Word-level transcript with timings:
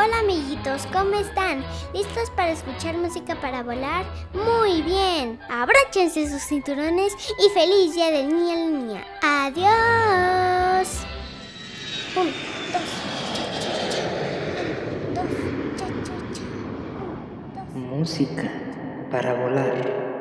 Hola 0.00 0.20
amiguitos, 0.20 0.86
¿cómo 0.92 1.16
están? 1.18 1.64
¿Listos 1.92 2.30
para 2.36 2.52
escuchar 2.52 2.96
música 2.96 3.34
para 3.40 3.64
volar? 3.64 4.06
Muy 4.32 4.80
bien, 4.82 5.40
abróchense 5.50 6.30
sus 6.30 6.40
cinturones 6.40 7.12
y 7.36 7.50
feliz 7.52 7.96
día 7.96 8.12
del 8.12 8.28
niño 8.28 8.56
y 8.56 8.66
niña. 8.70 9.04
Adiós. 9.20 11.00
Un, 12.14 12.26
dos, 12.72 12.88
dos, 15.14 15.30
cha, 15.76 15.86
cha, 16.06 16.44
dos. 17.64 17.74
Música 17.74 18.52
para 19.10 19.34
volar. 19.34 20.17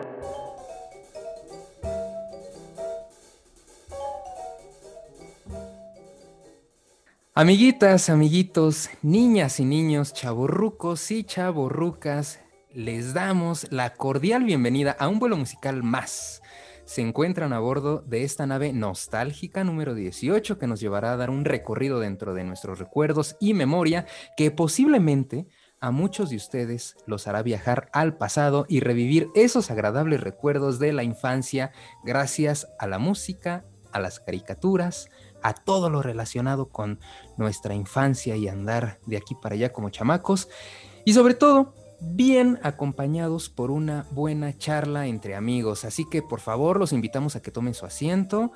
Amiguitas, 7.39 8.09
amiguitos, 8.09 8.89
niñas 9.03 9.59
y 9.59 9.65
niños, 9.65 10.11
chavorrucos 10.11 11.11
y 11.11 11.23
chavorrucas, 11.23 12.39
les 12.73 13.13
damos 13.13 13.71
la 13.71 13.93
cordial 13.93 14.43
bienvenida 14.43 14.97
a 14.97 15.07
un 15.07 15.19
vuelo 15.19 15.37
musical 15.37 15.83
más. 15.83 16.41
Se 16.85 17.03
encuentran 17.03 17.53
a 17.53 17.59
bordo 17.59 18.01
de 18.07 18.23
esta 18.23 18.47
nave 18.47 18.73
nostálgica 18.73 19.63
número 19.63 19.93
18 19.93 20.57
que 20.57 20.65
nos 20.65 20.79
llevará 20.79 21.13
a 21.13 21.17
dar 21.17 21.29
un 21.29 21.45
recorrido 21.45 21.99
dentro 21.99 22.33
de 22.33 22.43
nuestros 22.43 22.79
recuerdos 22.79 23.37
y 23.39 23.53
memoria 23.53 24.07
que 24.35 24.49
posiblemente 24.49 25.45
a 25.79 25.91
muchos 25.91 26.31
de 26.31 26.37
ustedes 26.37 26.95
los 27.05 27.27
hará 27.27 27.43
viajar 27.43 27.87
al 27.93 28.17
pasado 28.17 28.65
y 28.67 28.79
revivir 28.79 29.29
esos 29.35 29.69
agradables 29.69 30.21
recuerdos 30.21 30.79
de 30.79 30.91
la 30.91 31.03
infancia 31.03 31.71
gracias 32.03 32.67
a 32.79 32.87
la 32.87 32.97
música, 32.97 33.63
a 33.91 33.99
las 33.99 34.19
caricaturas, 34.19 35.09
a 35.41 35.53
todo 35.53 35.89
lo 35.89 36.01
relacionado 36.01 36.69
con 36.69 36.99
nuestra 37.37 37.75
infancia 37.75 38.35
y 38.35 38.47
andar 38.47 38.99
de 39.05 39.17
aquí 39.17 39.35
para 39.35 39.55
allá 39.55 39.73
como 39.73 39.89
chamacos. 39.89 40.49
Y 41.05 41.13
sobre 41.13 41.33
todo, 41.33 41.73
bien 41.99 42.59
acompañados 42.63 43.49
por 43.49 43.71
una 43.71 44.05
buena 44.11 44.57
charla 44.57 45.07
entre 45.07 45.35
amigos. 45.35 45.85
Así 45.85 46.05
que 46.09 46.21
por 46.21 46.39
favor 46.39 46.79
los 46.79 46.93
invitamos 46.93 47.35
a 47.35 47.41
que 47.41 47.51
tomen 47.51 47.73
su 47.73 47.85
asiento, 47.85 48.51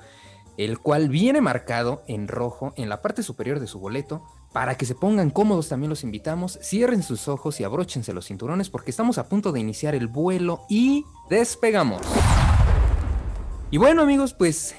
el 0.56 0.78
cual 0.78 1.08
viene 1.08 1.40
marcado 1.40 2.02
en 2.06 2.28
rojo 2.28 2.72
en 2.76 2.88
la 2.88 3.02
parte 3.02 3.22
superior 3.22 3.60
de 3.60 3.66
su 3.66 3.78
boleto. 3.78 4.22
Para 4.52 4.76
que 4.76 4.84
se 4.84 4.94
pongan 4.94 5.30
cómodos 5.30 5.70
también 5.70 5.88
los 5.88 6.04
invitamos, 6.04 6.58
cierren 6.62 7.02
sus 7.02 7.26
ojos 7.26 7.58
y 7.58 7.64
abróchense 7.64 8.12
los 8.12 8.26
cinturones 8.26 8.68
porque 8.68 8.90
estamos 8.90 9.16
a 9.16 9.26
punto 9.26 9.50
de 9.50 9.60
iniciar 9.60 9.94
el 9.94 10.08
vuelo 10.08 10.66
y 10.68 11.06
despegamos. 11.30 12.02
Y 13.70 13.78
bueno 13.78 14.02
amigos, 14.02 14.34
pues 14.34 14.74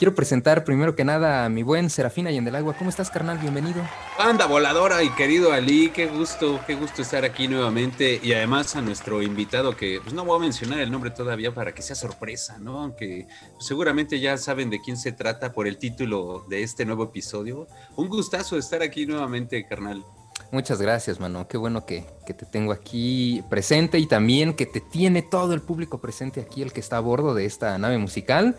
quiero 0.00 0.14
presentar 0.14 0.64
primero 0.64 0.96
que 0.96 1.04
nada 1.04 1.44
a 1.44 1.50
mi 1.50 1.62
buen 1.62 1.90
Serafín 1.90 2.26
Agua. 2.26 2.72
¿Cómo 2.72 2.88
estás 2.88 3.10
carnal? 3.10 3.36
Bienvenido. 3.36 3.82
Anda 4.18 4.46
voladora 4.46 5.02
y 5.02 5.10
querido 5.10 5.52
Ali, 5.52 5.90
qué 5.90 6.06
gusto, 6.06 6.58
qué 6.66 6.74
gusto 6.74 7.02
estar 7.02 7.22
aquí 7.22 7.48
nuevamente 7.48 8.18
y 8.22 8.32
además 8.32 8.74
a 8.76 8.80
nuestro 8.80 9.20
invitado 9.20 9.76
que 9.76 10.00
pues 10.02 10.14
no 10.14 10.24
voy 10.24 10.38
a 10.38 10.40
mencionar 10.40 10.80
el 10.80 10.90
nombre 10.90 11.10
todavía 11.10 11.52
para 11.52 11.74
que 11.74 11.82
sea 11.82 11.94
sorpresa, 11.94 12.56
¿no? 12.58 12.80
Aunque 12.80 13.28
seguramente 13.58 14.18
ya 14.20 14.38
saben 14.38 14.70
de 14.70 14.80
quién 14.80 14.96
se 14.96 15.12
trata 15.12 15.52
por 15.52 15.66
el 15.66 15.76
título 15.76 16.46
de 16.48 16.62
este 16.62 16.86
nuevo 16.86 17.04
episodio. 17.04 17.66
Un 17.94 18.08
gustazo 18.08 18.56
estar 18.56 18.80
aquí 18.80 19.04
nuevamente, 19.04 19.66
carnal. 19.66 20.02
Muchas 20.50 20.80
gracias, 20.80 21.20
mano. 21.20 21.46
Qué 21.46 21.58
bueno 21.58 21.84
que, 21.84 22.06
que, 22.24 22.32
te 22.32 22.46
tengo 22.46 22.72
aquí 22.72 23.44
presente 23.50 23.98
y 23.98 24.06
también 24.06 24.54
que 24.54 24.64
te 24.64 24.80
tiene 24.80 25.20
todo 25.20 25.52
el 25.52 25.60
público 25.60 26.00
presente 26.00 26.40
aquí, 26.40 26.62
el 26.62 26.72
que 26.72 26.80
está 26.80 26.96
a 26.96 27.00
bordo 27.00 27.34
de 27.34 27.44
esta 27.44 27.76
nave 27.76 27.98
musical. 27.98 28.56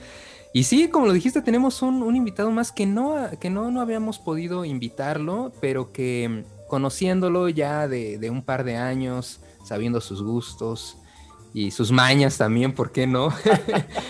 Y 0.53 0.63
sí, 0.63 0.89
como 0.89 1.05
lo 1.05 1.13
dijiste, 1.13 1.41
tenemos 1.41 1.81
un, 1.81 2.03
un 2.03 2.15
invitado 2.15 2.51
más 2.51 2.71
que 2.71 2.85
no, 2.85 3.15
que 3.39 3.49
no, 3.49 3.71
no 3.71 3.79
habíamos 3.79 4.19
podido 4.19 4.65
invitarlo, 4.65 5.53
pero 5.61 5.93
que 5.93 6.27
mm, 6.45 6.67
conociéndolo 6.67 7.47
ya 7.47 7.87
de, 7.87 8.17
de 8.17 8.29
un 8.29 8.43
par 8.43 8.63
de 8.63 8.75
años, 8.75 9.39
sabiendo 9.63 10.01
sus 10.01 10.21
gustos, 10.21 10.97
y 11.53 11.71
sus 11.71 11.91
mañas 11.91 12.37
también, 12.37 12.73
¿por 12.73 12.91
qué 12.91 13.07
no? 13.07 13.33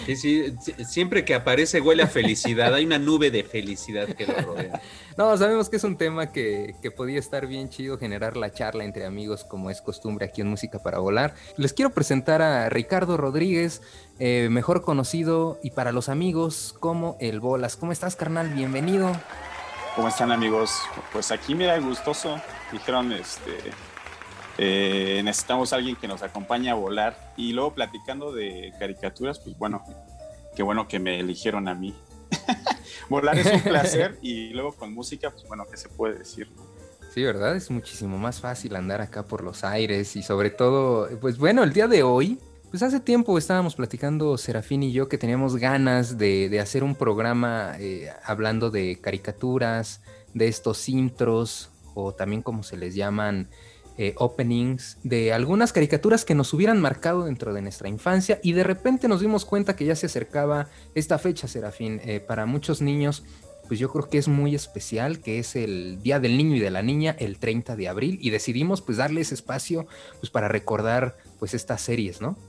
Sí, 0.06 0.16
sí, 0.16 0.56
siempre 0.84 1.24
que 1.24 1.35
aparece 1.35 1.79
huele 1.79 2.03
a 2.03 2.07
felicidad, 2.07 2.74
hay 2.74 2.85
una 2.85 2.97
nube 2.97 3.31
de 3.31 3.44
felicidad 3.44 4.07
que 4.07 4.25
lo 4.25 4.34
rodea. 4.41 4.81
No, 5.16 5.38
sabemos 5.38 5.69
que 5.69 5.75
es 5.75 5.84
un 5.84 5.96
tema 5.96 6.31
que, 6.31 6.75
que, 6.81 6.90
podía 6.91 7.19
estar 7.19 7.47
bien 7.47 7.69
chido 7.69 7.97
generar 7.97 8.35
la 8.35 8.51
charla 8.51 8.84
entre 8.84 9.06
amigos 9.06 9.44
como 9.44 9.69
es 9.69 9.81
costumbre 9.81 10.25
aquí 10.25 10.41
en 10.41 10.47
Música 10.47 10.80
para 10.80 11.00
Volar. 11.00 11.35
Les 11.56 11.74
quiero 11.74 11.91
presentar 11.91 12.41
a 12.41 12.68
Ricardo 12.69 13.16
Rodríguez, 13.16 13.81
eh, 14.19 14.50
mejor 14.51 14.81
conocido 14.81 15.59
y 15.63 15.72
para 15.72 15.91
los 15.91 16.09
amigos 16.09 16.75
como 16.80 17.16
El 17.19 17.40
Bolas. 17.40 17.78
¿Cómo 17.78 17.91
estás, 17.91 18.16
carnal? 18.16 18.50
Bienvenido. 18.50 19.12
¿Cómo 19.96 20.07
están 20.07 20.31
amigos? 20.31 20.81
Pues 21.12 21.31
aquí 21.31 21.53
mira, 21.53 21.78
gustoso. 21.80 22.41
Dijeron, 22.72 23.12
este, 23.12 23.72
eh, 24.57 25.22
necesitamos 25.23 25.73
a 25.73 25.78
alguien 25.78 25.95
que 25.95 26.07
nos 26.07 26.22
acompañe 26.23 26.69
a 26.69 26.73
volar. 26.73 27.34
Y 27.38 27.53
luego 27.53 27.73
platicando 27.73 28.31
de 28.31 28.73
caricaturas, 28.79 29.39
pues 29.39 29.57
bueno, 29.57 29.84
qué 30.56 30.63
bueno 30.63 30.88
que 30.88 31.00
me 31.00 31.19
eligieron 31.19 31.67
a 31.67 31.75
mí. 31.75 31.95
volar 33.09 33.38
es 33.38 33.45
un 33.45 33.62
placer 33.62 34.17
y 34.22 34.50
luego 34.50 34.73
con 34.73 34.94
música, 34.94 35.29
pues 35.31 35.47
bueno, 35.47 35.66
¿qué 35.69 35.78
se 35.78 35.89
puede 35.89 36.19
decir? 36.19 36.50
Sí, 37.13 37.23
¿verdad? 37.23 37.56
Es 37.57 37.69
muchísimo 37.69 38.17
más 38.17 38.39
fácil 38.39 38.75
andar 38.75 39.01
acá 39.01 39.23
por 39.23 39.44
los 39.44 39.66
aires 39.66 40.16
y 40.16 40.23
sobre 40.23 40.50
todo, 40.50 41.09
pues 41.19 41.38
bueno, 41.38 41.63
el 41.63 41.73
día 41.73 41.88
de 41.88 42.03
hoy, 42.03 42.39
pues 42.69 42.83
hace 42.83 43.01
tiempo 43.01 43.38
estábamos 43.38 43.75
platicando 43.75 44.38
Serafín 44.38 44.81
y 44.83 44.94
yo 44.94 45.09
que 45.09 45.18
teníamos 45.18 45.57
ganas 45.57 46.18
de, 46.18 46.57
hacer 46.62 46.85
un 46.85 46.95
programa 46.95 47.75
eh, 47.79 48.09
hablando 48.23 48.72
de 48.72 49.00
caricaturas, 49.01 50.01
de 50.33 50.47
estos 50.47 50.88
intros 50.88 51.69
o 51.95 52.13
también 52.13 52.41
como 52.41 52.63
se 52.63 52.78
les 52.78 52.95
llaman 52.95 53.50
eh, 54.03 54.16
openings 54.17 54.97
de 55.03 55.31
algunas 55.31 55.73
caricaturas 55.73 56.25
que 56.25 56.34
nos 56.34 56.56
hubieran 56.56 56.81
marcado 56.81 57.25
dentro 57.25 57.53
de 57.53 57.62
nuestra 57.62 57.88
infancia 57.88 58.39
y 58.41 58.53
de 58.53 58.63
repente 58.63 59.07
nos 59.07 59.22
dimos 59.22 59.45
cuenta 59.45 59.75
que 59.75 59.85
ya 59.85 59.95
se 59.95 60.07
acercaba 60.07 60.69
esta 60.95 61.19
fecha, 61.19 61.47
Serafín. 61.47 62.01
Eh, 62.03 62.19
para 62.19 62.47
muchos 62.47 62.81
niños, 62.81 63.23
pues 63.67 63.79
yo 63.79 63.91
creo 63.91 64.09
que 64.09 64.17
es 64.17 64.28
muy 64.28 64.56
especial, 64.56 65.19
que 65.19 65.38
es 65.38 65.56
el 65.56 66.01
Día 66.01 66.19
del 66.19 66.35
Niño 66.35 66.56
y 66.56 66.59
de 66.59 66.72
la 66.72 66.81
Niña, 66.81 67.16
el 67.19 67.38
30 67.38 67.75
de 67.75 67.89
abril, 67.89 68.17
y 68.23 68.31
decidimos 68.31 68.81
pues 68.81 68.97
darle 68.97 69.22
ese 69.22 69.35
espacio 69.35 69.85
pues 70.19 70.31
para 70.31 70.47
recordar 70.47 71.18
pues 71.38 71.53
estas 71.53 71.79
series, 71.81 72.22
¿no? 72.22 72.39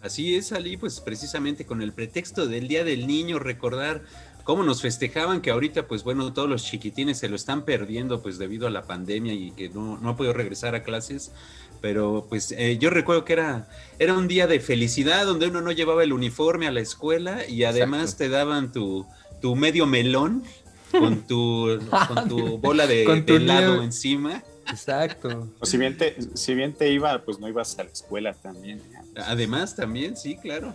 Así 0.00 0.36
es, 0.36 0.52
Ali, 0.52 0.78
pues 0.78 1.00
precisamente 1.00 1.66
con 1.66 1.82
el 1.82 1.92
pretexto 1.92 2.46
del 2.46 2.66
Día 2.66 2.82
del 2.82 3.06
Niño, 3.06 3.38
recordar 3.38 4.04
cómo 4.44 4.62
nos 4.62 4.82
festejaban, 4.82 5.40
que 5.40 5.50
ahorita, 5.50 5.88
pues 5.88 6.04
bueno, 6.04 6.32
todos 6.32 6.48
los 6.48 6.64
chiquitines 6.64 7.18
se 7.18 7.28
lo 7.28 7.36
están 7.36 7.64
perdiendo, 7.64 8.22
pues 8.22 8.38
debido 8.38 8.66
a 8.66 8.70
la 8.70 8.82
pandemia 8.82 9.32
y 9.32 9.50
que 9.50 9.70
no, 9.70 9.98
no 9.98 10.10
ha 10.10 10.16
podido 10.16 10.34
regresar 10.34 10.74
a 10.74 10.82
clases. 10.84 11.32
Pero 11.80 12.26
pues 12.28 12.52
eh, 12.52 12.78
yo 12.78 12.88
recuerdo 12.90 13.24
que 13.24 13.34
era, 13.34 13.68
era 13.98 14.14
un 14.14 14.28
día 14.28 14.46
de 14.46 14.60
felicidad 14.60 15.26
donde 15.26 15.48
uno 15.48 15.60
no 15.60 15.72
llevaba 15.72 16.02
el 16.02 16.12
uniforme 16.12 16.66
a 16.66 16.70
la 16.72 16.80
escuela 16.80 17.46
y 17.46 17.64
además 17.64 18.12
Exacto. 18.12 18.24
te 18.24 18.28
daban 18.30 18.72
tu, 18.72 19.06
tu 19.42 19.54
medio 19.56 19.84
melón 19.86 20.44
con 20.90 21.26
tu, 21.26 21.78
con 22.14 22.28
tu 22.28 22.58
bola 22.58 22.86
de, 22.86 23.04
Con 23.04 23.26
tu 23.26 23.34
de 23.34 23.40
helado 23.40 23.72
nieve. 23.72 23.84
encima. 23.84 24.42
Exacto. 24.70 25.50
O 25.60 25.66
si 25.66 25.76
bien, 25.76 25.98
te, 25.98 26.16
si 26.34 26.54
bien 26.54 26.72
te 26.72 26.90
iba, 26.90 27.22
pues 27.22 27.38
no 27.38 27.48
ibas 27.48 27.78
a 27.78 27.84
la 27.84 27.90
escuela 27.90 28.32
también. 28.32 28.80
Además, 29.16 29.76
también, 29.76 30.16
sí, 30.16 30.36
claro. 30.36 30.74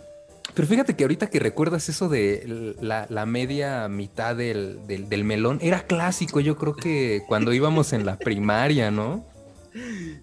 Pero 0.60 0.68
fíjate 0.68 0.94
que 0.98 1.06
ahorita 1.06 1.30
que 1.30 1.40
recuerdas 1.40 1.88
eso 1.88 2.10
de 2.10 2.76
la, 2.82 3.08
la 3.10 3.26
media 3.26 3.88
mitad 3.88 4.36
del, 4.36 4.86
del, 4.88 5.08
del, 5.08 5.24
melón, 5.24 5.58
era 5.62 5.84
clásico, 5.84 6.42
yo 6.42 6.58
creo 6.58 6.76
que 6.76 7.24
cuando 7.30 7.54
íbamos 7.54 7.94
en 7.94 8.06
la 8.06 8.18
primaria, 8.18 8.92
¿no? 8.92 9.26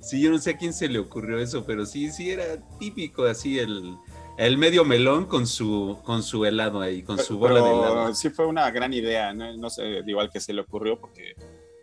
Sí, 0.02 0.20
yo 0.20 0.30
no 0.30 0.38
sé 0.38 0.50
a 0.50 0.56
quién 0.58 0.74
se 0.74 0.91
le 0.91 0.98
ocurrió 0.98 1.38
eso, 1.38 1.64
pero 1.64 1.86
sí, 1.86 2.12
sí 2.12 2.28
era 2.28 2.44
típico 2.78 3.24
así 3.24 3.58
el, 3.58 3.97
el 4.36 4.58
medio 4.58 4.84
melón 4.84 5.24
con 5.24 5.47
su, 5.47 6.00
con 6.04 6.22
su 6.22 6.44
helado 6.44 6.82
ahí, 6.82 7.03
con 7.03 7.18
su 7.18 7.38
bola 7.38 7.54
pero, 7.54 7.64
de 7.64 7.72
helado. 7.72 8.14
Sí 8.14 8.28
fue 8.28 8.44
una 8.44 8.70
gran 8.70 8.92
idea, 8.92 9.32
no, 9.32 9.56
no 9.56 9.70
sé, 9.70 10.03
igual 10.06 10.28
que 10.30 10.41
se 10.41 10.53
le 10.53 10.60
ocurrió 10.60 11.00
porque 11.00 11.34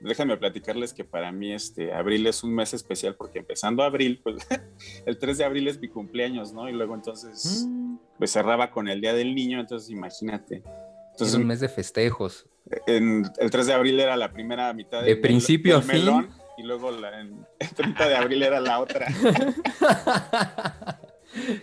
déjenme 0.04 0.38
platicarles 0.38 0.94
que 0.94 1.04
para 1.04 1.32
mí 1.32 1.54
este 1.54 1.94
abril 1.94 2.28
es 2.28 2.44
un 2.44 2.54
mes 2.54 2.74
especial 2.74 3.16
porque 3.16 3.40
empezando 3.40 3.84
abril, 3.84 4.20
pues 4.24 4.48
el 5.06 5.18
3 5.18 5.38
de 5.38 5.44
abril 5.46 5.68
es 5.68 5.80
mi 5.80 5.88
cumpleaños, 5.88 6.54
¿no? 6.54 6.70
Y 6.70 6.74
luego 6.74 6.96
entonces 6.96 7.66
mm. 7.68 7.96
pues 8.18 8.32
cerraba 8.32 8.72
con 8.72 8.88
el 8.88 9.02
Día 9.02 9.14
del 9.14 9.34
Niño, 9.34 9.60
entonces 9.60 9.90
imagínate. 9.90 10.64
Entonces, 11.12 11.30
es 11.30 11.36
un 11.36 11.46
mes 11.46 11.60
de 11.60 11.70
festejos. 11.70 12.48
En, 12.88 13.24
el 13.38 13.52
3 13.52 13.68
de 13.68 13.74
abril 13.74 14.00
era 14.00 14.18
la 14.18 14.32
primera 14.32 14.74
mitad 14.74 15.02
de, 15.02 15.10
de 15.10 15.16
principio 15.18 15.80
del 15.80 15.90
a 15.90 15.94
fin. 15.94 16.06
Melón, 16.06 16.30
y 16.58 16.64
luego 16.64 16.92
la, 16.92 17.22
en, 17.22 17.46
el 17.60 17.70
30 17.70 18.10
de 18.10 18.16
abril 18.16 18.44
era 18.44 18.60
la 18.60 18.80
otra. 18.80 19.08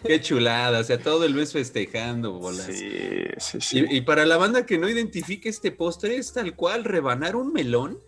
Qué 0.04 0.20
chulada, 0.20 0.80
o 0.80 0.84
sea, 0.84 0.98
todo 0.98 1.24
el 1.24 1.34
mes 1.34 1.52
festejando, 1.52 2.32
bolas. 2.32 2.66
Sí, 2.66 2.90
sí, 3.38 3.60
sí. 3.60 3.86
Y, 3.88 3.98
y 3.98 4.00
para 4.00 4.26
la 4.26 4.36
banda 4.36 4.66
que 4.66 4.78
no 4.78 4.88
identifique 4.88 5.48
este 5.48 5.70
postre, 5.70 6.16
es 6.16 6.32
tal 6.32 6.56
cual 6.56 6.82
rebanar 6.84 7.36
un 7.36 7.52
melón. 7.52 8.00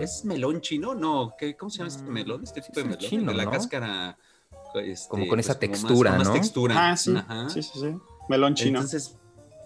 ¿Es 0.00 0.24
melón 0.24 0.60
chino? 0.60 0.94
No, 0.94 1.34
¿qué, 1.38 1.56
¿cómo 1.56 1.70
se 1.70 1.78
llama 1.78 1.88
este 1.88 2.02
melón? 2.02 2.42
Este 2.42 2.60
tipo 2.60 2.80
de 2.80 2.84
melón. 2.84 2.98
Chino, 2.98 3.30
de 3.30 3.36
la 3.36 3.44
¿no? 3.44 3.50
cáscara. 3.50 4.18
Este, 4.84 5.08
como 5.08 5.28
con 5.28 5.38
esa 5.38 5.58
pues, 5.58 5.70
textura, 5.70 6.12
más, 6.12 6.18
¿no? 6.20 6.24
Más 6.24 6.40
textura. 6.40 6.90
Ah, 6.90 6.96
sí. 6.96 7.14
Ajá. 7.16 7.50
sí, 7.50 7.62
sí, 7.62 7.72
sí. 7.74 7.94
Melón 8.28 8.54
chino. 8.54 8.78
Entonces, 8.78 9.16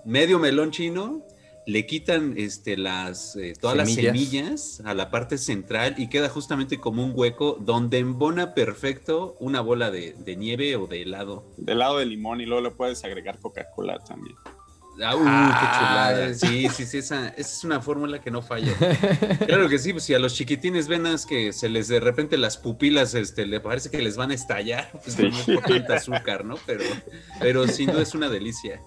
medio 0.04 0.38
melón 0.38 0.70
chino, 0.70 1.24
le 1.66 1.84
quitan 1.84 2.34
este, 2.36 2.76
las, 2.76 3.34
eh, 3.34 3.54
todas 3.60 3.76
las 3.76 3.92
semillas 3.92 4.80
a 4.84 4.94
la 4.94 5.10
parte 5.10 5.36
central 5.36 5.96
y 5.98 6.08
queda 6.08 6.28
justamente 6.28 6.78
como 6.78 7.04
un 7.04 7.12
hueco 7.14 7.58
donde 7.60 7.98
embona 7.98 8.54
perfecto 8.54 9.36
una 9.40 9.60
bola 9.60 9.90
de, 9.90 10.14
nieve 10.36 10.76
o 10.76 10.86
de 10.86 11.02
helado. 11.02 11.44
De 11.56 11.72
helado 11.72 11.98
de 11.98 12.06
limón 12.06 12.40
y 12.40 12.46
luego 12.46 12.62
le 12.62 12.70
puedes 12.70 13.04
agregar 13.04 13.40
Coca-Cola 13.40 13.98
también. 13.98 14.36
Ah, 15.02 15.14
uh, 15.14 15.18
qué 15.18 15.78
chulada. 15.78 16.34
Sí, 16.34 16.68
sí, 16.68 16.86
sí, 16.86 16.98
esa, 16.98 17.28
es 17.28 17.64
una 17.64 17.80
fórmula 17.80 18.20
que 18.20 18.30
no 18.30 18.42
falla. 18.42 18.72
Claro 19.46 19.68
que 19.68 19.78
sí, 19.78 19.92
pues 19.92 20.04
si 20.04 20.14
a 20.14 20.18
los 20.18 20.34
chiquitines 20.34 20.88
ven 20.88 21.06
que 21.28 21.52
se 21.52 21.68
les 21.68 21.88
de 21.88 22.00
repente 22.00 22.36
las 22.36 22.56
pupilas, 22.56 23.14
este, 23.14 23.46
le 23.46 23.60
parece 23.60 23.90
que 23.90 24.02
les 24.02 24.16
van 24.16 24.30
a 24.30 24.34
estallar, 24.34 24.90
pues 25.04 25.18
no 25.18 25.28
es 25.28 25.62
tanta 25.62 25.96
azúcar, 25.96 26.44
¿no? 26.44 26.56
Pero, 26.66 26.84
pero 27.40 27.66
sin 27.68 27.90
duda 27.90 28.02
es 28.02 28.14
una 28.14 28.28
delicia. 28.28 28.80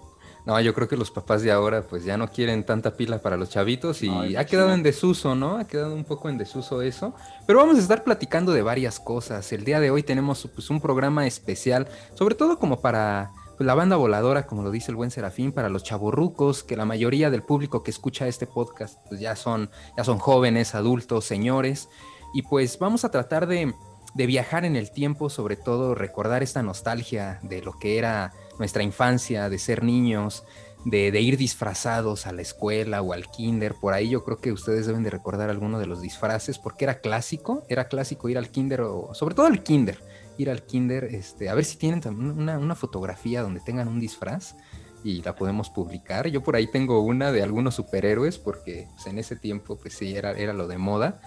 No, 0.46 0.60
yo 0.60 0.74
creo 0.74 0.88
que 0.88 0.98
los 0.98 1.12
papás 1.12 1.44
de 1.44 1.52
ahora 1.52 1.84
pues 1.84 2.06
ya 2.06 2.18
no 2.18 2.32
quieren 2.32 2.64
tanta 2.64 2.96
pila 2.96 3.22
para 3.22 3.38
los 3.38 3.50
chavitos 3.50 4.02
y 4.02 4.36
ha 4.36 4.46
quedado 4.46 4.74
en 4.74 4.84
desuso, 4.84 5.36
¿no? 5.36 5.58
Ha 5.58 5.68
quedado 5.68 5.94
un 5.94 6.06
poco 6.06 6.30
en 6.30 6.38
desuso 6.38 6.82
eso. 6.82 7.14
Pero 7.46 7.60
vamos 7.60 7.78
a 7.78 7.82
estar 7.82 8.04
platicando 8.04 8.52
de 8.54 8.62
varias 8.62 9.00
cosas. 9.00 9.52
El 9.52 9.64
día 9.64 9.80
de 9.80 9.92
hoy 9.92 10.02
tenemos 10.02 10.50
pues 10.54 10.70
un 10.70 10.82
programa 10.82 11.28
especial, 11.28 11.88
sobre 12.16 12.36
todo 12.36 12.58
como 12.58 12.82
para 12.82 13.32
la 13.60 13.76
banda 13.76 13.98
voladora, 13.98 14.48
como 14.48 14.64
lo 14.64 14.72
dice 14.72 14.92
el 14.92 14.96
buen 14.96 15.12
Serafín, 15.12 15.52
para 15.52 15.70
los 15.70 15.84
chavorrucos, 15.84 16.64
que 16.64 16.78
la 16.78 16.86
mayoría 16.86 17.30
del 17.30 17.44
público 17.44 17.84
que 17.84 17.92
escucha 17.92 18.28
este 18.28 18.48
podcast 18.48 18.98
pues 19.08 19.20
ya 19.20 19.36
son, 19.36 19.70
ya 19.98 20.04
son 20.04 20.18
jóvenes, 20.18 20.76
adultos, 20.76 21.26
señores. 21.26 21.90
Y 22.34 22.44
pues 22.44 22.80
vamos 22.80 23.04
a 23.04 23.12
tratar 23.12 23.48
de, 23.48 23.74
de 24.14 24.26
viajar 24.26 24.66
en 24.66 24.76
el 24.76 24.92
tiempo, 24.92 25.30
sobre 25.30 25.58
todo 25.58 25.94
recordar 25.94 26.42
esta 26.42 26.64
nostalgia 26.64 27.40
de 27.44 27.62
lo 27.62 27.74
que 27.74 27.98
era 27.98 28.34
nuestra 28.60 28.84
infancia, 28.84 29.50
de 29.50 29.60
ser 29.60 29.84
niños, 29.84 30.44
de, 30.86 31.22
ir 31.22 31.38
disfrazados 31.38 32.28
a 32.28 32.32
la 32.32 32.42
escuela 32.42 33.02
o 33.02 33.14
al 33.14 33.30
kinder. 33.30 33.76
Por 33.76 33.94
ahí 33.94 34.10
yo 34.10 34.24
creo 34.24 34.38
que 34.38 34.52
ustedes 34.52 34.88
deben 34.88 35.04
de 35.04 35.10
recordar 35.10 35.50
alguno 35.50 35.80
de 35.80 35.86
los 35.86 36.02
disfraces, 36.02 36.58
porque 36.58 36.86
era 36.86 37.02
clásico, 37.02 37.64
era 37.70 37.88
clásico 37.88 38.30
ir 38.30 38.38
al 38.38 38.50
kinder, 38.50 38.82
o 38.82 39.14
sobre 39.14 39.36
todo 39.36 39.48
al 39.48 39.64
kinder, 39.64 40.00
ir 40.40 40.50
al 40.50 40.64
kinder, 40.64 41.04
este, 41.04 41.50
a 41.50 41.54
ver 41.54 41.66
si 41.66 41.78
tienen 41.78 42.02
una, 42.08 42.58
una 42.58 42.74
fotografía 42.74 43.42
donde 43.42 43.60
tengan 43.60 43.90
un 43.90 44.00
disfraz 44.00 44.56
y 45.04 45.22
la 45.22 45.36
podemos 45.36 45.70
publicar. 45.70 46.28
Yo 46.28 46.42
por 46.42 46.56
ahí 46.56 46.66
tengo 46.66 47.02
una 47.02 47.32
de 47.32 47.44
algunos 47.44 47.76
superhéroes, 47.76 48.38
porque 48.38 48.88
pues, 48.96 49.08
en 49.08 49.20
ese 49.20 49.36
tiempo 49.36 49.78
pues 49.78 49.96
sí, 49.96 50.16
era, 50.16 50.32
era 50.32 50.54
lo 50.54 50.68
de 50.68 50.78
moda. 50.78 51.20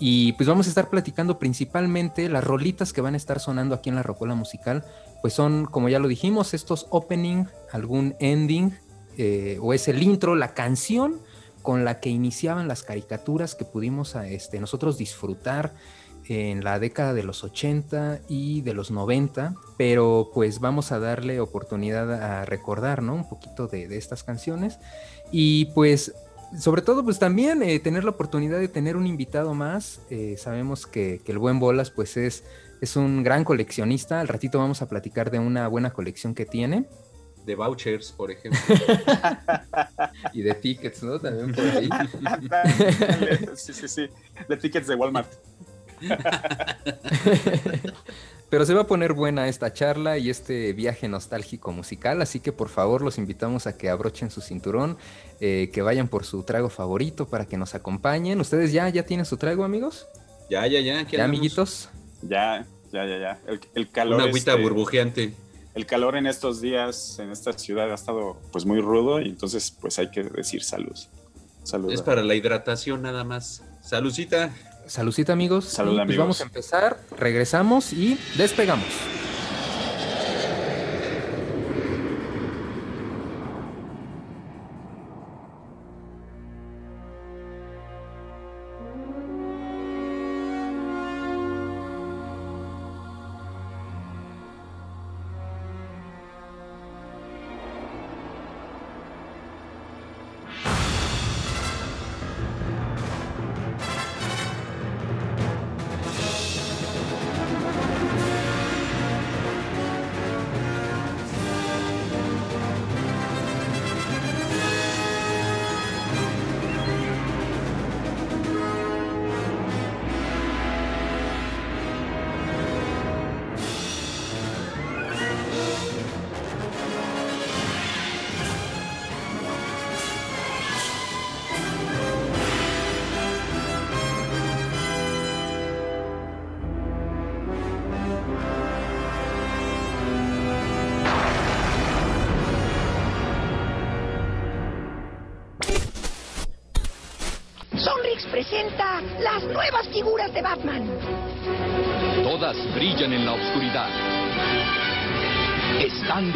Y 0.00 0.32
pues 0.32 0.48
vamos 0.48 0.66
a 0.66 0.68
estar 0.68 0.90
platicando 0.90 1.38
principalmente 1.38 2.28
las 2.28 2.44
rolitas 2.44 2.92
que 2.92 3.00
van 3.00 3.14
a 3.14 3.16
estar 3.16 3.40
sonando 3.40 3.74
aquí 3.74 3.88
en 3.88 3.96
la 3.96 4.02
Rocola 4.02 4.34
Musical, 4.34 4.84
pues 5.22 5.34
son, 5.34 5.66
como 5.66 5.88
ya 5.88 6.00
lo 6.00 6.08
dijimos, 6.08 6.52
estos 6.52 6.86
opening, 6.90 7.44
algún 7.72 8.14
ending, 8.20 8.72
eh, 9.16 9.58
o 9.60 9.72
es 9.72 9.88
el 9.88 10.02
intro, 10.02 10.34
la 10.34 10.54
canción 10.54 11.20
con 11.62 11.84
la 11.84 12.00
que 12.00 12.10
iniciaban 12.10 12.68
las 12.68 12.82
caricaturas 12.82 13.54
que 13.54 13.64
pudimos 13.64 14.14
este, 14.14 14.60
nosotros 14.60 14.98
disfrutar 14.98 15.74
en 16.28 16.62
la 16.62 16.78
década 16.78 17.14
de 17.14 17.22
los 17.22 17.42
80 17.42 18.20
y 18.28 18.60
de 18.60 18.74
los 18.74 18.90
90, 18.90 19.54
pero 19.76 20.30
pues 20.32 20.60
vamos 20.60 20.92
a 20.92 20.98
darle 20.98 21.40
oportunidad 21.40 22.12
a 22.12 22.44
recordar, 22.44 23.02
¿no? 23.02 23.14
Un 23.14 23.28
poquito 23.28 23.66
de, 23.66 23.96
estas 23.96 24.22
canciones 24.22 24.78
y 25.32 25.66
pues 25.74 26.14
sobre 26.58 26.82
todo 26.82 27.04
pues 27.04 27.18
también 27.18 27.62
eh, 27.62 27.78
tener 27.78 28.04
la 28.04 28.10
oportunidad 28.10 28.58
de 28.58 28.68
tener 28.68 28.96
un 28.96 29.06
invitado 29.06 29.54
más, 29.54 30.00
eh, 30.10 30.36
sabemos 30.38 30.86
que, 30.86 31.20
que 31.24 31.32
el 31.32 31.38
buen 31.38 31.58
Bolas 31.58 31.90
pues 31.90 32.16
es 32.16 32.44
es 32.80 32.96
un 32.96 33.22
gran 33.22 33.44
coleccionista. 33.44 34.20
Al 34.20 34.28
ratito 34.28 34.58
vamos 34.58 34.82
a 34.82 34.88
platicar 34.88 35.30
de 35.30 35.38
una 35.38 35.68
buena 35.68 35.92
colección 35.92 36.34
que 36.34 36.46
tiene. 36.46 36.86
De 37.44 37.54
vouchers, 37.54 38.12
por 38.12 38.30
ejemplo. 38.30 38.60
y 40.32 40.42
de 40.42 40.54
tickets, 40.54 41.02
¿no? 41.02 41.18
También 41.18 41.52
por 41.54 41.64
ahí. 41.64 41.88
sí, 43.56 43.72
sí, 43.72 43.88
sí. 43.88 44.08
De 44.48 44.56
tickets 44.56 44.86
de 44.86 44.94
Walmart. 44.94 45.32
Pero 48.50 48.64
se 48.64 48.72
va 48.72 48.82
a 48.82 48.86
poner 48.86 49.12
buena 49.12 49.48
esta 49.48 49.72
charla 49.74 50.16
y 50.16 50.30
este 50.30 50.72
viaje 50.72 51.06
nostálgico 51.06 51.70
musical, 51.70 52.22
así 52.22 52.40
que 52.40 52.50
por 52.50 52.70
favor 52.70 53.02
los 53.02 53.18
invitamos 53.18 53.66
a 53.66 53.76
que 53.76 53.90
abrochen 53.90 54.30
su 54.30 54.40
cinturón, 54.40 54.96
eh, 55.40 55.70
que 55.72 55.82
vayan 55.82 56.08
por 56.08 56.24
su 56.24 56.42
trago 56.44 56.70
favorito 56.70 57.28
para 57.28 57.44
que 57.44 57.58
nos 57.58 57.74
acompañen. 57.74 58.40
¿Ustedes 58.40 58.72
ya, 58.72 58.88
ya 58.88 59.02
tienen 59.02 59.26
su 59.26 59.36
trago, 59.36 59.64
amigos? 59.64 60.06
Ya, 60.48 60.66
ya, 60.66 60.80
ya. 60.80 61.02
¿Ya, 61.02 61.24
amiguitos? 61.24 61.90
Ya, 62.22 62.66
ya, 62.90 63.06
ya, 63.06 63.18
ya. 63.18 63.40
El, 63.74 63.90
calor. 63.90 64.14
Una 64.14 64.24
agüita 64.24 64.52
este, 64.52 64.62
burbujeante. 64.62 65.34
El 65.74 65.84
calor 65.84 66.16
en 66.16 66.26
estos 66.26 66.62
días, 66.62 67.18
en 67.18 67.30
esta 67.30 67.52
ciudad, 67.52 67.90
ha 67.90 67.94
estado 67.94 68.40
pues 68.50 68.64
muy 68.64 68.80
rudo 68.80 69.20
y 69.20 69.28
entonces 69.28 69.76
pues 69.78 69.98
hay 69.98 70.10
que 70.10 70.22
decir 70.22 70.62
salud. 70.62 70.96
Salud. 71.64 71.92
Es 71.92 72.00
para 72.00 72.22
la 72.22 72.34
hidratación 72.34 73.02
nada 73.02 73.24
más. 73.24 73.62
Salucita. 73.82 74.54
Salucita, 74.88 75.32
amigos. 75.32 75.66
Salud, 75.66 75.92
pues 75.92 76.02
amigos. 76.02 76.18
vamos 76.18 76.40
a 76.40 76.44
empezar, 76.44 76.98
regresamos 77.16 77.92
y 77.92 78.18
despegamos. 78.36 79.17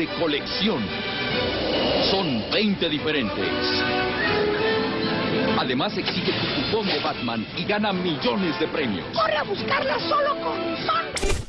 De 0.02 0.09
colección. 0.18 0.82
Son 2.11 2.50
20 2.50 2.88
diferentes. 2.88 3.38
Además 5.59 5.97
exige 5.97 6.32
tu 6.32 6.71
cupón 6.71 6.87
de 6.88 6.99
Batman 6.99 7.47
y 7.56 7.64
gana 7.64 7.92
millones 7.92 8.59
de 8.59 8.66
premios. 8.68 9.06
Corre 9.16 9.37
a 9.37 9.44
buscarla 9.44 10.00
solo 10.00 10.35
con 10.40 10.76
Son. 10.87 11.42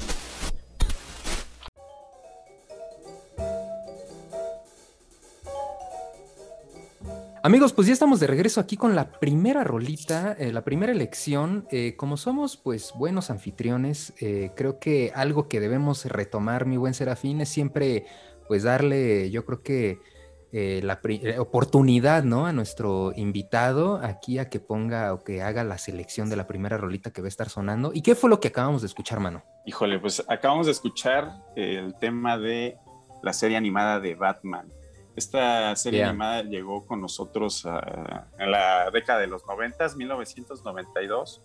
Amigos, 7.45 7.74
pues 7.74 7.88
ya 7.88 7.93
estamos 7.93 8.22
de 8.22 8.27
regreso 8.27 8.62
aquí 8.62 8.77
con 8.77 8.95
la 8.95 9.19
primera 9.19 9.65
rolita, 9.65 10.31
eh, 10.39 10.53
la 10.53 10.63
primera 10.63 10.93
elección. 10.93 11.67
Eh, 11.72 11.95
como 11.98 12.15
somos 12.15 12.55
pues 12.55 12.93
buenos 12.95 13.29
anfitriones, 13.29 14.13
eh, 14.22 14.51
creo 14.55 14.79
que 14.79 15.12
algo 15.13 15.50
que 15.50 15.60
debemos 15.60 16.05
retomar, 16.05 16.65
mi 16.65 16.77
buen 16.77 16.93
Serafín, 16.93 17.41
es 17.41 17.50
siempre 17.50 18.05
pues 18.47 18.63
darle, 18.63 19.31
yo 19.31 19.45
creo 19.45 19.62
que 19.62 20.00
la 20.83 21.00
oportunidad, 21.39 22.23
¿no? 22.23 22.45
A 22.45 22.53
nuestro 22.53 23.12
invitado 23.15 24.00
aquí 24.03 24.38
a 24.38 24.50
que 24.50 24.59
ponga 24.59 25.12
o 25.12 25.23
que 25.23 25.41
haga 25.41 25.63
la 25.63 25.79
selección 25.79 26.29
de 26.29 26.35
la 26.35 26.45
primera 26.45 26.77
rolita 26.77 27.12
que 27.12 27.21
va 27.21 27.25
a 27.25 27.29
estar 27.29 27.50
sonando. 27.50 27.89
¿Y 27.91 28.03
qué 28.03 28.13
fue 28.13 28.29
lo 28.29 28.39
que 28.39 28.50
acabamos 28.50 28.83
de 28.83 28.88
escuchar, 28.88 29.19
mano? 29.19 29.43
Híjole, 29.65 29.97
pues 29.97 30.23
acabamos 30.27 30.67
de 30.67 30.73
escuchar 30.73 31.31
el 31.55 31.95
tema 31.95 32.38
de 32.38 32.77
la 33.23 33.33
serie 33.33 33.57
animada 33.57 34.00
de 34.00 34.13
Batman. 34.13 34.71
Esta 35.15 35.75
serie 35.75 36.03
animada 36.03 36.43
llegó 36.43 36.85
con 36.85 37.01
nosotros 37.01 37.65
en 38.38 38.51
la 38.51 38.91
década 38.91 39.21
de 39.21 39.27
los 39.27 39.45
90, 39.47 39.95
1992, 39.95 41.41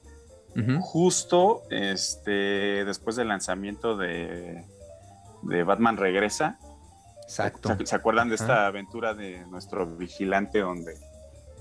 justo 0.81 1.62
este, 1.71 2.85
después 2.85 3.17
del 3.17 3.28
lanzamiento 3.28 3.97
de, 3.97 4.64
de 5.45 5.64
Batman 5.64 5.97
Regresa. 5.97 6.59
Exacto. 7.29 7.77
¿Se, 7.85 7.95
acuerdan 7.95 8.31
de 8.31 8.37
esta 8.37 8.67
aventura 8.67 9.13
de 9.13 9.45
nuestro 9.47 9.87
vigilante 9.87 10.61
donde 10.61 10.95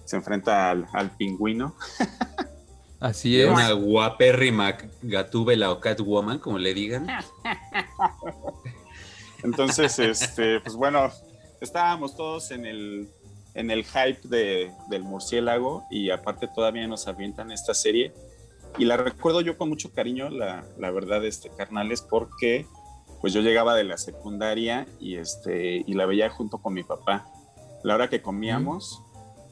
se 0.07 0.15
enfrenta 0.15 0.71
al, 0.71 0.87
al 0.93 1.11
pingüino. 1.11 1.75
Así 2.99 3.39
es. 3.39 3.49
Una 3.49 3.73
guapérrima 3.73 4.77
Gatúbela 5.01 5.69
o 5.71 5.81
Catwoman, 5.81 6.39
como 6.39 6.57
le 6.57 6.73
digan. 6.73 7.07
Entonces, 9.43 9.99
este, 9.99 10.61
pues 10.61 10.75
bueno, 10.75 11.11
estábamos 11.59 12.15
todos 12.15 12.51
en 12.51 12.65
el, 12.65 13.09
en 13.53 13.69
el 13.69 13.83
hype 13.83 14.21
de, 14.23 14.71
del 14.89 15.03
murciélago 15.03 15.83
y 15.91 16.09
aparte 16.09 16.47
todavía 16.47 16.87
nos 16.87 17.07
avientan 17.07 17.51
esta 17.51 17.73
serie. 17.73 18.13
Y 18.77 18.85
la 18.85 18.95
recuerdo 18.95 19.41
yo 19.41 19.57
con 19.57 19.67
mucho 19.67 19.91
cariño, 19.91 20.29
la, 20.29 20.63
la 20.79 20.89
verdad, 20.89 21.25
este, 21.25 21.49
carnales, 21.49 22.01
porque 22.01 22.65
pues 23.21 23.33
yo 23.33 23.41
llegaba 23.41 23.75
de 23.75 23.83
la 23.83 23.97
secundaria 23.97 24.85
y, 24.99 25.15
este, 25.17 25.83
y 25.85 25.93
la 25.93 26.05
veía 26.05 26.29
junto 26.29 26.57
con 26.59 26.73
mi 26.73 26.83
papá. 26.83 27.27
La 27.83 27.95
hora 27.95 28.09
que 28.09 28.21
comíamos, 28.21 29.01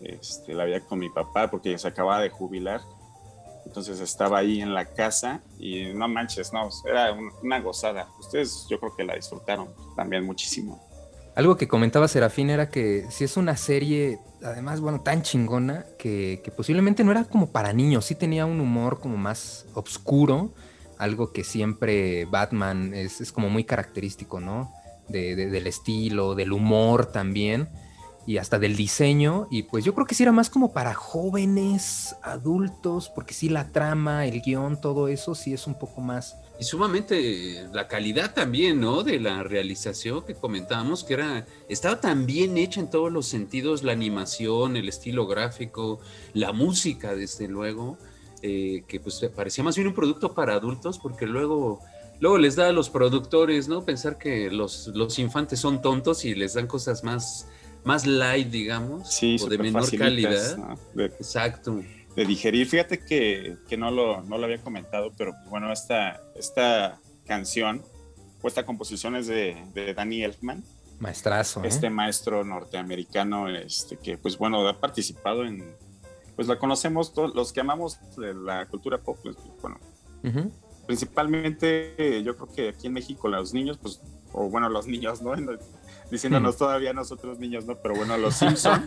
este, 0.01 0.53
la 0.53 0.65
veía 0.65 0.81
con 0.81 0.99
mi 0.99 1.09
papá 1.09 1.49
porque 1.49 1.77
se 1.77 1.87
acababa 1.87 2.19
de 2.21 2.29
jubilar. 2.29 2.81
Entonces 3.65 3.99
estaba 3.99 4.37
ahí 4.39 4.61
en 4.61 4.73
la 4.75 4.85
casa 4.85 5.41
y 5.57 5.85
no 5.93 6.07
manches, 6.07 6.53
no, 6.53 6.69
era 6.87 7.11
un- 7.13 7.31
una 7.43 7.59
gozada. 7.59 8.07
Ustedes 8.19 8.67
yo 8.69 8.79
creo 8.79 8.95
que 8.95 9.03
la 9.03 9.15
disfrutaron 9.15 9.69
también 9.95 10.23
muchísimo. 10.23 10.79
Algo 11.35 11.57
que 11.57 11.67
comentaba 11.67 12.07
Serafín 12.07 12.49
era 12.49 12.69
que 12.69 13.05
si 13.09 13.23
es 13.25 13.35
una 13.35 13.57
serie, 13.57 14.19
además, 14.43 14.79
bueno, 14.79 15.01
tan 15.01 15.21
chingona, 15.23 15.85
que, 15.97 16.39
que 16.43 16.51
posiblemente 16.51 17.03
no 17.03 17.11
era 17.11 17.25
como 17.25 17.47
para 17.47 17.73
niños, 17.73 18.05
sí 18.05 18.15
tenía 18.15 18.45
un 18.45 18.61
humor 18.61 18.99
como 18.99 19.17
más 19.17 19.65
oscuro, 19.73 20.51
algo 20.97 21.31
que 21.31 21.43
siempre 21.43 22.25
Batman 22.25 22.93
es, 22.93 23.21
es 23.21 23.31
como 23.31 23.49
muy 23.49 23.63
característico, 23.63 24.39
¿no? 24.39 24.71
De- 25.09 25.35
de- 25.35 25.47
del 25.49 25.67
estilo, 25.67 26.35
del 26.35 26.51
humor 26.51 27.05
también, 27.11 27.69
y 28.27 28.37
hasta 28.37 28.57
del 28.57 28.75
diseño, 28.75 29.47
y 29.51 29.63
pues 29.63 29.85
yo 29.85 29.93
creo 29.93 30.07
que 30.07 30.15
sí 30.15 30.23
era 30.23 30.31
más 30.31 30.49
como 30.49 30.73
para 30.73 30.95
jóvenes, 30.95 32.15
adultos, 32.23 33.09
porque 33.13 33.35
sí 33.35 33.49
la 33.49 33.71
trama, 33.71 34.25
el 34.25 34.41
guion, 34.41 34.81
todo 34.81 35.07
eso 35.09 35.35
sí 35.35 35.53
es 35.53 35.67
un 35.67 35.75
poco 35.77 36.01
más... 36.01 36.35
Y 36.59 36.63
sumamente 36.63 37.67
la 37.73 37.87
calidad 37.87 38.33
también, 38.33 38.79
¿no? 38.79 39.03
De 39.03 39.19
la 39.19 39.43
realización 39.43 40.25
que 40.25 40.33
comentábamos, 40.33 41.03
que 41.03 41.13
era, 41.15 41.45
estaba 41.69 41.99
tan 41.99 42.25
bien 42.25 42.57
hecha 42.57 42.79
en 42.79 42.89
todos 42.89 43.11
los 43.11 43.27
sentidos, 43.27 43.83
la 43.83 43.91
animación, 43.91 44.75
el 44.77 44.87
estilo 44.89 45.27
gráfico, 45.27 45.99
la 46.33 46.53
música, 46.53 47.13
desde 47.13 47.47
luego, 47.49 47.97
eh, 48.41 48.83
que 48.87 48.99
pues 48.99 49.19
parecía 49.35 49.63
más 49.63 49.75
bien 49.75 49.87
un 49.87 49.93
producto 49.93 50.33
para 50.33 50.55
adultos, 50.55 50.99
porque 50.99 51.25
luego, 51.25 51.79
luego 52.19 52.37
les 52.37 52.55
da 52.55 52.69
a 52.69 52.71
los 52.71 52.89
productores, 52.89 53.67
¿no? 53.67 53.85
Pensar 53.85 54.17
que 54.17 54.49
los, 54.51 54.87
los 54.87 55.17
infantes 55.19 55.59
son 55.59 55.81
tontos 55.81 56.25
y 56.25 56.35
les 56.35 56.53
dan 56.53 56.67
cosas 56.67 57.03
más, 57.03 57.47
más 57.83 58.05
light, 58.05 58.49
digamos, 58.49 59.09
Sí, 59.11 59.37
o 59.41 59.47
de 59.47 59.57
menor 59.57 59.89
calidad. 59.97 60.57
¿no? 60.57 60.79
De, 60.93 61.05
Exacto. 61.05 61.81
de 62.15 62.25
digerir. 62.25 62.67
Fíjate 62.67 62.99
que, 62.99 63.57
que 63.67 63.77
no, 63.77 63.91
lo, 63.91 64.21
no 64.21 64.37
lo 64.37 64.45
había 64.45 64.59
comentado, 64.59 65.11
pero 65.17 65.33
pues, 65.33 65.49
bueno, 65.49 65.71
esta, 65.71 66.21
esta 66.35 66.99
canción 67.25 67.83
o 68.41 68.47
esta 68.47 68.65
composición 68.65 69.15
es 69.15 69.27
de, 69.27 69.55
de 69.73 69.93
Danny 69.93 70.23
Elfman, 70.23 70.63
Maestrazo, 70.99 71.63
¿eh? 71.63 71.67
este 71.67 71.89
maestro 71.89 72.43
norteamericano 72.43 73.49
este, 73.49 73.97
que 73.97 74.17
pues 74.17 74.37
bueno, 74.37 74.65
ha 74.67 74.79
participado 74.79 75.45
en, 75.45 75.75
pues 76.35 76.47
la 76.47 76.57
conocemos 76.59 77.13
todos 77.13 77.33
los 77.35 77.53
que 77.53 77.61
amamos 77.61 77.97
de 78.17 78.33
la 78.33 78.65
cultura 78.67 78.97
pop, 78.97 79.17
pues, 79.23 79.35
bueno, 79.61 79.79
principalmente 80.85 81.95
eh, 81.97 82.23
yo 82.23 82.35
creo 82.35 82.53
que 82.53 82.69
aquí 82.69 82.87
en 82.87 82.93
México 82.93 83.27
los 83.27 83.53
niños, 83.53 83.77
pues, 83.81 84.01
o 84.33 84.49
bueno, 84.49 84.69
los 84.69 84.87
niños, 84.87 85.21
¿no? 85.21 85.33
Diciéndonos 86.11 86.57
todavía 86.57 86.93
nosotros 86.93 87.39
niños, 87.39 87.65
¿no? 87.65 87.75
Pero 87.77 87.95
bueno, 87.95 88.17
los 88.17 88.35
Simpson, 88.35 88.85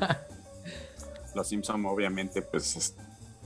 los 1.34 1.48
Simpson 1.48 1.84
obviamente 1.86 2.42
pues 2.42 2.76
es- 2.76 2.96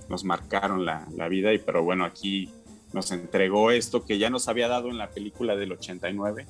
nos 0.09 0.25
marcaron 0.25 0.85
la, 0.85 1.07
la 1.17 1.29
vida 1.29 1.53
y 1.53 1.59
pero 1.59 1.83
bueno, 1.83 2.05
aquí 2.05 2.53
nos 2.93 3.13
entregó 3.13 3.71
esto 3.71 4.05
que 4.05 4.19
ya 4.19 4.29
nos 4.29 4.49
había 4.49 4.69
dado 4.69 4.89
en 4.89 4.99
la 4.99 5.09
película 5.11 5.57
del 5.57 5.73
89, 5.73 6.45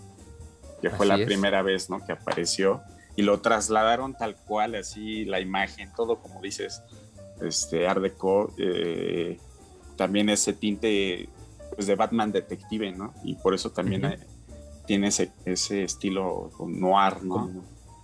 que 0.80 0.90
fue 0.90 1.06
la 1.06 1.16
es. 1.16 1.26
primera 1.26 1.62
vez, 1.62 1.88
¿no? 1.90 2.04
Que 2.04 2.12
apareció 2.12 2.82
y 3.14 3.22
lo 3.22 3.40
trasladaron 3.40 4.14
tal 4.14 4.34
cual, 4.36 4.74
así 4.74 5.24
la 5.26 5.38
imagen, 5.38 5.92
todo 5.94 6.18
como 6.18 6.40
dices, 6.40 6.82
este 7.46 7.86
Art 7.86 8.00
Deco, 8.02 8.52
eh, 8.58 9.38
también 9.96 10.28
ese 10.28 10.52
tinte 10.52 11.28
pues, 11.74 11.86
de 11.86 11.94
Batman 11.94 12.32
detective, 12.32 12.92
¿no? 12.92 13.12
Y 13.24 13.34
por 13.36 13.54
eso 13.54 13.70
también 13.70 14.04
eh, 14.04 14.18
tiene 14.86 15.08
ese, 15.08 15.30
ese 15.44 15.84
estilo 15.84 16.50
noir, 16.66 17.22
¿no? 17.22 17.50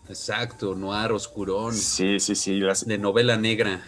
Exacto, 0.09 0.75
noir, 0.75 1.13
oscurón, 1.13 1.75
Sí, 1.75 2.19
sí, 2.21 2.35
sí. 2.35 2.59
las- 2.61 2.87
de 2.87 2.97
novela 2.99 3.37
negra. 3.37 3.83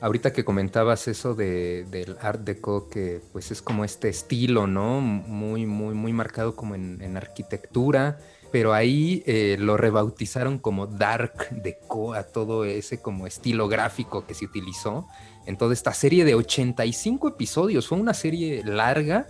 Ahorita 0.00 0.32
que 0.32 0.44
comentabas 0.46 1.06
eso 1.08 1.34
de, 1.34 1.84
del 1.90 2.16
Art 2.22 2.40
Deco, 2.40 2.88
que 2.88 3.20
pues 3.32 3.50
es 3.50 3.60
como 3.60 3.84
este 3.84 4.08
estilo, 4.08 4.66
¿no? 4.66 5.02
Muy, 5.02 5.66
muy, 5.66 5.94
muy 5.94 6.14
marcado 6.14 6.56
como 6.56 6.74
en, 6.74 7.02
en 7.02 7.18
arquitectura, 7.18 8.18
pero 8.50 8.72
ahí 8.72 9.22
eh, 9.26 9.56
lo 9.58 9.76
rebautizaron 9.76 10.58
como 10.58 10.86
Dark 10.86 11.48
Deco 11.50 12.14
a 12.14 12.24
todo 12.24 12.64
ese 12.64 13.00
como 13.00 13.26
estilo 13.26 13.68
gráfico 13.68 14.26
que 14.26 14.34
se 14.34 14.44
utilizó 14.44 15.06
en 15.46 15.56
toda 15.56 15.72
esta 15.72 15.92
serie 15.92 16.24
de 16.24 16.34
85 16.34 17.28
episodios. 17.28 17.86
Fue 17.86 17.98
una 17.98 18.14
serie 18.14 18.62
larga 18.64 19.28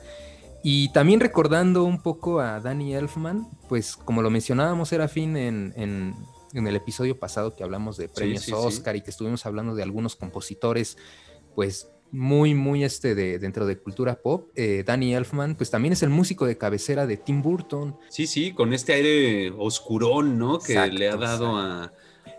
y 0.62 0.92
también 0.92 1.20
recordando 1.20 1.84
un 1.84 2.02
poco 2.02 2.40
a 2.40 2.60
Danny 2.60 2.94
Elfman, 2.94 3.48
pues 3.68 3.96
como 3.96 4.22
lo 4.22 4.30
mencionábamos, 4.30 4.90
Serafín, 4.90 5.36
en, 5.36 5.72
en, 5.76 6.14
en 6.52 6.66
el 6.66 6.76
episodio 6.76 7.18
pasado 7.18 7.54
que 7.54 7.62
hablamos 7.62 7.96
de 7.96 8.08
premios 8.08 8.42
sí, 8.42 8.50
sí. 8.50 8.56
Oscar 8.56 8.96
y 8.96 9.02
que 9.02 9.10
estuvimos 9.10 9.46
hablando 9.46 9.74
de 9.74 9.82
algunos 9.82 10.16
compositores, 10.16 10.98
pues 11.54 11.88
muy, 12.12 12.54
muy 12.54 12.82
este 12.84 13.14
de, 13.14 13.38
dentro 13.38 13.66
de 13.66 13.78
cultura 13.78 14.16
pop. 14.20 14.48
eh, 14.56 14.82
Danny 14.86 15.14
Elfman, 15.14 15.54
pues 15.54 15.70
también 15.70 15.92
es 15.92 16.02
el 16.02 16.10
músico 16.10 16.46
de 16.46 16.56
cabecera 16.58 17.06
de 17.06 17.16
Tim 17.16 17.42
Burton. 17.42 17.96
Sí, 18.08 18.26
sí, 18.26 18.52
con 18.52 18.72
este 18.72 18.92
aire 18.94 19.52
oscurón, 19.56 20.38
¿no? 20.38 20.58
Que 20.58 20.72
Exacto, 20.72 20.96
le 20.98 21.08
ha 21.08 21.16
dado 21.16 21.56
a, 21.56 21.92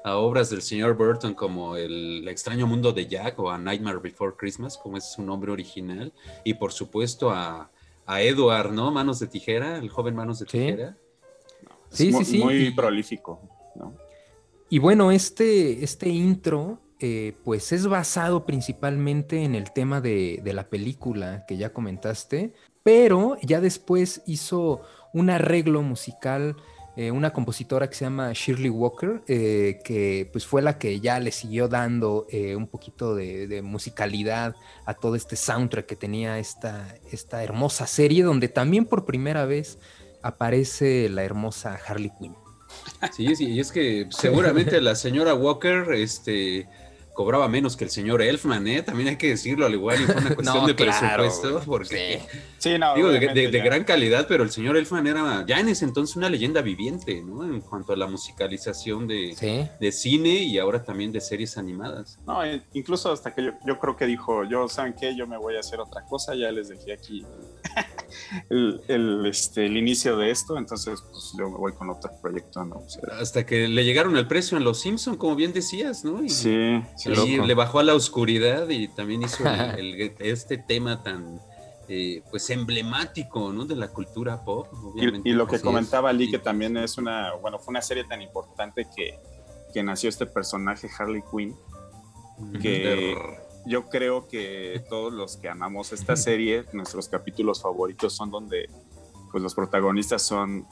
a 0.03 0.17
obras 0.17 0.49
del 0.49 0.61
señor 0.61 0.95
Burton 0.97 1.33
como 1.33 1.75
El 1.77 2.27
extraño 2.27 2.67
mundo 2.67 2.91
de 2.91 3.07
Jack 3.07 3.39
o 3.39 3.49
a 3.49 3.57
Nightmare 3.57 3.99
Before 3.99 4.33
Christmas, 4.37 4.77
como 4.77 4.97
es 4.97 5.05
su 5.11 5.21
nombre 5.23 5.51
original. 5.51 6.11
Y 6.43 6.55
por 6.55 6.71
supuesto 6.73 7.29
a, 7.31 7.71
a 8.05 8.21
Edward, 8.21 8.71
¿no? 8.73 8.91
Manos 8.91 9.19
de 9.19 9.27
tijera, 9.27 9.77
el 9.77 9.89
joven 9.89 10.15
Manos 10.15 10.39
de 10.39 10.45
Sí. 10.47 10.57
tijera. 10.57 10.97
es 11.91 11.97
Sí, 11.97 12.11
sí, 12.13 12.25
sí, 12.25 12.37
Muy 12.39 12.55
y- 12.67 12.71
prolífico, 12.71 13.41
¿no? 13.75 13.93
Y 14.69 14.79
bueno, 14.79 15.11
este, 15.11 15.83
este 15.83 16.07
intro, 16.09 16.79
eh, 17.03 17.33
pues 17.43 17.71
es 17.71 17.87
basado 17.87 18.45
principalmente 18.45 19.43
en 19.43 19.55
el 19.55 19.71
tema 19.71 20.01
de, 20.01 20.39
la 20.45 20.69
película 20.69 21.45
que 21.47 21.57
ya 21.57 21.73
comentaste, 21.73 22.53
pero 22.83 23.37
ya 23.41 23.59
después 23.59 24.21
hizo 24.27 24.81
un 25.11 25.31
arreglo 25.31 25.81
musical, 25.81 26.55
eh, 26.95 27.09
una 27.09 27.33
compositora 27.33 27.89
que 27.89 27.95
se 27.95 28.05
llama 28.05 28.33
Shirley 28.33 28.69
Walker, 28.69 29.23
eh, 29.27 29.79
que 29.83 30.29
pues 30.31 30.45
fue 30.45 30.61
la 30.61 30.77
que 30.77 30.99
ya 30.99 31.19
le 31.19 31.31
siguió 31.31 31.67
dando 31.67 32.27
un 32.55 32.67
poquito 32.67 33.15
de, 33.15 33.47
de 33.47 33.63
musicalidad 33.63 34.55
a 34.85 34.93
todo 34.93 35.15
este 35.15 35.35
soundtrack 35.35 35.87
que 35.87 35.95
tenía 35.95 36.37
esta, 36.37 36.95
esta 37.11 37.43
hermosa 37.43 37.87
serie, 37.87 38.23
donde 38.23 38.47
también 38.47 38.85
por 38.85 39.05
primera 39.05 39.45
vez 39.45 39.79
aparece 40.21 41.09
la 41.09 41.23
hermosa 41.23 41.79
Harley 41.87 42.11
Quinn. 42.19 42.35
Sí, 43.11 43.35
sí, 43.35 43.49
y 43.49 43.59
es 43.59 43.71
que 43.71 44.07
seguramente 44.11 44.79
la 44.81 44.95
señora 44.95 45.33
Walker, 45.33 45.91
este 45.93 46.67
cobraba 47.13 47.47
menos 47.47 47.75
que 47.77 47.83
el 47.83 47.89
señor 47.89 48.21
Elfman, 48.21 48.67
¿eh? 48.67 48.81
También 48.83 49.09
hay 49.09 49.15
que 49.17 49.29
decirlo, 49.29 49.65
al 49.65 49.73
igual 49.73 50.01
y 50.01 50.05
fue 50.05 50.15
una 50.15 50.35
cuestión 50.35 50.61
No, 50.61 50.67
de 50.67 50.75
claro, 50.75 51.23
presupuesto, 51.23 51.63
porque 51.65 52.19
Sí, 52.29 52.37
no, 52.77 52.95
Digo, 52.95 53.09
de, 53.09 53.61
gran 53.61 53.83
calidad, 53.83 54.25
pero 54.27 54.43
el 54.43 54.51
señor 54.51 54.77
Elfman 54.77 55.07
era 55.07 55.45
ya 55.47 55.59
en 55.59 55.69
ese 55.69 55.85
entonces 55.85 56.15
una 56.15 56.29
leyenda 56.29 56.61
viviente, 56.61 57.21
¿no? 57.23 57.43
En 57.43 57.61
cuanto 57.61 57.93
a 57.93 57.95
la 57.97 58.07
musicalización 58.07 59.07
de, 59.07 59.35
Sí. 59.37 59.67
de 59.79 59.91
cine 59.91 60.29
y 60.43 60.57
ahora 60.59 60.83
también 60.83 61.11
de 61.11 61.21
series 61.21 61.57
animadas. 61.57 62.19
No, 62.25 62.43
eh, 62.43 62.61
incluso 62.73 63.11
hasta 63.11 63.33
que 63.33 63.45
yo, 63.45 63.51
yo 63.65 63.79
creo 63.79 63.95
que 63.95 64.05
dijo, 64.05 64.43
yo, 64.43 64.67
¿saben 64.67 64.93
qué? 64.99 65.15
Yo 65.15 65.27
me 65.27 65.37
voy 65.37 65.55
a 65.55 65.59
hacer 65.61 65.79
otra 65.79 66.03
cosa, 66.05 66.35
ya 66.35 66.51
les 66.51 66.69
dejé 66.69 66.93
aquí 66.93 67.25
el, 68.49 68.81
el, 68.87 69.25
este, 69.25 69.65
el 69.65 69.77
inicio 69.77 70.17
de 70.17 70.31
esto, 70.31 70.57
entonces 70.57 71.01
pues 71.09 71.33
yo 71.37 71.49
me 71.49 71.57
voy 71.57 71.73
con 71.73 71.89
otro 71.89 72.11
proyecto, 72.21 72.63
¿no? 72.65 72.77
O 72.77 72.89
sea, 72.89 73.01
Hasta 73.19 73.45
que 73.45 73.67
le 73.67 73.83
llegaron 73.83 74.15
al 74.17 74.27
precio 74.27 74.57
en 74.57 74.63
Los 74.63 74.79
Simpson, 74.81 75.15
como 75.17 75.35
bien 75.35 75.53
decías, 75.53 76.03
¿no? 76.03 76.23
Y, 76.23 76.29
sí, 76.29 76.81
sí, 76.97 77.09
y 77.09 77.35
loco. 77.37 77.45
le 77.47 77.53
bajó 77.53 77.79
a 77.79 77.83
la 77.83 77.95
oscuridad 77.95 78.67
y 78.69 78.87
también 78.89 79.23
hizo 79.23 79.43
el- 79.77 80.01
el- 80.01 80.15
este 80.19 80.57
tema 80.57 81.01
tan 81.03 81.39
eh, 81.93 82.23
pues 82.31 82.49
emblemático, 82.51 83.51
¿no? 83.51 83.65
De 83.65 83.75
la 83.75 83.89
cultura 83.89 84.45
pop. 84.45 84.65
obviamente. 84.71 85.27
Y, 85.27 85.33
y 85.33 85.35
lo 85.35 85.45
que 85.45 85.59
comentaba 85.59 86.13
Lee, 86.13 86.31
que 86.31 86.39
también 86.39 86.77
es 86.77 86.97
una, 86.97 87.33
bueno, 87.33 87.59
fue 87.59 87.73
una 87.73 87.81
serie 87.81 88.05
tan 88.05 88.21
importante 88.21 88.87
que, 88.95 89.19
que 89.73 89.83
nació 89.83 90.07
este 90.07 90.25
personaje 90.25 90.87
Harley 90.97 91.21
Quinn, 91.29 91.53
que 92.61 93.13
yo 93.65 93.89
creo 93.89 94.29
que 94.29 94.81
todos 94.89 95.11
los 95.11 95.35
que 95.35 95.49
amamos 95.49 95.91
esta 95.91 96.15
serie, 96.27 96.63
nuestros 96.71 97.09
capítulos 97.09 97.61
favoritos 97.61 98.15
son 98.15 98.31
donde 98.31 98.69
pues 99.29 99.43
los 99.43 99.53
protagonistas 99.53 100.21
son 100.21 100.65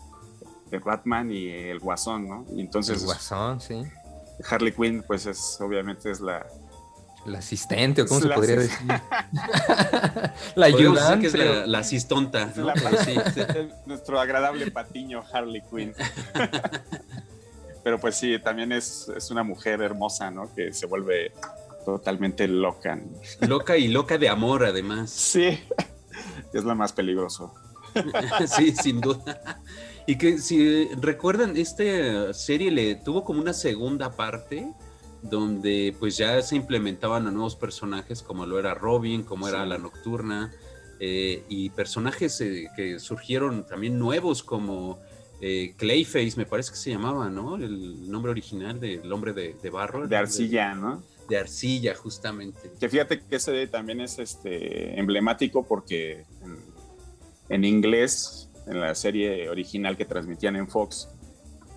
de 0.72 0.80
Batman 0.80 1.34
y 1.34 1.50
el 1.50 1.80
Guasón, 1.80 2.30
¿no? 2.30 2.46
Y 2.56 2.62
entonces 2.62 3.02
el 3.02 3.06
guasón, 3.08 3.60
sí. 3.60 3.84
Harley 4.50 4.72
Quinn 4.72 5.04
pues 5.06 5.26
es 5.26 5.60
obviamente 5.60 6.12
es 6.12 6.22
la, 6.22 6.48
La 7.26 7.40
asistente, 7.40 8.02
o 8.02 8.06
cómo 8.08 8.22
se 8.22 8.28
La 8.28 8.36
podría 8.36 8.56
decir. 8.58 8.78
la 10.56 10.66
ayudante. 10.66 11.22
que 11.22 11.28
es 11.28 11.34
la, 11.34 11.68
la 11.68 11.80
asistonta, 11.80 12.52
¿no? 12.56 12.66
La- 12.66 12.74
Pero 12.74 12.98
sí, 13.04 13.16
nuestro 13.86 14.20
agradable 14.20 14.70
patiño 14.72 15.24
Harley 15.32 15.62
Quinn. 15.70 15.94
Pero 17.84 18.00
pues 18.00 18.16
sí, 18.16 18.38
también 18.40 18.72
es, 18.72 19.10
es 19.16 19.32
una 19.32 19.44
mujer 19.44 19.82
hermosa, 19.82 20.30
¿no? 20.32 20.54
Que 20.54 20.74
se 20.74 20.86
vuelve 20.86 21.32
totalmente 21.86 22.48
loca. 22.48 22.96
¿no? 22.96 23.48
Loca 23.48 23.78
y 23.78 23.88
loca 23.88 24.18
de 24.18 24.30
amor, 24.30 24.66
además. 24.66 25.10
Sí, 25.10 25.60
es 26.54 26.64
lo 26.64 26.76
más 26.76 26.94
peligroso. 26.94 27.54
sí, 28.48 28.74
sin 28.76 29.02
duda. 29.02 29.62
Y 30.06 30.18
que 30.18 30.38
si 30.40 30.88
recuerdan, 30.96 31.56
esta 31.58 32.34
serie 32.34 32.70
le 32.72 32.96
tuvo 32.96 33.24
como 33.24 33.40
una 33.42 33.54
segunda 33.54 34.12
parte 34.12 34.72
donde 35.22 35.96
pues 36.00 36.18
ya 36.18 36.42
se 36.42 36.56
implementaban 36.56 37.28
a 37.28 37.32
nuevos 37.32 37.56
personajes 37.56 38.22
como 38.22 38.46
lo 38.46 38.60
era 38.60 38.74
Robin, 38.74 39.24
como 39.24 39.48
era 39.48 39.66
la 39.66 39.78
Nocturna, 39.78 40.52
eh, 41.00 41.44
y 41.50 41.70
personajes 41.70 42.40
eh, 42.42 42.68
que 42.76 43.00
surgieron 43.00 43.66
también 43.66 43.98
nuevos 43.98 44.44
como 44.44 45.00
eh, 45.42 45.74
Clayface, 45.78 46.34
me 46.36 46.46
parece 46.46 46.72
que 46.72 46.78
se 46.78 46.90
llamaba, 46.92 47.30
¿no? 47.30 47.56
El 47.56 48.10
nombre 48.12 48.32
original 48.32 48.80
del 48.80 49.12
hombre 49.12 49.32
de, 49.34 49.56
de 49.62 49.70
barro. 49.70 50.08
De 50.08 50.18
arcilla, 50.18 50.74
¿no? 50.76 51.02
De, 51.30 51.38
arcilla, 51.38 51.96
justamente. 51.96 52.72
Que 52.80 52.90
fíjate 52.90 53.22
que 53.22 53.36
ese 53.36 53.68
también 53.68 54.02
es 54.02 54.20
este, 54.20 55.00
emblemático 55.00 55.66
porque 55.66 56.26
en, 56.44 56.58
en 57.50 57.64
inglés, 57.64 58.50
en 58.68 58.82
la 58.82 58.94
serie 58.96 59.48
original 59.50 59.96
que 59.96 60.06
transmitían 60.06 60.56
en 60.58 60.68
Fox, 60.68 61.08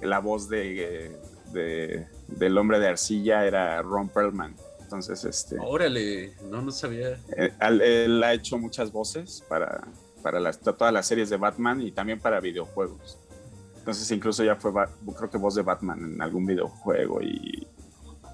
la 0.01 0.19
voz 0.19 0.49
de, 0.49 1.13
de- 1.53 2.07
del 2.39 2.57
hombre 2.59 2.79
de 2.79 2.89
arcilla 2.89 3.45
era 3.47 3.81
Ron 3.83 4.09
Perlman. 4.09 4.55
Entonces, 4.81 5.25
este, 5.25 5.57
Órale, 5.59 6.33
no, 6.51 6.61
no 6.61 6.71
sabía. 6.71 7.19
eh, 7.37 7.53
él 7.61 8.23
ha 8.23 8.35
hecho 8.35 8.59
muchas 8.59 8.93
voces 8.93 9.43
para, 9.49 9.87
para 10.23 10.39
las, 10.39 10.59
todas 10.61 10.93
las 10.93 11.07
series 11.07 11.31
de 11.31 11.37
Batman 11.39 11.81
y 11.81 11.93
también 11.93 12.21
para 12.21 12.41
videojuegos. 12.41 13.19
Entonces, 13.79 14.11
incluso 14.11 14.45
ya 14.45 14.57
fue, 14.57 14.71
creo 15.17 15.31
que 15.31 15.39
voz 15.39 15.55
de 15.55 15.63
Batman 15.63 16.15
en 16.15 16.23
algún 16.23 16.45
videojuego 16.47 17.23
y, 17.23 17.67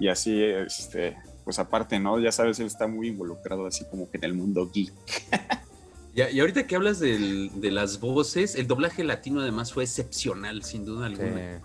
y 0.01 0.09
así, 0.09 0.43
este, 0.43 1.17
pues 1.45 1.59
aparte, 1.59 1.99
¿no? 2.01 2.19
Ya 2.19 2.33
sabes, 2.33 2.59
él 2.61 2.67
está 2.67 2.87
muy 2.89 3.09
involucrado 3.09 3.65
así 3.67 3.85
como 3.87 4.11
que 4.11 4.19
en 4.19 4.25
el 4.25 4.35
mundo 4.35 4.71
geek. 4.73 4.93
Ya, 6.15 6.29
y 6.31 6.41
ahorita 6.41 6.67
que 6.67 6.75
hablas 6.75 6.99
del- 6.99 7.61
de 7.61 7.71
las 7.71 8.01
voces, 8.01 8.57
el 8.57 8.67
doblaje 8.67 9.05
latino 9.05 9.41
además 9.41 9.73
fue 9.73 9.85
excepcional, 9.85 10.65
sin 10.65 10.85
duda 10.85 11.07
alguna. 11.07 11.59
Sí. 11.61 11.65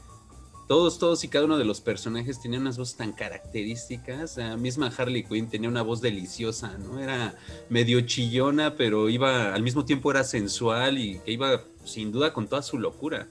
Todos, 0.73 0.97
todos 0.97 1.23
y 1.23 1.27
cada 1.27 1.45
uno 1.45 1.59
de 1.59 1.65
los 1.65 1.81
personajes 1.81 2.41
tenían 2.41 2.63
unas 2.63 2.79
voces 2.79 2.97
tan 2.97 3.11
características. 3.11 4.37
La 4.37 4.57
misma 4.57 4.91
Harley 4.97 5.23
Quinn 5.23 5.47
tenía 5.47 5.69
una 5.69 5.83
voz 5.83 6.01
deliciosa, 6.01 6.79
¿no? 6.79 6.99
Era 6.99 7.35
medio 7.69 8.01
chillona, 8.01 8.73
pero 8.75 9.07
iba, 9.07 9.53
al 9.53 9.61
mismo 9.61 9.85
tiempo 9.85 10.09
era 10.09 10.23
sensual 10.23 10.97
y 10.97 11.19
que 11.19 11.31
iba 11.31 11.61
sin 11.85 12.11
duda 12.11 12.33
con 12.33 12.47
toda 12.47 12.63
su 12.63 12.79
locura. 12.79 13.27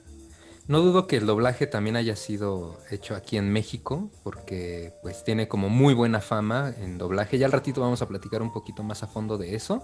No 0.69 0.79
dudo 0.79 1.05
que 1.05 1.17
el 1.17 1.25
doblaje 1.25 1.67
también 1.67 1.97
haya 1.97 2.15
sido 2.15 2.79
hecho 2.89 3.13
aquí 3.13 3.35
en 3.35 3.51
México, 3.51 4.09
porque 4.23 4.93
pues 5.01 5.25
tiene 5.25 5.49
como 5.49 5.67
muy 5.67 5.93
buena 5.93 6.21
fama 6.21 6.73
en 6.77 6.97
doblaje. 6.97 7.37
Ya 7.37 7.47
al 7.47 7.51
ratito 7.51 7.81
vamos 7.81 8.01
a 8.01 8.07
platicar 8.07 8.41
un 8.41 8.53
poquito 8.53 8.83
más 8.83 9.03
a 9.03 9.07
fondo 9.07 9.37
de 9.37 9.55
eso. 9.55 9.83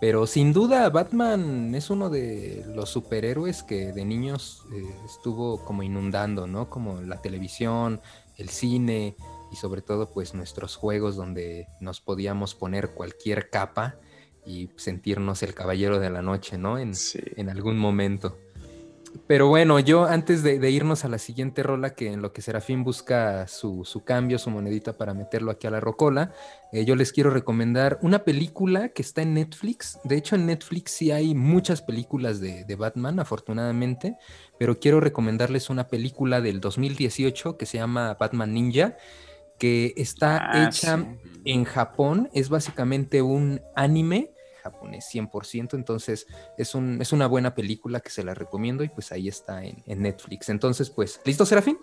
Pero 0.00 0.26
sin 0.26 0.52
duda 0.52 0.88
Batman 0.90 1.74
es 1.74 1.88
uno 1.88 2.10
de 2.10 2.64
los 2.74 2.90
superhéroes 2.90 3.62
que 3.62 3.92
de 3.92 4.04
niños 4.04 4.66
eh, 4.74 4.84
estuvo 5.06 5.64
como 5.64 5.82
inundando, 5.82 6.46
¿no? 6.46 6.68
Como 6.68 7.00
la 7.00 7.22
televisión, 7.22 8.00
el 8.36 8.50
cine 8.50 9.16
y 9.50 9.56
sobre 9.56 9.80
todo 9.80 10.12
pues 10.12 10.34
nuestros 10.34 10.76
juegos 10.76 11.16
donde 11.16 11.68
nos 11.80 12.00
podíamos 12.00 12.54
poner 12.54 12.90
cualquier 12.90 13.48
capa 13.48 13.96
y 14.44 14.70
sentirnos 14.76 15.42
el 15.42 15.54
caballero 15.54 15.98
de 15.98 16.10
la 16.10 16.22
noche, 16.22 16.58
¿no? 16.58 16.78
En, 16.78 16.94
Sí. 16.94 17.20
en 17.36 17.48
algún 17.48 17.78
momento. 17.78 18.38
Pero 19.26 19.48
bueno, 19.48 19.78
yo 19.80 20.04
antes 20.04 20.42
de, 20.42 20.58
de 20.58 20.70
irnos 20.70 21.04
a 21.04 21.08
la 21.08 21.18
siguiente 21.18 21.62
rola, 21.62 21.94
que 21.94 22.12
en 22.12 22.22
lo 22.22 22.32
que 22.32 22.42
Serafín 22.42 22.84
busca 22.84 23.46
su, 23.48 23.84
su 23.84 24.04
cambio, 24.04 24.38
su 24.38 24.50
monedita 24.50 24.92
para 24.96 25.14
meterlo 25.14 25.50
aquí 25.50 25.66
a 25.66 25.70
la 25.70 25.80
rocola, 25.80 26.32
eh, 26.72 26.84
yo 26.84 26.96
les 26.96 27.12
quiero 27.12 27.30
recomendar 27.30 27.98
una 28.02 28.24
película 28.24 28.88
que 28.90 29.02
está 29.02 29.22
en 29.22 29.34
Netflix. 29.34 29.98
De 30.04 30.16
hecho, 30.16 30.34
en 30.36 30.46
Netflix 30.46 30.92
sí 30.92 31.10
hay 31.12 31.34
muchas 31.34 31.82
películas 31.82 32.40
de, 32.40 32.64
de 32.64 32.76
Batman, 32.76 33.20
afortunadamente, 33.20 34.16
pero 34.58 34.78
quiero 34.80 35.00
recomendarles 35.00 35.70
una 35.70 35.88
película 35.88 36.40
del 36.40 36.60
2018 36.60 37.56
que 37.56 37.66
se 37.66 37.78
llama 37.78 38.16
Batman 38.18 38.52
Ninja, 38.54 38.96
que 39.58 39.94
está 39.96 40.38
Ah, 40.52 40.66
hecha 40.68 40.98
sí. 40.98 41.40
en 41.46 41.64
Japón. 41.64 42.28
Es 42.34 42.48
básicamente 42.48 43.22
un 43.22 43.60
anime 43.74 44.32
japonés 44.70 45.08
100%, 45.12 45.74
entonces 45.74 46.26
es, 46.58 46.74
un, 46.74 47.00
es 47.00 47.12
una 47.12 47.26
buena 47.26 47.54
película 47.54 48.00
que 48.00 48.10
se 48.10 48.22
la 48.24 48.34
recomiendo 48.34 48.82
y 48.84 48.88
pues 48.88 49.12
ahí 49.12 49.28
está 49.28 49.64
en, 49.64 49.82
en 49.86 50.02
Netflix. 50.02 50.48
Entonces, 50.48 50.90
pues, 50.90 51.20
¿listo, 51.24 51.44
Serafín? 51.46 51.78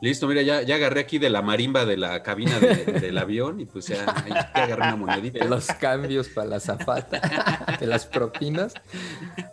Listo, 0.00 0.26
mira, 0.26 0.42
ya, 0.42 0.62
ya 0.62 0.74
agarré 0.74 0.98
aquí 1.00 1.18
de 1.18 1.30
la 1.30 1.42
marimba 1.42 1.84
de 1.84 1.96
la 1.96 2.24
cabina 2.24 2.58
de- 2.58 2.84
del 3.00 3.16
avión 3.18 3.60
y 3.60 3.66
pues 3.66 3.86
ya, 3.86 4.04
ya 4.28 4.50
agarré 4.52 4.82
una 4.82 4.96
monedita. 4.96 5.44
De 5.44 5.48
los 5.48 5.66
cambios 5.68 6.28
para 6.28 6.48
la 6.48 6.58
zapata, 6.60 7.76
de 7.78 7.86
las 7.86 8.06
propinas. 8.06 8.74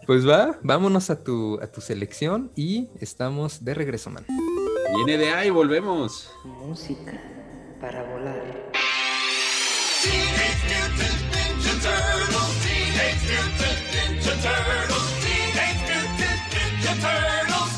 Pues 0.08 0.28
va, 0.28 0.58
vámonos 0.64 1.12
a 1.12 1.24
tu, 1.24 1.60
a 1.62 1.68
tu 1.68 1.82
selección 1.82 2.52
y 2.56 2.90
estamos 3.00 3.64
de 3.64 3.76
regreso, 3.76 4.10
man. 4.10 4.26
Viene 4.96 5.20
de 5.24 5.30
ahí, 5.36 5.52
volvemos. 5.52 6.32
Música 6.44 7.14
para 7.80 8.02
volar. 8.04 8.42
Ninja 13.00 14.34
Turtles. 14.42 15.08
Ninja 16.54 16.94
Turtles. 17.02 17.72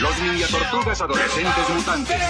Los 0.00 0.18
Ninja 0.20 0.46
Tortugas 0.48 1.00
Adolescentes 1.00 1.68
Mutantes. 1.70 2.20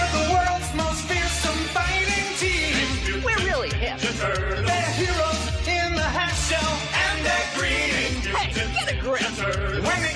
We're 3.23 3.43
really 3.45 3.69
the. 3.69 3.97
Hey, 8.33 8.53
get 8.73 8.91
a 8.91 8.95
grip. 9.01 10.10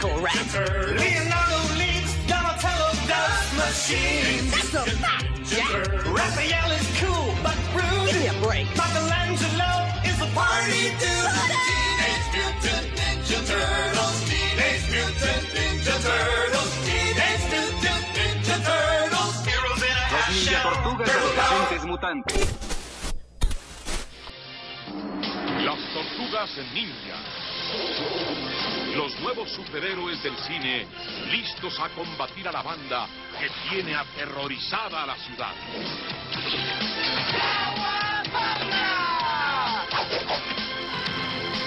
He's 0.00 0.08
a 0.08 0.16
rat. 0.22 0.96
Leonardo 0.96 1.60
leads 1.76 2.16
Donatello 2.24 2.88
does 3.04 3.52
machines. 3.52 4.48
That's 4.48 4.72
a 4.72 4.96
fact, 4.96 5.28
Jack. 5.44 5.84
Raphael 6.08 6.70
is 6.72 6.88
cool 7.00 7.36
but 7.44 7.58
rude. 7.76 8.08
Give 8.08 8.16
me 8.16 8.28
a 8.28 8.36
break. 8.40 8.64
Michelangelo 8.80 9.92
is 10.08 10.16
a 10.24 10.28
party 10.32 10.96
dude. 10.96 11.28
Teenage 11.68 12.32
Mutant 12.32 12.88
Ninja 12.96 13.44
Turtles. 13.44 14.16
Teenage 14.24 14.88
Mutant 14.88 15.44
Ninja 15.52 15.96
Turtles. 16.00 16.72
Teenage 16.88 17.44
Mutant 17.52 18.04
Ninja 18.16 18.56
Turtles. 18.64 19.36
Heroes 19.44 19.82
in 19.84 19.92
a 19.92 20.00
Los 20.00 20.16
half 20.16 20.32
shell. 20.32 20.64
Tortugas 20.64 21.12
Turtle 21.12 21.32
power. 21.36 21.60
Adolescentes 21.60 21.84
Mutantes. 21.84 22.48
Las 25.60 25.80
tortugas 25.92 26.56
ninja. 26.72 27.16
Los 28.94 29.18
nuevos 29.20 29.50
superhéroes 29.50 30.22
del 30.22 30.36
cine 30.38 30.86
listos 31.30 31.78
a 31.78 31.88
combatir 31.90 32.48
a 32.48 32.52
la 32.52 32.62
banda 32.62 33.06
que 33.38 33.48
tiene 33.68 33.94
aterrorizada 33.94 35.04
a 35.04 35.06
la 35.06 35.16
ciudad. 35.16 35.54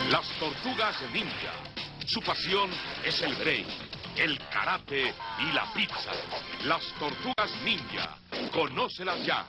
Las 0.09 0.27
tortugas 0.39 0.95
ninja. 1.13 1.53
Su 2.05 2.21
pasión 2.21 2.69
es 3.05 3.21
el 3.21 3.33
break, 3.35 3.65
el 4.17 4.37
karate 4.49 5.13
y 5.39 5.51
la 5.53 5.71
pizza. 5.73 6.11
Las 6.65 6.83
tortugas 6.99 7.51
ninja. 7.63 8.17
Conócelas 8.51 9.25
ya. 9.25 9.45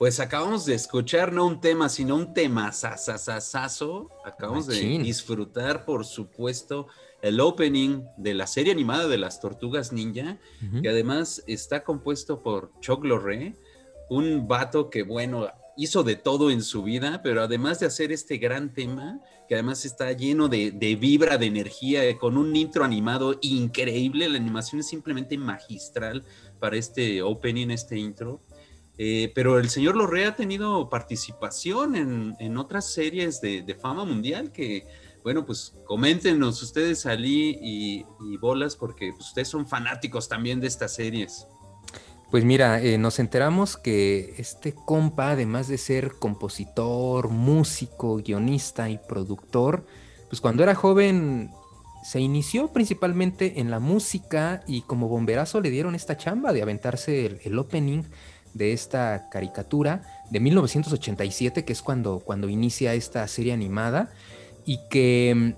Pues 0.00 0.18
acabamos 0.18 0.64
de 0.64 0.72
escuchar 0.72 1.30
no 1.30 1.46
un 1.46 1.60
tema, 1.60 1.90
sino 1.90 2.16
un 2.16 2.32
tema 2.32 2.72
sasasasazo. 2.72 4.08
Acabamos 4.24 4.66
Machín. 4.66 5.02
de 5.02 5.04
disfrutar, 5.04 5.84
por 5.84 6.06
supuesto, 6.06 6.86
el 7.20 7.38
opening 7.38 8.04
de 8.16 8.32
la 8.32 8.46
serie 8.46 8.72
animada 8.72 9.08
de 9.08 9.18
las 9.18 9.42
Tortugas 9.42 9.92
Ninja, 9.92 10.38
que 10.80 10.88
además 10.88 11.44
está 11.46 11.84
compuesto 11.84 12.42
por 12.42 12.72
Chuck 12.80 13.04
Lorre, 13.04 13.56
un 14.08 14.48
vato 14.48 14.88
que, 14.88 15.02
bueno, 15.02 15.48
hizo 15.76 16.02
de 16.02 16.16
todo 16.16 16.50
en 16.50 16.62
su 16.62 16.82
vida, 16.82 17.20
pero 17.22 17.42
además 17.42 17.78
de 17.78 17.84
hacer 17.84 18.10
este 18.10 18.38
gran 18.38 18.72
tema, 18.72 19.20
que 19.50 19.54
además 19.54 19.84
está 19.84 20.12
lleno 20.12 20.48
de, 20.48 20.70
de 20.70 20.96
vibra, 20.96 21.36
de 21.36 21.44
energía, 21.44 22.06
eh, 22.06 22.16
con 22.16 22.38
un 22.38 22.56
intro 22.56 22.84
animado 22.84 23.38
increíble, 23.42 24.30
la 24.30 24.38
animación 24.38 24.80
es 24.80 24.88
simplemente 24.88 25.36
magistral 25.36 26.24
para 26.58 26.78
este 26.78 27.20
opening, 27.20 27.68
este 27.68 27.98
intro. 27.98 28.40
Eh, 29.02 29.32
pero 29.34 29.58
el 29.58 29.70
señor 29.70 29.96
Lorre 29.96 30.26
ha 30.26 30.36
tenido 30.36 30.90
participación 30.90 31.96
en, 31.96 32.36
en 32.38 32.58
otras 32.58 32.92
series 32.92 33.40
de, 33.40 33.62
de 33.62 33.74
fama 33.74 34.04
mundial 34.04 34.52
que, 34.52 34.86
bueno, 35.24 35.46
pues 35.46 35.74
coméntenos 35.86 36.62
ustedes 36.62 37.06
Ali 37.06 37.58
y, 37.62 38.04
y 38.30 38.36
Bolas, 38.36 38.76
porque 38.76 39.12
pues, 39.14 39.28
ustedes 39.28 39.48
son 39.48 39.66
fanáticos 39.66 40.28
también 40.28 40.60
de 40.60 40.66
estas 40.66 40.94
series. 40.94 41.46
Pues 42.30 42.44
mira, 42.44 42.82
eh, 42.82 42.98
nos 42.98 43.18
enteramos 43.20 43.78
que 43.78 44.34
este 44.36 44.74
compa, 44.74 45.30
además 45.30 45.66
de 45.68 45.78
ser 45.78 46.16
compositor, 46.18 47.30
músico, 47.30 48.16
guionista 48.16 48.90
y 48.90 48.98
productor, 48.98 49.86
pues 50.28 50.42
cuando 50.42 50.62
era 50.62 50.74
joven 50.74 51.50
se 52.04 52.20
inició 52.20 52.68
principalmente 52.68 53.60
en 53.60 53.70
la 53.70 53.78
música 53.78 54.62
y 54.66 54.82
como 54.82 55.08
bomberazo 55.08 55.62
le 55.62 55.70
dieron 55.70 55.94
esta 55.94 56.18
chamba 56.18 56.52
de 56.52 56.60
aventarse 56.60 57.24
el, 57.24 57.40
el 57.44 57.58
opening 57.58 58.02
de 58.54 58.72
esta 58.72 59.28
caricatura 59.30 60.02
de 60.30 60.40
1987, 60.40 61.64
que 61.64 61.72
es 61.72 61.82
cuando, 61.82 62.20
cuando 62.20 62.48
inicia 62.48 62.94
esta 62.94 63.26
serie 63.28 63.52
animada, 63.52 64.10
y 64.64 64.78
que, 64.90 65.54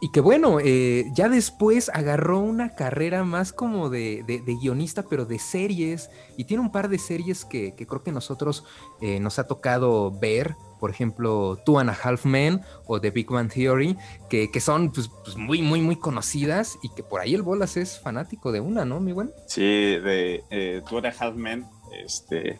y 0.00 0.10
que 0.12 0.20
bueno, 0.20 0.58
eh, 0.60 1.04
ya 1.14 1.28
después 1.28 1.90
agarró 1.92 2.38
una 2.40 2.74
carrera 2.74 3.24
más 3.24 3.52
como 3.52 3.90
de, 3.90 4.22
de- 4.26 4.42
guionista, 4.62 5.02
pero 5.08 5.24
de 5.24 5.38
series, 5.38 6.10
y 6.36 6.44
tiene 6.44 6.62
un 6.62 6.70
par 6.72 6.88
de 6.88 6.98
series 6.98 7.44
que, 7.44 7.74
que 7.74 7.86
creo 7.86 8.02
que 8.02 8.12
nosotros 8.12 8.64
eh, 9.00 9.20
nos 9.20 9.38
ha 9.38 9.46
tocado 9.46 10.10
ver, 10.10 10.54
por 10.80 10.90
ejemplo, 10.90 11.58
Two 11.64 11.78
and 11.78 11.88
a 11.90 11.96
Half 12.02 12.26
Men 12.26 12.60
o 12.86 13.00
The 13.00 13.10
Big 13.10 13.28
Bang 13.30 13.50
Theory, 13.50 13.96
que, 14.28 14.50
que 14.50 14.60
son 14.60 14.92
pues, 14.92 15.10
pues, 15.24 15.36
muy, 15.36 15.62
muy, 15.62 15.80
muy 15.80 15.96
conocidas, 15.96 16.76
y 16.82 16.90
que 16.90 17.02
por 17.02 17.20
ahí 17.20 17.34
el 17.34 17.42
Bolas 17.42 17.76
es 17.76 17.98
fanático 17.98 18.52
de 18.52 18.60
una, 18.60 18.84
¿no, 18.84 19.00
mi 19.00 19.12
buen? 19.12 19.30
Sí, 19.46 19.62
de 19.62 20.44
eh, 20.50 20.82
Two 20.88 20.98
and 20.98 21.06
a 21.06 21.14
Half 21.18 21.34
Men, 21.36 21.66
este, 22.02 22.58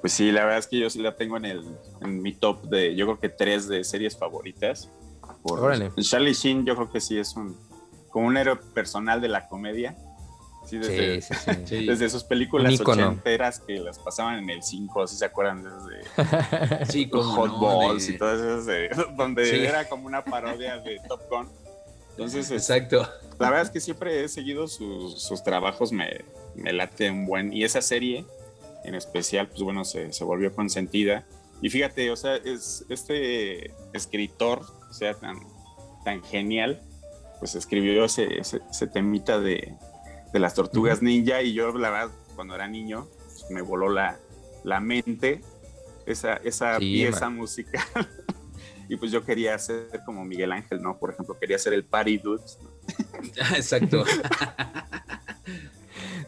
pues 0.00 0.12
sí, 0.12 0.30
la 0.32 0.42
verdad 0.44 0.58
es 0.58 0.66
que 0.66 0.78
yo 0.78 0.88
sí 0.90 1.00
la 1.00 1.16
tengo 1.16 1.36
en, 1.36 1.44
el, 1.44 1.64
en 2.00 2.22
mi 2.22 2.32
top 2.32 2.62
de, 2.64 2.94
yo 2.94 3.06
creo 3.06 3.20
que 3.20 3.28
tres 3.28 3.68
de 3.68 3.84
series 3.84 4.16
favoritas. 4.16 4.88
Por, 5.42 5.60
Órale. 5.60 5.90
Charlie 6.00 6.34
Sheen 6.34 6.64
yo 6.66 6.74
creo 6.76 6.90
que 6.90 7.00
sí 7.00 7.18
es 7.18 7.34
un, 7.36 7.56
como 8.10 8.26
un 8.26 8.36
héroe 8.36 8.56
personal 8.74 9.20
de 9.20 9.28
la 9.28 9.48
comedia. 9.48 9.96
Sí, 10.66 10.76
desde, 10.78 11.22
Sí, 11.22 11.34
sí, 11.34 11.40
sí. 11.54 11.60
Sí. 11.66 11.86
desde 11.86 12.10
sus 12.10 12.22
películas 12.24 12.78
ochenteras 12.80 13.60
que 13.60 13.78
las 13.78 13.98
pasaban 13.98 14.38
en 14.38 14.50
el 14.50 14.62
5, 14.62 15.06
si 15.06 15.16
se 15.16 15.24
acuerdan, 15.24 15.64
desde 15.64 16.86
Sí, 16.86 17.08
Hot 17.12 17.48
no, 17.50 17.60
Balls 17.78 18.06
de- 18.06 18.12
y 18.14 18.18
todas 18.18 18.38
esas, 18.40 18.66
de- 18.66 18.90
donde 19.16 19.46
Sí. 19.46 19.56
era 19.64 19.88
como 19.88 20.06
una 20.06 20.22
parodia 20.24 20.76
de 20.78 21.00
Top 21.08 21.22
Gun. 21.30 21.48
Entonces, 22.10 22.50
es- 22.50 22.68
Exacto. 22.68 23.08
la 23.38 23.48
verdad 23.48 23.62
es 23.62 23.70
que 23.70 23.80
siempre 23.80 24.22
he 24.22 24.28
seguido 24.28 24.68
sus, 24.68 25.22
sus 25.22 25.42
trabajos, 25.42 25.90
me, 25.92 26.24
me 26.54 26.72
late 26.74 27.10
un 27.10 27.24
buen. 27.26 27.52
Y 27.52 27.64
esa 27.64 27.80
serie 27.80 28.26
en 28.84 28.94
especial, 28.94 29.48
pues 29.48 29.62
bueno, 29.62 29.84
se, 29.84 30.12
se 30.12 30.24
volvió 30.24 30.54
consentida. 30.54 31.24
Y 31.62 31.68
fíjate, 31.70 32.10
o 32.10 32.16
sea, 32.16 32.36
es 32.36 32.84
este 32.88 33.72
escritor, 33.92 34.62
o 34.88 34.92
sea, 34.92 35.14
tan, 35.14 35.36
tan 36.04 36.22
genial, 36.22 36.82
pues 37.38 37.54
escribió 37.54 38.04
ese, 38.04 38.38
ese, 38.40 38.60
ese 38.70 38.86
temita 38.86 39.38
de, 39.40 39.74
de 40.32 40.38
las 40.38 40.54
tortugas 40.54 41.02
ninja. 41.02 41.42
Y 41.42 41.52
yo, 41.52 41.72
la 41.76 41.90
verdad, 41.90 42.10
cuando 42.34 42.54
era 42.54 42.66
niño, 42.68 43.06
pues, 43.24 43.44
me 43.50 43.62
voló 43.62 43.90
la, 43.90 44.18
la 44.64 44.80
mente 44.80 45.42
esa, 46.06 46.34
esa 46.36 46.78
Sí, 46.78 46.84
pieza 46.94 47.26
man. 47.28 47.36
musical. 47.36 47.82
y 48.88 48.96
pues 48.96 49.12
yo 49.12 49.24
quería 49.24 49.58
ser 49.58 49.88
como 50.04 50.24
Miguel 50.24 50.52
Ángel, 50.52 50.80
¿no? 50.82 50.98
Por 50.98 51.12
ejemplo, 51.12 51.38
quería 51.38 51.58
ser 51.58 51.74
el 51.74 51.84
Party 51.84 52.18
Dudes. 52.18 52.58
Exacto. 53.54 54.04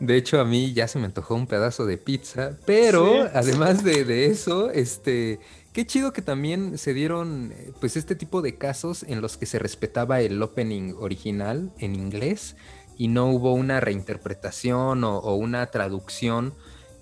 De 0.04 0.16
hecho, 0.16 0.40
a 0.40 0.44
mí 0.44 0.72
ya 0.72 0.88
se 0.88 0.98
me 0.98 1.04
antojó 1.04 1.36
un 1.36 1.46
pedazo 1.46 1.86
de 1.86 1.96
pizza, 1.96 2.58
pero 2.66 3.06
Sí. 3.22 3.30
además 3.34 3.84
de, 3.84 4.04
de 4.04 4.26
eso, 4.26 4.68
este, 4.72 5.38
qué 5.72 5.86
chido 5.86 6.12
que 6.12 6.22
también 6.22 6.76
se 6.76 6.92
dieron, 6.92 7.52
eh, 7.52 7.70
pues, 7.78 7.96
este 7.96 8.16
tipo 8.16 8.42
de 8.42 8.56
casos 8.56 9.04
en 9.04 9.20
los 9.20 9.36
que 9.36 9.46
se 9.46 9.60
respetaba 9.60 10.20
el 10.20 10.42
opening 10.42 10.94
original 10.98 11.70
en 11.78 11.94
inglés 11.94 12.56
y 12.98 13.06
no 13.06 13.30
hubo 13.30 13.54
una 13.54 13.78
reinterpretación 13.78 15.04
o, 15.04 15.18
o 15.18 15.36
una 15.36 15.66
traducción, 15.70 16.52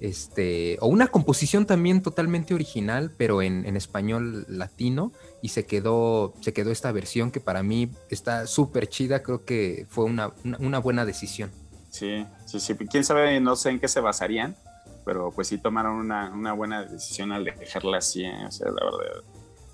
este, 0.01 0.77
o 0.81 0.87
una 0.89 1.07
composición 1.07 1.65
también 1.65 2.03
totalmente 2.03 2.53
original, 2.53 3.13
pero 3.17 3.41
en, 3.41 3.65
en 3.65 3.77
español 3.79 4.45
latino 4.49 5.11
y 5.41 5.49
se 5.49 5.65
quedó, 5.65 6.35
se 6.43 6.53
quedó 6.53 6.71
esta 6.71 6.93
versión 6.93 7.31
que 7.31 7.41
para 7.41 7.63
mí 7.63 7.91
está 8.11 8.47
súper 8.47 8.89
chida, 8.89 9.23
creo 9.23 9.45
que 9.47 9.87
fue 9.89 10.05
una- 10.05 10.33
una- 10.45 10.59
una 10.59 10.79
buena 10.79 11.07
decisión. 11.07 11.51
Sí, 11.91 12.27
sí, 12.47 12.61
sí. 12.61 12.75
Quién 12.75 13.05
sabe, 13.05 13.41
no 13.41 13.57
sé 13.57 13.71
en 13.71 13.81
qué 13.81 13.89
se 13.89 14.01
basarían, 14.01 14.57
pero 15.05 15.33
pues 15.33 15.49
sí 15.49 15.59
tomaron 15.59 15.97
una, 15.97 16.31
una 16.33 16.53
buena 16.53 16.85
decisión 16.85 17.33
al 17.33 17.45
dejarla 17.45 17.99
así, 17.99 18.25
¿eh? 18.25 18.47
o 18.47 18.51
sea, 18.51 18.69
la 18.69 18.85
verdad. 18.85 19.23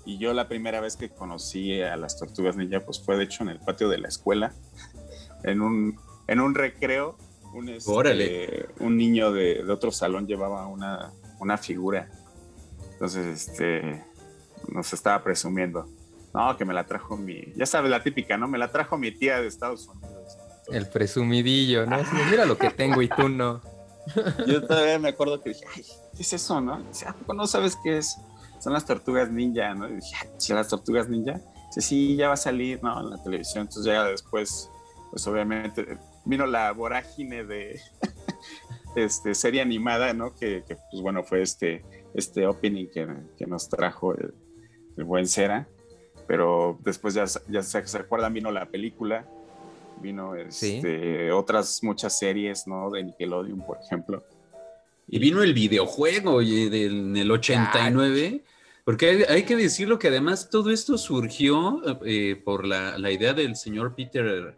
Y 0.05 0.17
yo 0.17 0.33
la 0.33 0.47
primera 0.47 0.79
vez 0.79 0.95
que 0.95 1.09
conocí 1.09 1.81
a 1.81 1.97
las 1.97 2.17
tortugas 2.17 2.55
ninja, 2.55 2.79
pues 2.79 2.99
fue 2.99 3.17
de 3.17 3.25
hecho 3.25 3.43
en 3.43 3.49
el 3.49 3.59
patio 3.59 3.89
de 3.89 3.97
la 3.97 4.07
escuela, 4.07 4.53
en 5.43 5.61
un, 5.61 5.99
en 6.27 6.39
un 6.39 6.55
recreo. 6.55 7.17
Un, 7.53 7.69
este, 7.69 7.91
Órale. 7.91 8.67
un 8.79 8.97
niño 8.97 9.31
de, 9.31 9.63
de 9.63 9.71
otro 9.71 9.91
salón 9.91 10.27
llevaba 10.27 10.67
una, 10.67 11.11
una 11.39 11.57
figura. 11.57 12.09
Entonces, 12.93 13.47
este, 13.49 14.03
nos 14.69 14.91
estaba 14.93 15.23
presumiendo. 15.23 15.87
No, 16.33 16.55
que 16.57 16.65
me 16.65 16.73
la 16.73 16.85
trajo 16.85 17.17
mi, 17.17 17.53
ya 17.55 17.65
sabes, 17.65 17.89
la 17.89 18.03
típica, 18.03 18.37
¿no? 18.37 18.47
Me 18.47 18.57
la 18.57 18.71
trajo 18.71 18.97
mi 18.97 19.11
tía 19.11 19.41
de 19.41 19.47
Estados 19.47 19.87
Unidos. 19.87 20.16
El 20.69 20.87
presumidillo, 20.87 21.85
¿no? 21.85 21.97
Mira 22.29 22.45
lo 22.45 22.57
que 22.57 22.69
tengo 22.69 23.01
y 23.01 23.09
tú 23.09 23.29
no. 23.29 23.61
Yo 24.47 24.65
todavía 24.65 24.99
me 24.99 25.09
acuerdo 25.09 25.41
que 25.41 25.49
dije, 25.49 25.65
ay, 25.75 25.83
¿qué 26.15 26.21
es 26.21 26.33
eso, 26.33 26.61
no? 26.61 26.81
Dice, 26.83 27.07
¿a 27.07 27.13
poco 27.13 27.33
no 27.33 27.47
sabes 27.47 27.77
qué 27.83 27.97
es? 27.97 28.17
Son 28.59 28.73
las 28.73 28.85
tortugas 28.85 29.29
ninja, 29.29 29.73
¿no? 29.75 29.87
Y 29.87 29.95
dije, 29.95 30.15
"Ay, 30.21 30.29
¿sí, 30.37 30.53
las 30.53 30.67
tortugas 30.67 31.09
ninja? 31.09 31.39
Dice, 31.67 31.81
sí, 31.81 32.15
ya 32.15 32.27
va 32.27 32.33
a 32.33 32.37
salir, 32.37 32.81
¿no? 32.81 32.99
En 32.99 33.09
la 33.11 33.21
televisión. 33.21 33.63
Entonces 33.63 33.85
ya 33.85 34.03
después, 34.05 34.69
pues 35.11 35.27
obviamente 35.27 35.97
vino 36.25 36.45
la 36.45 36.71
vorágine 36.71 37.43
de 37.45 37.79
este, 38.95 39.35
serie 39.35 39.61
animada, 39.61 40.13
¿no? 40.13 40.33
Que, 40.33 40.63
que, 40.67 40.75
pues 40.91 41.01
bueno, 41.01 41.23
fue 41.23 41.41
este, 41.41 41.83
este 42.13 42.47
opening 42.47 42.87
que, 42.87 43.07
que 43.37 43.45
nos 43.45 43.69
trajo 43.69 44.13
el, 44.15 44.33
buen 45.03 45.27
Cera. 45.27 45.67
Pero 46.27 46.79
después 46.83 47.13
ya, 47.13 47.25
ya 47.47 47.63
se, 47.63 47.85
se 47.87 48.05
vino 48.31 48.51
la 48.51 48.65
película, 48.65 49.25
vino 50.01 50.33
Sí. 50.49 50.77
este, 50.77 51.31
otras 51.31 51.83
muchas 51.83 52.17
series, 52.17 52.67
¿no? 52.67 52.89
De 52.91 53.03
Nickelodeon, 53.03 53.65
por 53.65 53.77
ejemplo. 53.83 54.23
Y 55.07 55.19
vino 55.19 55.41
el 55.41 55.53
videojuego 55.53 56.33
oye, 56.35 56.69
del, 56.69 57.09
en 57.09 57.17
el 57.17 57.31
89. 57.31 58.43
Porque 58.83 59.09
hay, 59.09 59.23
hay 59.23 59.43
que 59.43 59.55
decirlo 59.55 59.99
que 59.99 60.07
además 60.07 60.49
todo 60.49 60.71
esto 60.71 60.97
surgió 60.97 61.81
eh, 62.05 62.41
por 62.43 62.65
la, 62.65 62.97
la 62.97 63.11
idea 63.11 63.33
del 63.33 63.55
señor 63.57 63.95
Peter, 63.95 64.55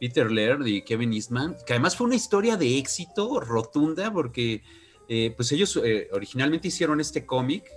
Peter 0.00 0.30
Laird 0.30 0.66
y 0.66 0.82
Kevin 0.82 1.12
Eastman, 1.12 1.56
que 1.66 1.74
además 1.74 1.96
fue 1.96 2.06
una 2.08 2.16
historia 2.16 2.56
de 2.56 2.78
éxito 2.78 3.38
rotunda 3.38 4.12
porque 4.12 4.62
eh, 5.08 5.32
pues 5.36 5.52
ellos 5.52 5.78
eh, 5.84 6.08
originalmente 6.12 6.68
hicieron 6.68 7.00
este 7.00 7.26
cómic 7.26 7.70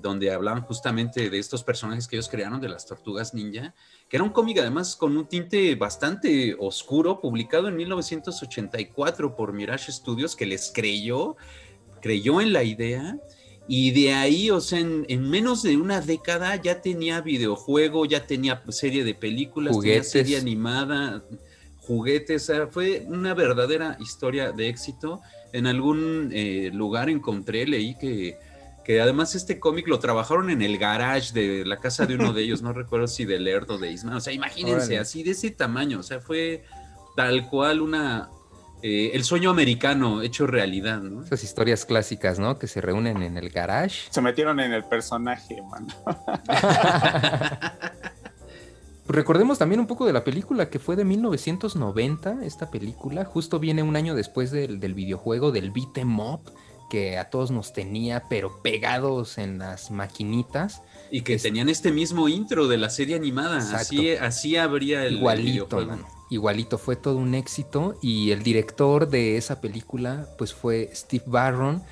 donde 0.00 0.32
hablaban 0.32 0.62
justamente 0.62 1.28
de 1.28 1.38
estos 1.38 1.62
personajes 1.64 2.06
que 2.06 2.16
ellos 2.16 2.28
crearon 2.28 2.60
de 2.60 2.68
las 2.68 2.86
tortugas 2.86 3.34
ninja, 3.34 3.74
que 4.08 4.16
era 4.16 4.24
un 4.24 4.30
cómic 4.30 4.58
además 4.58 4.96
con 4.96 5.16
un 5.16 5.26
tinte 5.26 5.74
bastante 5.74 6.56
oscuro, 6.58 7.20
publicado 7.20 7.68
en 7.68 7.76
1984 7.76 9.36
por 9.36 9.52
Mirage 9.52 9.92
Studios, 9.92 10.34
que 10.34 10.46
les 10.46 10.72
creyó, 10.74 11.36
creyó 12.00 12.40
en 12.40 12.52
la 12.52 12.64
idea, 12.64 13.18
y 13.66 13.90
de 13.90 14.14
ahí, 14.14 14.50
o 14.50 14.62
sea, 14.62 14.78
en, 14.78 15.04
en 15.08 15.28
menos 15.28 15.62
de 15.62 15.76
una 15.76 16.00
década 16.00 16.56
ya 16.56 16.80
tenía 16.80 17.20
videojuego, 17.20 18.06
ya 18.06 18.26
tenía 18.26 18.62
serie 18.70 19.04
de 19.04 19.14
películas, 19.14 19.76
Juguetes. 19.76 20.10
tenía 20.10 20.24
serie 20.24 20.38
animada, 20.38 21.22
juguetes, 21.88 22.42
o 22.42 22.46
sea, 22.46 22.66
fue 22.66 23.04
una 23.08 23.32
verdadera 23.34 23.96
historia 23.98 24.52
de 24.52 24.68
éxito. 24.68 25.20
En 25.52 25.66
algún 25.66 26.30
eh, 26.32 26.70
lugar 26.72 27.08
encontré, 27.08 27.66
leí 27.66 27.96
que 27.98 28.36
que 28.88 29.02
además 29.02 29.34
este 29.34 29.60
cómic 29.60 29.86
lo 29.86 29.98
trabajaron 29.98 30.48
en 30.48 30.62
el 30.62 30.78
garage 30.78 31.34
de 31.34 31.66
la 31.66 31.76
casa 31.76 32.06
de 32.06 32.14
uno 32.14 32.32
de 32.32 32.40
ellos, 32.44 32.62
no 32.62 32.72
recuerdo 32.72 33.06
si 33.06 33.26
de 33.26 33.38
Laird 33.38 33.70
o 33.70 33.76
de 33.76 33.92
Isman, 33.92 34.14
o 34.14 34.20
sea, 34.20 34.32
imagínense, 34.32 34.86
Órale. 34.86 34.98
así 35.00 35.22
de 35.22 35.32
ese 35.32 35.50
tamaño, 35.50 36.00
o 36.00 36.02
sea, 36.02 36.20
fue 36.20 36.64
tal 37.14 37.50
cual 37.50 37.82
una, 37.82 38.30
eh, 38.82 39.10
el 39.12 39.24
sueño 39.24 39.50
americano 39.50 40.22
hecho 40.22 40.46
realidad, 40.46 41.02
¿no? 41.02 41.22
Esas 41.22 41.44
historias 41.44 41.84
clásicas, 41.84 42.38
¿no? 42.38 42.58
Que 42.58 42.66
se 42.66 42.80
reúnen 42.80 43.22
en 43.22 43.36
el 43.36 43.50
garage. 43.50 44.08
Se 44.08 44.22
metieron 44.22 44.58
en 44.58 44.72
el 44.72 44.84
personaje, 44.84 45.60
mano. 45.70 45.88
Recordemos 49.06 49.58
también 49.58 49.80
un 49.80 49.86
poco 49.86 50.06
de 50.06 50.14
la 50.14 50.24
película 50.24 50.70
que 50.70 50.78
fue 50.78 50.96
de 50.96 51.04
1990, 51.04 52.38
esta 52.42 52.70
película. 52.70 53.26
Justo 53.26 53.58
viene 53.58 53.82
un 53.82 53.96
año 53.96 54.14
después 54.14 54.50
del, 54.50 54.80
del 54.80 54.94
videojuego 54.94 55.52
del 55.52 55.72
Beat 55.72 55.98
'em 55.98 56.20
Up, 56.20 56.40
que 56.88 57.18
a 57.18 57.30
todos 57.30 57.50
nos 57.50 57.72
tenía, 57.72 58.24
pero 58.28 58.62
pegados 58.62 59.38
en 59.38 59.58
las 59.58 59.90
maquinitas. 59.90 60.82
Y 61.10 61.22
que 61.22 61.34
Es- 61.34 61.42
tenían 61.42 61.68
este 61.68 61.90
mismo 61.92 62.28
intro 62.28 62.68
de 62.68 62.76
la 62.78 62.90
serie 62.90 63.16
animada. 63.16 63.56
Exacto. 63.56 63.76
Así, 63.78 64.10
así 64.12 64.56
habría 64.56 65.04
el 65.06 65.16
Igualito, 65.18 65.86
mano. 65.86 66.06
Igualito, 66.30 66.76
fue 66.78 66.96
todo 66.96 67.16
un 67.16 67.34
éxito. 67.34 67.98
Y 68.02 68.30
el 68.32 68.42
director 68.42 69.08
de 69.08 69.36
esa 69.38 69.60
película, 69.60 70.28
pues 70.36 70.52
fue 70.52 70.90
Steve 70.94 71.24
Barron, 71.26 71.82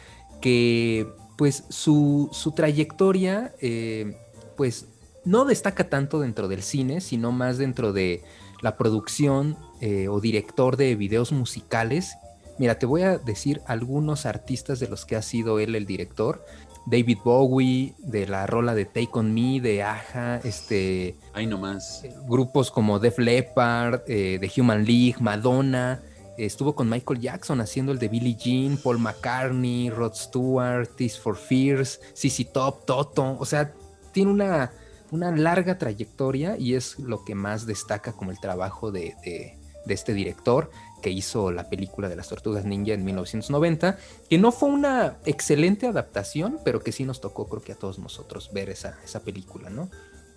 que 0.40 1.06
pues 1.38 1.64
su, 1.70 2.28
su 2.32 2.52
trayectoria, 2.52 3.54
eh, 3.60 4.16
pues 4.56 4.86
no 5.24 5.44
destaca 5.44 5.88
tanto 5.90 6.20
dentro 6.20 6.48
del 6.48 6.62
cine, 6.62 7.00
sino 7.00 7.32
más 7.32 7.58
dentro 7.58 7.92
de 7.92 8.22
la 8.62 8.76
producción 8.76 9.56
eh, 9.80 10.08
o 10.08 10.20
director 10.20 10.76
de 10.76 10.94
videos 10.94 11.32
musicales. 11.32 12.12
Mira, 12.58 12.78
te 12.78 12.86
voy 12.86 13.02
a 13.02 13.18
decir 13.18 13.60
algunos 13.66 14.26
artistas 14.26 14.80
de 14.80 14.88
los 14.88 15.04
que 15.04 15.16
ha 15.16 15.22
sido 15.22 15.58
él 15.58 15.74
el 15.74 15.86
director. 15.86 16.44
David 16.88 17.18
Bowie, 17.24 17.94
de 17.98 18.26
la 18.28 18.46
rola 18.46 18.74
de 18.74 18.84
Take 18.84 19.10
On 19.14 19.34
Me, 19.34 19.60
de 19.60 19.82
Aja, 19.82 20.40
este, 20.44 21.16
Ahí 21.34 21.46
nomás. 21.46 22.02
grupos 22.28 22.70
como 22.70 23.00
Def 23.00 23.18
Leppard, 23.18 24.02
eh, 24.06 24.38
The 24.40 24.60
Human 24.60 24.84
League, 24.84 25.16
Madonna. 25.20 26.00
eh, 26.38 26.44
estuvo 26.46 26.74
con 26.76 26.88
Michael 26.88 27.18
Jackson 27.20 27.60
haciendo 27.60 27.90
el 27.92 27.98
de 27.98 28.08
Billie 28.08 28.36
Jean, 28.36 28.76
Paul 28.76 29.00
McCartney, 29.00 29.90
Rod 29.90 30.14
Stewart, 30.14 30.88
Tears 30.96 31.18
for 31.18 31.36
Fears, 31.36 32.00
CC 32.14 32.44
Top, 32.44 32.84
Toto. 32.86 33.36
O 33.38 33.44
sea, 33.44 33.72
tiene 34.12 34.30
una, 34.30 34.70
una 35.10 35.32
larga 35.34 35.78
trayectoria 35.78 36.56
y 36.56 36.74
es 36.74 36.98
lo 37.00 37.24
que 37.24 37.34
más 37.34 37.66
destaca 37.66 38.12
como 38.12 38.30
el 38.30 38.38
trabajo 38.38 38.92
de, 38.92 39.14
de- 39.24 39.58
de 39.86 39.94
este 39.94 40.14
director 40.14 40.68
que 41.06 41.12
hizo 41.12 41.52
la 41.52 41.70
película 41.70 42.08
de 42.08 42.16
las 42.16 42.28
Tortugas 42.28 42.64
Ninja 42.64 42.92
en 42.92 43.04
1990, 43.04 43.96
que 44.28 44.38
no 44.38 44.50
fue 44.50 44.70
una 44.70 45.18
excelente 45.24 45.86
adaptación, 45.86 46.58
pero 46.64 46.80
que 46.80 46.90
sí 46.90 47.04
nos 47.04 47.20
tocó, 47.20 47.48
creo 47.48 47.62
que 47.62 47.70
a 47.70 47.76
todos 47.76 48.00
nosotros, 48.00 48.50
ver 48.52 48.70
esa, 48.70 48.98
esa 49.04 49.22
película, 49.22 49.70
¿no? 49.70 49.88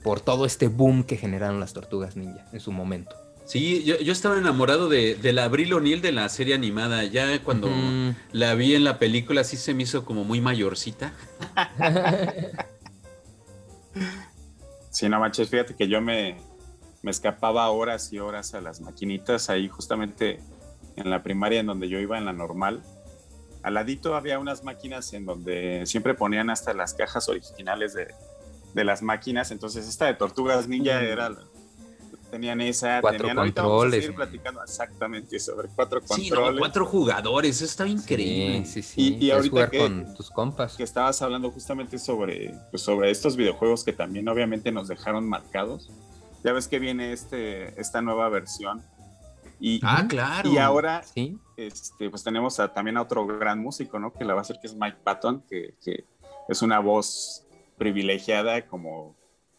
Por 0.03 0.21
todo 0.21 0.45
este 0.45 0.67
boom 0.67 1.05
que 1.05 1.17
generaron 1.17 1.60
las 1.60 1.73
Tortugas 1.73 2.15
Ninja 2.15 2.45
en 2.53 2.60
su 2.60 2.71
momento. 2.71 3.15
Sí, 3.45 3.84
yo, 3.84 3.97
yo 3.97 4.12
estaba 4.12 4.38
enamorado 4.38 4.89
de, 4.89 5.15
de 5.15 5.34
la 5.34 5.45
Abril 5.45 5.73
O'Neill 5.73 6.03
de 6.03 6.12
la 6.12 6.29
serie 6.29 6.53
animada. 6.53 7.03
Ya 7.03 7.43
cuando 7.43 7.71
la 8.32 8.53
vi 8.53 8.75
en 8.75 8.84
la 8.84 8.99
película, 8.99 9.43
sí 9.43 9.58
se 9.58 9.73
me 9.73 9.82
hizo 9.82 10.05
como 10.05 10.23
muy 10.23 10.39
mayorcita. 10.39 11.13
Sí, 14.91 15.08
no 15.08 15.19
manches, 15.19 15.49
fíjate 15.49 15.75
que 15.75 15.88
yo 15.88 16.01
me, 16.01 16.38
me 17.03 17.12
escapaba 17.12 17.69
horas 17.69 18.12
y 18.12 18.19
horas 18.19 18.55
a 18.55 18.62
las 18.62 18.82
maquinitas 18.82 19.49
ahí 19.49 19.67
justamente 19.67 20.39
en 20.99 21.09
la 21.09 21.23
primaria 21.23 21.59
en 21.59 21.65
donde 21.67 21.89
yo 21.89 21.99
iba 21.99 22.17
en 22.17 22.25
la 22.25 22.33
normal. 22.33 22.83
Al 23.63 23.73
ladito 23.73 24.15
había 24.15 24.39
unas 24.39 24.63
máquinas 24.63 25.12
en 25.13 25.25
donde 25.25 25.83
siempre 25.85 26.13
ponían 26.13 26.49
hasta 26.49 26.73
las 26.73 26.93
cajas 26.93 27.27
originales 27.29 27.93
de, 27.93 28.07
de 28.73 28.83
las 28.83 29.01
máquinas. 29.01 29.51
Entonces 29.51 29.88
esta 29.88 30.05
de 30.05 30.13
Tortugas 30.13 30.67
Ninja 30.67 31.01
era... 31.01 31.29
la- 31.29 31.43
Tenían 32.31 32.62
esa, 32.62 33.01
Cuatro 33.01 33.21
tenían... 33.21 33.39
Ahorita 33.39 33.63
vamos 33.63 33.73
a 33.73 33.77
controles, 33.79 34.03
seguir 34.05 34.17
man. 34.19 34.27
platicando 34.29 34.63
exactamente 34.63 35.39
sobre 35.39 35.67
cuatro 35.69 35.99
Sí, 36.01 36.29
no, 36.29 36.35
controles. 36.35 36.59
cuatro 36.59 36.85
jugadores, 36.85 37.55
eso 37.55 37.65
estaba 37.65 37.89
increíble. 37.89 38.65
Sí, 38.65 38.83
sí, 38.83 38.93
sí. 38.93 39.17
Y- 39.19 39.31
ahorita 39.31 39.49
jugar 39.49 39.69
que- 39.71 39.79
con 39.79 40.13
tus 40.15 40.29
compas. 40.29 40.77
que 40.77 40.83
estabas 40.83 41.19
hablando 41.23 41.49
justamente 41.49 41.97
sobre, 41.97 42.53
pues, 42.69 42.83
sobre 42.83 43.09
estos 43.09 43.35
videojuegos 43.35 43.83
que 43.83 43.93
también 43.93 44.29
obviamente 44.29 44.71
nos 44.71 44.88
dejaron 44.88 45.27
marcados. 45.27 45.89
Ya 46.43 46.53
ves 46.53 46.67
que 46.67 46.77
viene 46.77 47.13
este, 47.13 47.73
esta 47.81 47.99
nueva 48.03 48.29
versión. 48.29 48.83
Y, 49.60 49.80
Ah, 49.84 50.06
claro. 50.08 50.50
y 50.50 50.58
ahora 50.58 51.04
Sí, 51.04 51.38
este, 51.58 52.10
pues 52.10 52.24
tenemos 52.24 52.60
a- 52.60 52.74
también 52.74 52.98
a 52.98 53.02
otro 53.02 53.26
gran 53.28 53.60
músico, 53.60 54.00
¿no? 54.00 54.13
Que 54.13 54.24
la 54.24 54.34
va 54.34 54.39
a 54.39 54.41
hacer, 54.41 54.58
que 54.62 54.67
es 54.67 54.76
Mike 54.76 55.00
Patton, 55.04 55.43
que, 55.50 55.76
que 55.84 56.06
es 56.48 56.62
una 56.62 56.80
voz 56.80 57.45
privilegiada 57.78 58.65
como 58.67 59.15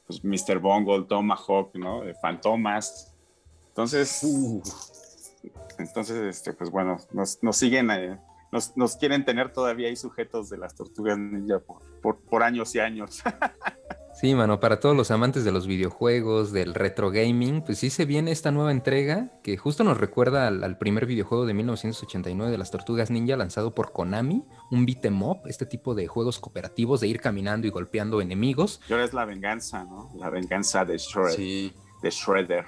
pues, 0.07 0.25
Mr. 0.25 0.59
Bungle, 0.59 1.05
Tomahawk, 1.05 1.75
¿no? 1.77 2.01
De 2.03 2.15
Fantomas. 2.15 3.15
Entonces, 3.69 4.21
Uh, 4.25 4.61
entonces, 5.79 6.17
este, 6.37 6.53
pues 6.53 6.71
bueno, 6.71 6.99
nos, 7.13 7.43
nos 7.43 7.57
siguen, 7.57 7.91
eh, 7.91 8.19
nos, 8.53 8.77
nos 8.77 8.97
quieren 8.97 9.25
tener 9.25 9.53
todavía 9.53 9.89
ahí 9.89 9.97
sujetos 9.97 10.51
de 10.51 10.59
las 10.59 10.75
tortugas 10.75 11.19
ninja 11.19 11.59
por, 11.61 11.83
por, 12.01 12.19
por 12.21 12.43
años 12.43 12.75
y 12.75 12.81
años. 12.81 13.23
sí, 14.15 14.35
mano, 14.35 14.59
para 14.61 14.81
todos 14.81 14.97
los 14.97 15.11
amantes 15.11 15.45
de 15.45 15.53
los 15.53 15.67
videojuegos, 15.67 16.53
del 16.53 16.75
retro 16.75 17.11
gaming, 17.11 17.63
pues 17.63 17.79
sí 17.79 17.91
se 17.91 18.05
viene 18.05 18.33
esta 18.33 18.51
nueva 18.51 18.73
entrega 18.73 19.31
que 19.43 19.57
justo 19.57 19.85
nos 19.85 19.99
recuerda 19.99 20.49
al, 20.49 20.65
al 20.65 20.79
primer 20.79 21.07
videojuego 21.07 21.47
de 21.47 21.55
1989 21.55 22.51
de 22.51 22.59
las 22.59 22.71
Tortugas 22.71 23.11
Ninja 23.11 23.37
lanzado 23.37 23.75
por 23.75 23.93
Konami, 23.93 24.45
un 24.71 24.85
beat 24.87 25.05
'em 25.05 25.23
up, 25.23 25.41
este 25.47 25.65
tipo 25.67 25.95
de 25.95 26.07
juegos 26.09 26.39
cooperativos 26.39 27.01
de 27.01 27.09
ir 27.09 27.21
caminando 27.21 27.67
y 27.67 27.71
golpeando 27.71 28.21
enemigos. 28.21 28.81
Y 28.89 28.93
ahora 28.93 29.05
es 29.05 29.13
la 29.13 29.25
venganza, 29.25 29.85
¿no? 29.85 30.11
La 30.17 30.29
venganza 30.31 30.85
de, 30.85 30.97
Shred- 30.97 31.37
sí. 31.37 31.73
de 32.03 32.11
Shredder. 32.11 32.65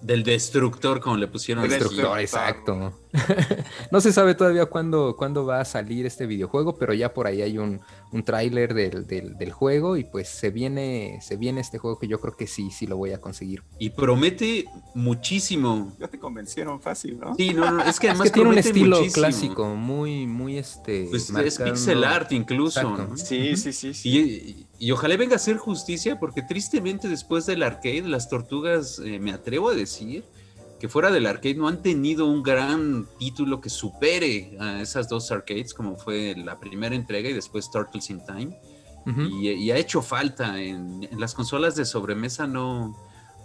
Del 0.00 0.22
destructor, 0.22 1.00
como 1.00 1.16
le 1.16 1.26
pusieron. 1.26 1.64
El 1.64 1.70
Destructor. 1.70 2.20
exacto. 2.20 2.92
no 3.90 4.00
se 4.00 4.12
sabe 4.12 4.34
todavía 4.34 4.66
cuándo, 4.66 5.16
cuándo 5.16 5.44
va 5.44 5.60
a 5.60 5.64
salir 5.64 6.06
este 6.06 6.26
videojuego, 6.26 6.76
pero 6.76 6.94
ya 6.94 7.12
por 7.12 7.26
ahí 7.26 7.42
hay 7.42 7.58
un, 7.58 7.80
un 8.12 8.22
tráiler 8.22 8.72
del, 8.74 9.06
del- 9.06 9.36
del 9.36 9.52
juego 9.52 9.96
y 9.96 10.04
pues 10.04 10.28
se 10.28 10.50
viene, 10.50 11.18
se 11.22 11.36
viene 11.36 11.60
este 11.60 11.78
juego 11.78 11.98
que 11.98 12.08
yo 12.08 12.20
creo 12.20 12.36
que 12.36 12.46
sí, 12.46 12.70
sí 12.70 12.86
lo 12.86 12.96
voy 12.96 13.12
a 13.12 13.20
conseguir. 13.20 13.62
Y 13.78 13.90
promete 13.90 14.64
muchísimo. 14.94 15.92
Ya 15.98 16.08
te 16.08 16.18
convencieron 16.18 16.80
fácil, 16.80 17.18
¿no? 17.18 17.34
Sí, 17.34 17.50
no, 17.54 17.70
no, 17.72 17.82
es 17.82 17.98
que 17.98 18.06
Es 18.06 18.10
además 18.12 18.28
que 18.28 18.34
tiene 18.34 18.48
un 18.50 18.58
estilo 18.58 18.96
muchísimo. 18.98 19.14
clásico, 19.26 19.74
muy, 19.74 20.26
muy 20.26 20.58
este. 20.58 21.06
Pues 21.10 21.30
es 21.30 21.58
pixel 21.58 22.04
art 22.04 22.32
incluso. 22.32 23.16
Sí, 23.16 23.56
sí, 23.56 23.72
sí. 23.72 23.94
sí. 23.94 24.08
Y, 24.78 24.86
y 24.86 24.90
ojalá 24.92 25.16
venga 25.16 25.34
a 25.34 25.36
hacer 25.36 25.56
justicia, 25.56 26.18
porque 26.20 26.42
tristemente 26.42 27.08
después 27.08 27.46
del 27.46 27.62
arcade, 27.62 28.02
las 28.02 28.28
tortugas, 28.28 29.00
eh, 29.04 29.18
me 29.18 29.32
atrevo 29.32 29.70
a 29.70 29.74
decir, 29.74 30.24
que 30.78 30.88
fuera 30.88 31.10
del 31.10 31.26
arcade 31.26 31.54
no 31.54 31.68
han 31.68 31.82
tenido 31.82 32.26
un 32.26 32.42
gran 32.42 33.06
título 33.18 33.60
que 33.60 33.70
supere 33.70 34.56
a 34.60 34.80
esas 34.80 35.08
dos 35.08 35.30
arcades, 35.30 35.74
como 35.74 35.96
fue 35.96 36.34
la 36.36 36.58
primera 36.58 36.94
entrega 36.94 37.28
y 37.28 37.32
después 37.32 37.70
Turtles 37.70 38.10
in 38.10 38.24
Time. 38.24 38.58
Y, 39.06 39.48
y 39.48 39.70
ha 39.70 39.76
hecho 39.76 40.02
falta. 40.02 40.60
En, 40.60 41.08
en 41.10 41.18
las 41.18 41.34
consolas 41.34 41.74
de 41.76 41.86
sobremesa 41.86 42.46
no, 42.46 42.94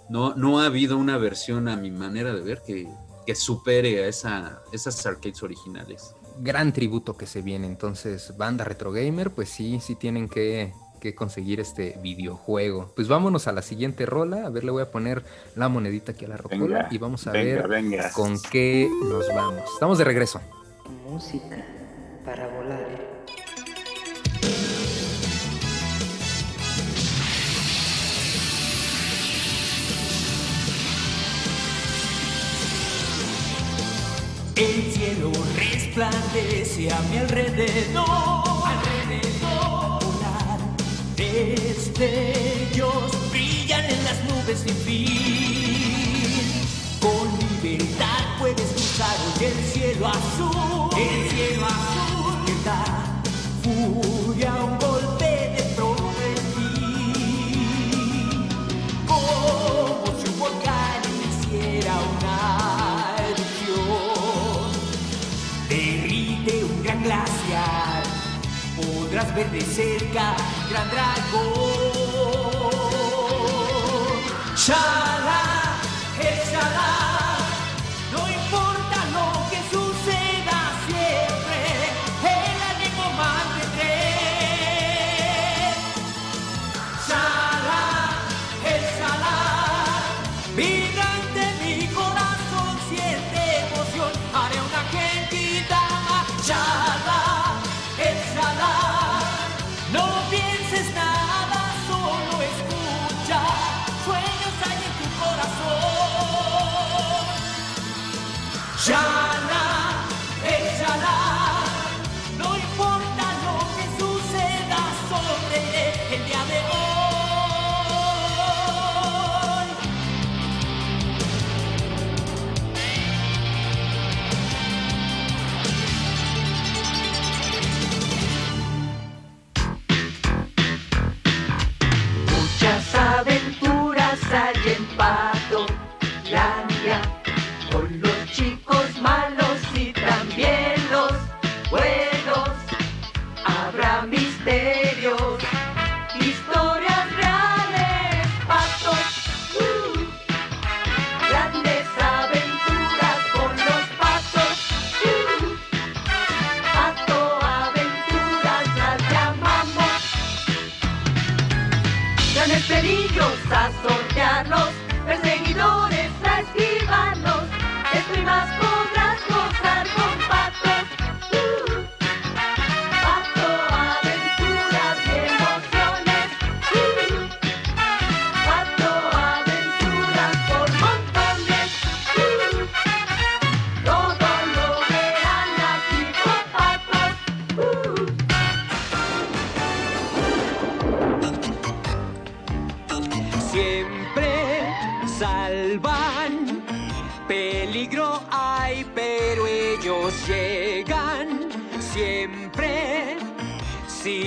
no, 0.10 0.36
no 0.36 0.60
ha 0.60 0.66
habido 0.66 0.98
una 0.98 1.18
versión, 1.18 1.70
a 1.70 1.78
mi 1.78 1.90
manera 1.90 2.34
de 2.34 2.42
ver, 2.42 2.62
que, 2.66 2.90
que 3.26 3.34
supere 3.34 4.04
a 4.04 4.08
esa, 4.08 4.62
esas 4.74 5.06
arcades 5.06 5.42
originales. 5.42 6.16
Gran 6.40 6.74
tributo 6.74 7.16
que 7.16 7.26
se 7.28 7.42
viene. 7.42 7.68
Entonces, 7.68 8.36
banda 8.38 8.66
Retro 8.66 8.92
Gamer, 8.92 9.32
pues 9.32 9.50
sí, 9.50 9.80
sí 9.80 9.96
tienen 9.96 10.28
que, 10.28 10.74
que 11.04 11.14
conseguir 11.16 11.60
este 11.60 12.00
videojuego. 12.02 12.94
Pues 12.96 13.10
vámonos 13.10 13.48
a 13.48 13.52
la 13.52 13.62
siguiente 13.62 14.06
rola. 14.06 14.46
A 14.46 14.50
ver, 14.50 14.64
le 14.64 14.72
voy 14.72 14.82
a 14.82 14.90
poner 14.90 15.22
la 15.54 15.68
monedita 15.68 16.14
aquí 16.14 16.24
a 16.24 16.30
la 16.30 16.38
rocola 16.38 16.60
Venga, 16.64 16.88
y 16.92 16.98
vamos 16.98 17.28
a 17.28 17.32
venga, 17.34 17.68
ver 17.68 17.68
venga. 17.68 18.10
con 18.14 18.40
qué 18.42 18.90
nos 19.10 19.28
vamos. 19.36 19.64
Estamos 19.74 19.98
de 19.98 20.06
regreso. 20.06 20.40
Música 21.06 21.62
para 22.24 22.48
volar. 22.48 22.88
El 34.56 34.92
cielo 34.94 35.32
resplandece 35.58 36.90
a 36.94 37.02
mi 37.10 37.18
alrededor. 37.18 38.06
Alrededor. 38.08 38.53
Destellos 41.44 43.12
brillan 43.30 43.84
en 43.84 44.04
las 44.06 44.24
nubes 44.24 44.60
sin 44.60 44.76
fin. 44.76 45.08
Con 47.02 47.28
libertad 47.62 48.22
puedes 48.40 48.72
cruzar 48.72 49.16
hoy 49.26 49.46
el 49.46 49.54
cielo 49.66 50.08
azul. 50.08 50.90
El 50.98 51.30
cielo 51.30 51.66
azul. 51.66 52.46
Despierta 52.46 52.78
furia, 53.62 54.54
un 54.56 54.80
golpe 54.80 55.32
de 55.56 55.64
ti. 56.56 56.72
Como 59.06 60.06
si 60.22 60.26
un 60.30 60.40
volcán 60.40 61.02
hiciera 61.28 61.94
una 62.20 62.38
erupción. 63.28 64.72
Derrite 65.68 66.54
un 66.64 66.84
gran 66.84 67.04
glaciar, 67.04 68.04
podrás 68.78 69.36
ver 69.36 69.52
de 69.52 69.62
cerca 69.62 70.36
gran 70.74 70.90
dragón. 70.90 71.44
Shala, 74.56 75.13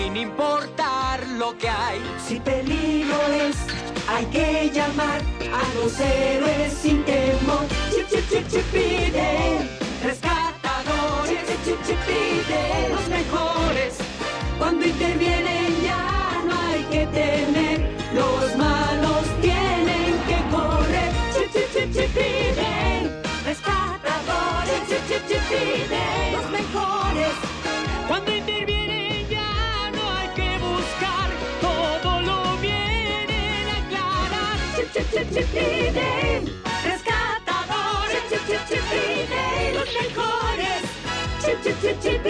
sin 0.06 0.16
importar 0.16 1.26
lo 1.36 1.58
que 1.58 1.68
hay. 1.68 2.00
Si 2.26 2.38
peligro 2.38 3.18
es, 3.44 3.56
hay 4.08 4.24
que 4.26 4.70
llamar 4.72 5.20
a 5.60 5.62
los 5.76 5.98
héroes 5.98 6.72
sin 6.72 7.04
temor. 7.04 7.66
Chip, 7.90 8.08
chip, 8.10 8.48
chip. 8.48 8.66
Rescatadores, 10.04 11.42
chip. 11.64 11.78
Los 12.92 13.08
mejores, 13.08 13.94
cuando 14.58 14.86
intervienen 14.86 15.74
ya 15.82 16.42
no 16.46 16.54
hay 16.68 16.82
que 16.84 17.06
temer. 17.06 17.78
Los 18.14 18.56
malos 18.56 19.24
tienen 19.42 20.12
que 20.28 20.38
correr. 20.54 21.10
Chip, 21.34 21.50
chip, 21.52 21.68
chip, 21.74 21.92
chip. 21.94 22.14
Rescatadores, 23.44 24.80
chip, 25.08 25.22
chip. 25.28 26.05
Chip. 35.36 36.48
Rescatadores, 36.84 38.22
chip, 38.30 38.40
chip, 38.46 38.60
chip. 38.68 38.84
Los 39.74 39.88
mejores, 40.00 40.82
chip, 41.44 41.62
chip, 41.62 41.76
chip, 41.82 42.00
chip. 42.00 42.22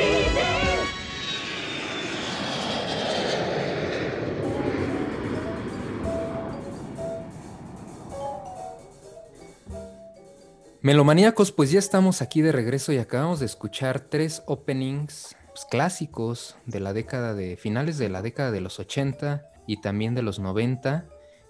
Melomaníacos, 10.83 11.51
pues 11.51 11.73
ya 11.73 11.81
estamos 11.81 12.23
aquí 12.23 12.43
de 12.43 12.53
regreso 12.53 12.93
y 12.93 12.99
acabamos 12.99 13.41
de 13.41 13.47
escuchar 13.47 14.01
tres 14.01 14.43
openings 14.47 15.37
pues, 15.49 15.65
clásicos 15.65 16.57
de 16.65 16.79
la 16.79 16.93
década 16.93 17.35
de 17.35 17.57
finales 17.57 17.99
de 17.99 18.09
la 18.09 18.23
década 18.23 18.53
de 18.53 18.61
los 18.61 18.79
80 18.79 19.51
y 19.67 19.81
también 19.81 20.15
de 20.15 20.23
los 20.23 20.39
90. 20.39 21.07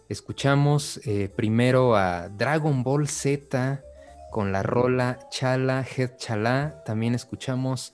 Escuchamos 0.08 1.00
eh, 1.04 1.28
primero 1.34 1.96
a 1.96 2.28
Dragon 2.28 2.84
Ball 2.84 3.08
Z 3.08 3.82
con 4.30 4.52
la 4.52 4.62
rola 4.62 5.18
Chala 5.30 5.84
Head 5.84 6.16
Chala. 6.16 6.84
También 6.84 7.16
escuchamos 7.16 7.92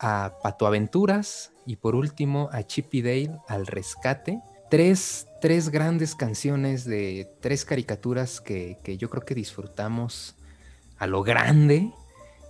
a 0.00 0.38
Pato 0.42 0.66
Aventuras 0.66 1.52
y 1.64 1.76
por 1.76 1.94
último 1.94 2.48
a 2.50 2.64
Chippy 2.64 3.00
Dale 3.00 3.38
al 3.46 3.68
rescate. 3.68 4.40
Tres, 4.70 5.28
tres 5.40 5.68
grandes 5.68 6.16
canciones 6.16 6.84
de 6.84 7.30
tres 7.40 7.64
caricaturas 7.64 8.40
que, 8.40 8.78
que 8.82 8.96
yo 8.96 9.08
creo 9.08 9.24
que 9.24 9.36
disfrutamos 9.36 10.34
a 10.98 11.06
lo 11.06 11.22
grande. 11.22 11.92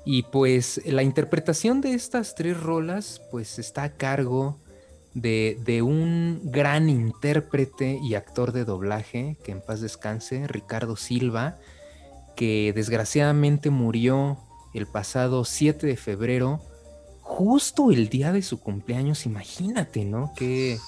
Y 0.07 0.23
pues 0.23 0.81
la 0.87 1.03
interpretación 1.03 1.83
de 1.83 1.93
estas 1.93 2.35
tres 2.35 2.59
rolas 2.59 3.21
pues 3.31 3.59
está 3.59 3.83
a 3.83 3.93
cargo 3.93 4.59
de, 5.15 5.59
de 5.65 5.83
un 5.83 6.41
gran 6.45 6.89
intérprete 6.89 7.99
y 8.03 8.15
actor 8.15 8.53
de 8.53 8.65
doblaje, 8.65 9.37
que 9.45 9.53
en 9.53 9.61
paz 9.61 9.81
descanse, 9.81 10.47
Ricardo 10.49 10.97
Silva, 10.97 11.59
que 12.37 12.73
desgraciadamente 12.75 13.71
murió 13.71 14.39
el 14.75 14.87
pasado 14.87 15.45
7 15.45 15.87
de 15.87 15.97
febrero, 15.97 16.61
justo 17.21 17.91
el 17.91 18.09
día 18.09 18.33
de 18.33 18.43
su 18.43 18.61
cumpleaños, 18.61 19.27
imagínate, 19.27 20.05
¿no? 20.05 20.33
Qué, 20.37 20.79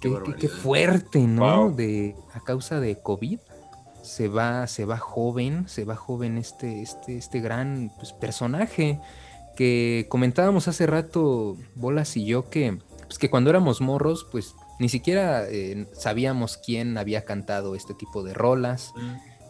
qué, 0.00 0.10
qué- 0.24 0.34
qué 0.34 0.48
fuerte, 0.48 1.20
¿no? 1.20 1.66
Wow. 1.68 1.76
De, 1.76 2.14
a 2.32 2.40
causa 2.40 2.80
de 2.80 2.98
COVID 3.00 3.38
se 4.02 4.28
va, 4.28 4.66
se 4.66 4.86
va 4.86 4.96
joven, 4.96 5.68
se 5.68 5.84
va 5.84 5.94
joven 5.94 6.38
este, 6.38 6.80
este, 6.80 7.18
este 7.18 7.40
gran 7.40 7.92
pues, 7.98 8.12
personaje 8.14 8.98
que 9.56 10.06
comentábamos 10.08 10.68
hace 10.68 10.86
rato, 10.86 11.56
Bolas 11.74 12.16
y 12.16 12.24
yo, 12.24 12.48
que, 12.48 12.78
pues, 13.08 13.18
que 13.18 13.30
cuando 13.30 13.50
éramos 13.50 13.80
morros, 13.80 14.26
pues 14.30 14.54
ni 14.78 14.88
siquiera 14.88 15.48
eh, 15.48 15.88
sabíamos 15.92 16.58
quién 16.58 16.96
había 16.98 17.24
cantado 17.24 17.74
este 17.74 17.94
tipo 17.94 18.22
de 18.22 18.34
rolas, 18.34 18.92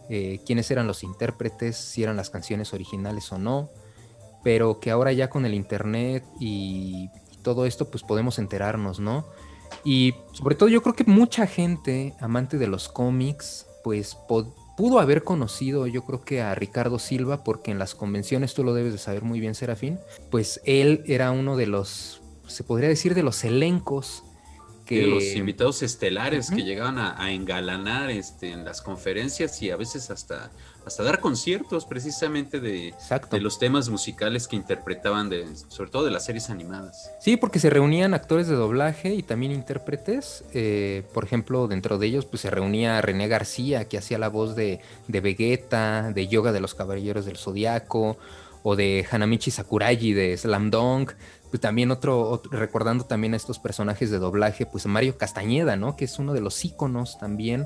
eh, 0.09 0.39
quiénes 0.45 0.71
eran 0.71 0.87
los 0.87 1.03
intérpretes, 1.03 1.75
si 1.75 2.01
eran 2.01 2.15
las 2.17 2.29
canciones 2.29 2.73
originales 2.73 3.31
o 3.31 3.37
no, 3.37 3.69
pero 4.43 4.79
que 4.79 4.91
ahora 4.91 5.11
ya 5.11 5.29
con 5.29 5.45
el 5.45 5.53
internet 5.53 6.23
y, 6.39 7.09
y 7.31 7.37
todo 7.43 7.65
esto, 7.65 7.91
pues 7.91 8.03
podemos 8.03 8.39
enterarnos, 8.39 8.99
¿no? 8.99 9.25
Y 9.83 10.15
sobre 10.31 10.55
todo 10.55 10.69
yo 10.69 10.81
creo 10.81 10.95
que 10.95 11.03
mucha 11.03 11.45
gente, 11.45 12.15
amante 12.19 12.57
de 12.57 12.67
los 12.67 12.89
cómics, 12.89 13.67
pues 13.83 14.17
pudo 14.79 14.99
haber 14.99 15.25
conocido 15.25 15.87
yo 15.87 16.05
creo 16.05 16.21
que 16.21 16.41
a 16.41 16.55
Ricardo 16.55 16.99
Silva, 16.99 17.43
porque 17.43 17.69
en 17.69 17.79
las 17.79 17.95
convenciones, 17.95 18.53
tú 18.53 18.63
lo 18.63 18.73
debes 18.73 18.93
de 18.93 18.97
saber 18.97 19.23
muy 19.23 19.41
bien, 19.41 19.53
Serafín, 19.53 19.99
pues 20.31 20.61
él 20.63 21.03
era 21.05 21.31
uno 21.31 21.57
de 21.57 21.67
los, 21.67 22.18
se 22.49 22.63
podría 22.63 22.89
decir, 22.89 23.15
de 23.15 23.23
los 23.23 23.43
elencos 23.43 24.23
que... 24.85 25.01
de 25.01 25.07
los 25.07 25.23
invitados 25.35 25.83
estelares 25.83 26.49
que 26.49 26.63
llegaban 26.63 26.97
a, 26.97 27.21
a 27.21 27.31
engalanar 27.31 28.09
este, 28.09 28.51
en 28.51 28.65
las 28.65 28.81
conferencias 28.81 29.61
y 29.61 29.69
a 29.69 29.75
veces 29.75 30.09
hasta, 30.09 30.51
hasta 30.83 31.03
dar 31.03 31.19
conciertos 31.19 31.85
precisamente 31.85 32.59
de, 32.59 32.95
de 33.31 33.39
los 33.39 33.59
temas 33.59 33.89
musicales 33.89 34.47
que 34.47 34.55
interpretaban, 34.55 35.29
de, 35.29 35.45
sobre 35.67 35.91
todo 35.91 36.05
de 36.05 36.11
las 36.11 36.25
series 36.25 36.49
animadas. 36.49 37.11
Sí, 37.21 37.37
porque 37.37 37.59
se 37.59 37.69
reunían 37.69 38.15
actores 38.15 38.47
de 38.47 38.55
doblaje 38.55 39.13
y 39.13 39.21
también 39.21 39.51
intérpretes. 39.51 40.43
eh, 40.55 41.03
por 41.13 41.23
ejemplo, 41.23 41.67
dentro 41.67 41.99
de 41.99 42.07
ellos 42.07 42.25
pues, 42.25 42.41
se 42.41 42.49
reunía 42.49 42.99
René 43.01 43.27
García, 43.27 43.87
que 43.87 43.99
hacía 43.99 44.17
la 44.17 44.29
voz 44.29 44.55
de, 44.55 44.79
de 45.07 45.21
Vegeta, 45.21 46.11
de 46.11 46.27
Yoga 46.27 46.51
de 46.51 46.61
los 46.61 46.73
Caballeros 46.73 47.25
del 47.25 47.37
Zodiaco, 47.37 48.17
o 48.61 48.75
de 48.75 49.05
Hanamichi 49.09 49.51
Sakuragi 49.51 50.13
de 50.13 50.35
Slam 50.35 50.69
Dunk. 50.71 51.13
Pues 51.49 51.61
también 51.61 51.89
otro, 51.91 52.21
otro- 52.29 52.51
recordando 52.51 53.05
también 53.05 53.33
a 53.33 53.37
estos 53.37 53.57
personajes 53.59 54.11
de 54.11 54.19
doblaje, 54.19 54.65
pues 54.65 54.85
Mario 54.85 55.17
Castañeda, 55.17 55.75
¿no? 55.75 55.95
Que 55.95 56.05
es 56.05 56.19
uno 56.19 56.33
de 56.33 56.41
los 56.41 56.63
íconos 56.63 57.17
también, 57.19 57.65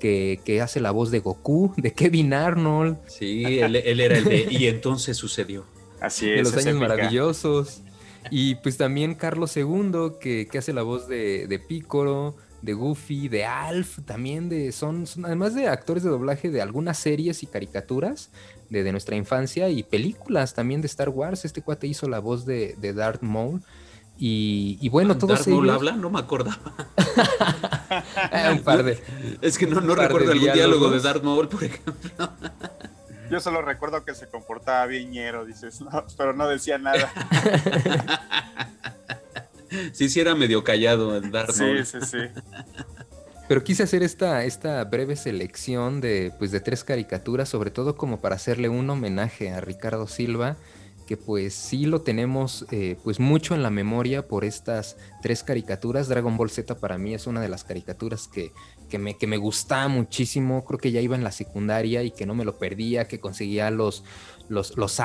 que, 0.00 0.40
que 0.44 0.62
hace 0.62 0.80
la 0.80 0.90
voz 0.92 1.10
de 1.10 1.18
Goku, 1.20 1.74
de 1.76 1.92
Kevin 1.92 2.32
Arnold, 2.32 2.96
Sí, 3.06 3.58
él, 3.60 3.76
él 3.76 4.00
era 4.00 4.16
el 4.18 4.24
de 4.24 4.46
y 4.50 4.66
entonces 4.66 5.16
sucedió. 5.16 5.64
Así 6.00 6.26
de 6.26 6.36
es. 6.40 6.42
los 6.44 6.52
es 6.56 6.66
años 6.66 6.76
épica. 6.76 6.88
maravillosos. 6.88 7.82
Y 8.30 8.56
pues 8.56 8.76
también 8.76 9.14
Carlos 9.14 9.56
II, 9.56 10.12
que, 10.20 10.48
que 10.50 10.58
hace 10.58 10.72
la 10.72 10.82
voz 10.82 11.08
de, 11.08 11.46
de 11.46 11.58
Piccolo, 11.58 12.36
de 12.62 12.72
Goofy, 12.74 13.28
de 13.28 13.44
Alf, 13.44 13.98
también 14.04 14.48
de. 14.48 14.72
Son, 14.72 15.06
son- 15.06 15.24
además 15.26 15.54
de 15.54 15.68
actores 15.68 16.02
de 16.02 16.10
doblaje 16.10 16.50
de 16.50 16.60
algunas 16.60 16.98
series 16.98 17.42
y 17.42 17.46
caricaturas 17.46 18.30
de, 18.70 18.82
de 18.82 18.92
nuestra 18.92 19.16
infancia 19.16 19.68
y 19.68 19.82
películas 19.82 20.54
también 20.54 20.80
de 20.80 20.86
Star 20.86 21.08
Wars. 21.08 21.44
Este 21.44 21.62
cuate 21.62 21.86
hizo 21.86 22.08
la 22.08 22.18
voz 22.18 22.44
de, 22.46 22.74
de 22.78 22.92
Darth 22.92 23.22
Maul. 23.22 23.62
Y, 24.20 24.78
y 24.80 24.88
bueno, 24.88 25.16
todos 25.16 25.38
Darth 25.38 25.46
Maul 25.48 25.64
ellos. 25.66 25.76
habla, 25.76 25.92
no 25.92 26.10
me 26.10 26.18
acordaba. 26.18 26.58
Ah, 28.32 28.50
un 28.52 28.62
par 28.62 28.82
de. 28.82 29.00
Es 29.42 29.56
que 29.58 29.66
no, 29.66 29.80
no 29.80 29.94
recuerdo 29.94 30.32
algún 30.32 30.52
diálogo 30.52 30.90
de. 30.90 31.00
Darth 31.00 31.22
Maul, 31.22 31.48
por 31.48 31.62
ejemplo. 31.64 32.30
Yo 33.30 33.40
solo 33.40 33.60
recuerdo 33.62 34.04
que 34.04 34.14
se 34.14 34.26
comportaba 34.28 34.86
viñero, 34.86 35.44
dices, 35.44 35.80
no, 35.82 36.04
pero 36.16 36.32
no 36.32 36.48
decía 36.48 36.78
nada. 36.78 37.12
Sí, 39.92 40.08
sí 40.08 40.18
era 40.20 40.34
medio 40.34 40.64
callado 40.64 41.14
el 41.16 41.30
Darth 41.30 41.52
Sí, 41.52 41.62
Maul. 41.62 41.84
sí, 41.84 41.98
sí. 42.00 42.18
Pero 43.48 43.64
quise 43.64 43.82
hacer 43.82 44.02
esta, 44.02 44.44
esta 44.44 44.84
breve 44.84 45.16
selección 45.16 46.02
de, 46.02 46.32
pues, 46.38 46.50
de 46.50 46.60
tres 46.60 46.84
caricaturas, 46.84 47.48
sobre 47.48 47.70
todo 47.70 47.96
como 47.96 48.20
para 48.20 48.34
hacerle 48.34 48.68
un 48.68 48.90
homenaje 48.90 49.50
a 49.50 49.60
Ricardo 49.62 50.06
Silva, 50.06 50.56
que 51.06 51.16
pues 51.16 51.54
sí 51.54 51.86
lo 51.86 52.02
tenemos 52.02 52.66
eh, 52.70 52.98
pues 53.02 53.18
mucho 53.18 53.54
en 53.54 53.62
la 53.62 53.70
memoria 53.70 54.28
por 54.28 54.44
estas 54.44 54.98
tres 55.22 55.42
caricaturas. 55.42 56.08
Dragon 56.08 56.36
Ball 56.36 56.50
Z 56.50 56.74
para 56.74 56.98
mí 56.98 57.14
es 57.14 57.26
una 57.26 57.40
de 57.40 57.48
las 57.48 57.64
caricaturas 57.64 58.28
que, 58.28 58.52
que, 58.90 58.98
me, 58.98 59.16
que 59.16 59.26
me 59.26 59.38
gustaba 59.38 59.88
muchísimo. 59.88 60.66
Creo 60.66 60.78
que 60.78 60.92
ya 60.92 61.00
iba 61.00 61.16
en 61.16 61.24
la 61.24 61.32
secundaria 61.32 62.02
y 62.02 62.10
que 62.10 62.26
no 62.26 62.34
me 62.34 62.44
lo 62.44 62.58
perdía, 62.58 63.08
que 63.08 63.20
conseguía 63.20 63.70
los, 63.70 64.04
los, 64.50 64.76
los 64.76 65.00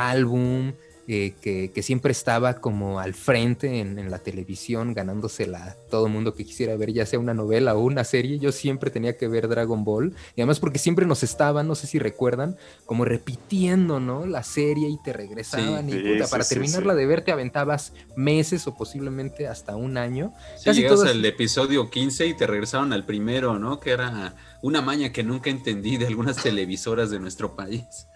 eh, 1.08 1.34
que, 1.42 1.72
que 1.72 1.84
siempre 1.84 2.12
estaba 2.12 2.56
como 2.62 3.00
al 3.00 3.14
frente 3.14 3.80
en, 3.80 4.00
en 4.00 4.10
la 4.10 4.20
televisión, 4.20 4.94
ganándosela 4.94 5.76
todo 5.90 6.08
el 6.08 6.14
mundo 6.14 6.34
que 6.34 6.46
quisiera 6.46 6.76
ver, 6.78 6.94
ya 6.94 7.06
sea 7.06 7.20
una 7.20 7.34
novela 7.34 7.76
o 7.76 7.82
una 7.84 8.04
serie. 8.04 8.40
Yo 8.40 8.52
siempre 8.52 8.90
tenía 8.90 9.18
que 9.18 9.28
ver 9.28 9.48
Dragon 9.48 9.84
Ball. 9.84 10.16
Y 10.36 10.42
además 10.42 10.60
porque 10.60 10.80
siempre 10.80 11.06
nos 11.06 11.22
estaban, 11.24 11.68
no 11.68 11.76
sé 11.76 11.88
si 11.88 12.00
recuerdan, 12.00 12.56
como 12.86 13.06
repitiendo, 13.06 14.00
¿no? 14.00 14.26
La 14.26 14.44
serie 14.44 14.88
y 14.90 14.98
te 15.04 15.12
regresaban. 15.14 15.90
Sí, 15.90 15.98
y 15.98 16.14
puta, 16.14 16.26
sí, 16.26 16.32
para 16.32 16.44
sí, 16.44 16.56
terminarla 16.56 16.96
de 16.96 17.06
ver 17.06 17.22
te 17.24 17.32
aventabas 17.32 17.94
meses 18.16 18.66
o 18.68 18.74
posiblemente 18.76 19.48
hasta 19.48 19.76
un 19.76 19.98
año. 19.98 20.34
Sí, 20.58 20.66
Casi 20.66 20.82
llegas 20.82 20.96
todas- 21.00 21.12
al 21.12 21.24
episodio 21.26 21.90
15 21.90 22.28
y 22.28 22.34
te 22.34 22.48
regresaron 22.48 22.94
al 22.94 23.06
primero, 23.06 23.60
¿no? 23.60 23.80
Que 23.80 23.92
era 23.92 24.36
una 24.62 24.82
maña 24.82 25.12
que 25.12 25.24
nunca 25.24 25.50
entendí 25.50 25.98
de 25.98 26.08
algunas 26.08 26.38
televisoras 26.42 27.10
de 27.12 27.20
nuestro 27.20 27.56
país. 27.56 28.08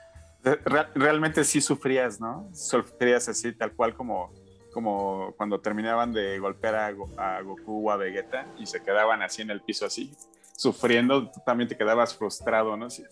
Re- 0.44 0.88
realmente 0.96 1.44
sí 1.44 1.60
sufrías, 1.62 2.20
¿no? 2.22 2.50
Sufrías 2.54 3.28
así, 3.28 3.52
tal 3.54 3.72
cual 3.74 3.96
como, 3.96 4.32
como 4.72 5.34
cuando 5.36 5.60
terminaban 5.60 6.14
de 6.14 6.40
golpear 6.40 6.76
a, 6.76 6.92
Go- 6.92 7.10
a 7.18 7.42
Goku 7.42 7.88
o 7.90 7.92
a 7.92 7.98
Vegeta 7.98 8.48
y 8.58 8.66
se 8.66 8.82
quedaban 8.82 9.22
así 9.22 9.42
en 9.42 9.50
el 9.52 9.62
piso 9.62 9.86
así, 9.86 10.12
sufriendo, 10.56 11.30
tú 11.32 11.42
también 11.46 11.68
te 11.68 11.76
quedabas 11.78 12.16
frustrado, 12.16 12.78
¿no? 12.78 12.86
Así, 12.86 13.04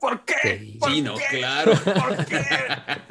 ¿Por 0.00 0.24
qué? 0.24 0.34
Sí. 0.58 0.76
¿Por 0.80 0.90
Sí, 0.90 1.02
no, 1.02 1.14
qué? 1.16 1.38
claro. 1.38 1.72
¿Por 1.84 2.24
qué? 2.24 2.40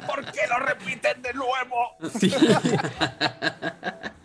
¿Por 0.06 0.24
qué 0.32 0.40
lo 0.48 0.58
repiten 0.58 1.22
de 1.22 1.32
nuevo? 1.34 1.96
Sí. 2.18 2.34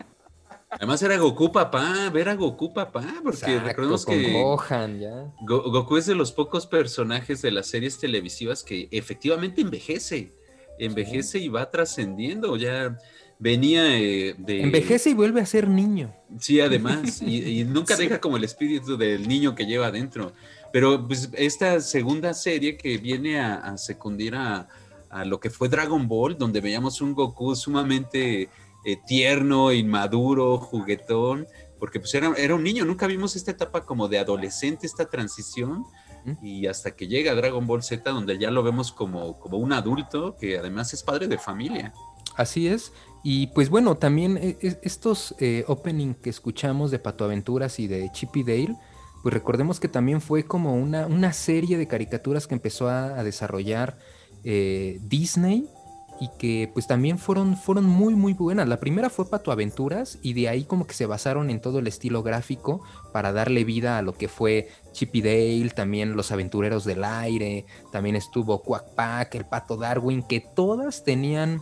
Además 0.76 1.02
era 1.02 1.16
Goku 1.16 1.50
papá, 1.52 2.10
ver 2.10 2.28
a 2.28 2.34
Goku 2.34 2.72
papá, 2.72 3.06
porque 3.22 3.38
Exacto, 3.38 3.64
recordemos 3.66 4.04
que 4.06 4.32
Gohan, 4.32 5.00
ya. 5.00 5.32
Go- 5.42 5.70
Goku 5.70 5.96
es 5.96 6.06
de 6.06 6.14
los 6.14 6.32
pocos 6.32 6.66
personajes 6.66 7.40
de 7.42 7.50
las 7.50 7.66
series 7.68 7.98
televisivas 7.98 8.62
que 8.62 8.88
efectivamente 8.90 9.62
envejece, 9.62 10.32
envejece 10.78 11.38
y 11.38 11.48
va 11.48 11.70
trascendiendo, 11.70 12.56
ya 12.56 12.98
venía 13.38 13.98
eh, 13.98 14.34
de... 14.38 14.62
Envejece 14.62 15.10
y 15.10 15.14
vuelve 15.14 15.40
a 15.40 15.46
ser 15.46 15.68
niño. 15.68 16.14
Sí, 16.38 16.60
además, 16.60 17.22
y, 17.22 17.60
y 17.60 17.64
nunca 17.64 17.96
Sí. 17.96 18.02
deja 18.04 18.20
como 18.20 18.36
el 18.36 18.44
espíritu 18.44 18.96
del 18.96 19.26
niño 19.26 19.54
que 19.54 19.64
lleva 19.66 19.86
adentro. 19.86 20.32
Pero 20.72 21.06
pues 21.06 21.30
esta 21.34 21.80
segunda 21.80 22.34
serie 22.34 22.76
que 22.76 22.98
viene 22.98 23.40
a, 23.40 23.54
a 23.56 23.78
secundir 23.78 24.34
a, 24.34 24.68
a 25.08 25.24
lo 25.24 25.40
que 25.40 25.48
fue 25.48 25.70
Dragon 25.70 26.06
Ball, 26.06 26.36
donde 26.36 26.60
veíamos 26.60 27.00
un 27.00 27.14
Goku 27.14 27.54
sumamente 27.56 28.50
eh, 28.86 28.96
tierno, 29.06 29.70
inmaduro, 29.72 30.56
juguetón, 30.58 31.46
porque 31.78 32.00
pues 32.00 32.14
era, 32.14 32.32
era 32.38 32.54
un 32.54 32.62
niño, 32.62 32.84
nunca 32.86 33.06
vimos 33.06 33.36
esta 33.36 33.50
etapa 33.50 33.84
como 33.84 34.08
de 34.08 34.18
adolescente, 34.18 34.86
esta 34.86 35.04
transición, 35.10 35.84
y 36.42 36.66
hasta 36.66 36.96
que 36.96 37.06
llega 37.06 37.34
Dragon 37.36 37.66
Ball 37.68 37.82
Z, 37.84 38.10
donde 38.10 38.36
ya 38.36 38.50
lo 38.50 38.64
vemos 38.64 38.90
como, 38.90 39.38
como 39.38 39.58
un 39.58 39.72
adulto 39.72 40.36
que 40.40 40.58
además 40.58 40.92
es 40.92 41.02
padre 41.04 41.28
de 41.28 41.38
familia. 41.38 41.92
Así 42.36 42.66
es. 42.66 42.92
Y 43.22 43.46
pues 43.48 43.70
bueno, 43.70 43.96
también 43.96 44.36
eh, 44.36 44.56
es- 44.60 44.78
estos 44.82 45.36
eh, 45.38 45.62
opening 45.68 46.14
que 46.14 46.30
escuchamos 46.30 46.90
de 46.90 46.98
Pato 46.98 47.24
Aventuras 47.24 47.78
y 47.78 47.86
de 47.86 48.10
Chip 48.12 48.34
y 48.36 48.42
Dale, 48.42 48.74
pues 49.22 49.32
recordemos 49.34 49.78
que 49.78 49.86
también 49.88 50.20
fue 50.20 50.44
como 50.44 50.74
una, 50.74 51.06
una 51.06 51.32
serie 51.32 51.78
de 51.78 51.86
caricaturas 51.86 52.46
que 52.48 52.54
empezó 52.54 52.88
a, 52.88 53.18
a 53.18 53.22
desarrollar 53.22 53.96
eh, 54.42 54.98
Disney 55.02 55.68
y 56.20 56.28
que 56.38 56.70
pues 56.72 56.86
también 56.86 57.18
fueron, 57.18 57.56
fueron 57.56 57.84
muy 57.84 58.14
muy 58.14 58.32
buenas. 58.32 58.68
La 58.68 58.80
primera 58.80 59.10
fue 59.10 59.28
Pato 59.28 59.52
Aventuras 59.52 60.18
y 60.22 60.32
de 60.32 60.48
ahí 60.48 60.64
como 60.64 60.86
que 60.86 60.94
se 60.94 61.06
basaron 61.06 61.50
en 61.50 61.60
todo 61.60 61.78
el 61.78 61.86
estilo 61.86 62.22
gráfico 62.22 62.82
para 63.12 63.32
darle 63.32 63.64
vida 63.64 63.98
a 63.98 64.02
lo 64.02 64.14
que 64.14 64.28
fue 64.28 64.68
Chip 64.92 65.14
y 65.14 65.22
Dale, 65.22 65.70
también 65.70 66.16
Los 66.16 66.32
Aventureros 66.32 66.84
del 66.84 67.04
Aire, 67.04 67.66
también 67.92 68.16
estuvo 68.16 68.62
Quack 68.62 68.94
Pack, 68.94 69.34
El 69.34 69.44
Pato 69.44 69.76
Darwin, 69.76 70.22
que 70.22 70.40
todas 70.40 71.04
tenían 71.04 71.60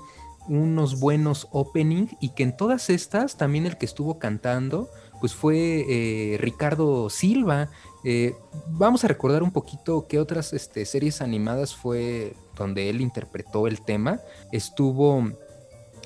unos 0.48 1.00
buenos 1.00 1.48
opening 1.52 2.06
y 2.20 2.30
que 2.30 2.42
en 2.42 2.56
todas 2.56 2.90
estas 2.90 3.36
también 3.36 3.66
el 3.66 3.78
que 3.78 3.86
estuvo 3.86 4.18
cantando 4.18 4.90
pues 5.24 5.34
fue 5.34 5.86
eh, 5.88 6.36
Ricardo 6.36 7.08
Silva. 7.08 7.70
Eh, 8.04 8.34
vamos 8.68 9.04
a 9.04 9.08
recordar 9.08 9.42
un 9.42 9.52
poquito 9.52 10.06
qué 10.06 10.18
otras 10.20 10.52
este, 10.52 10.84
series 10.84 11.22
animadas 11.22 11.74
fue 11.74 12.34
donde 12.56 12.90
él 12.90 13.00
interpretó 13.00 13.66
el 13.66 13.80
tema. 13.80 14.20
Estuvo 14.52 15.26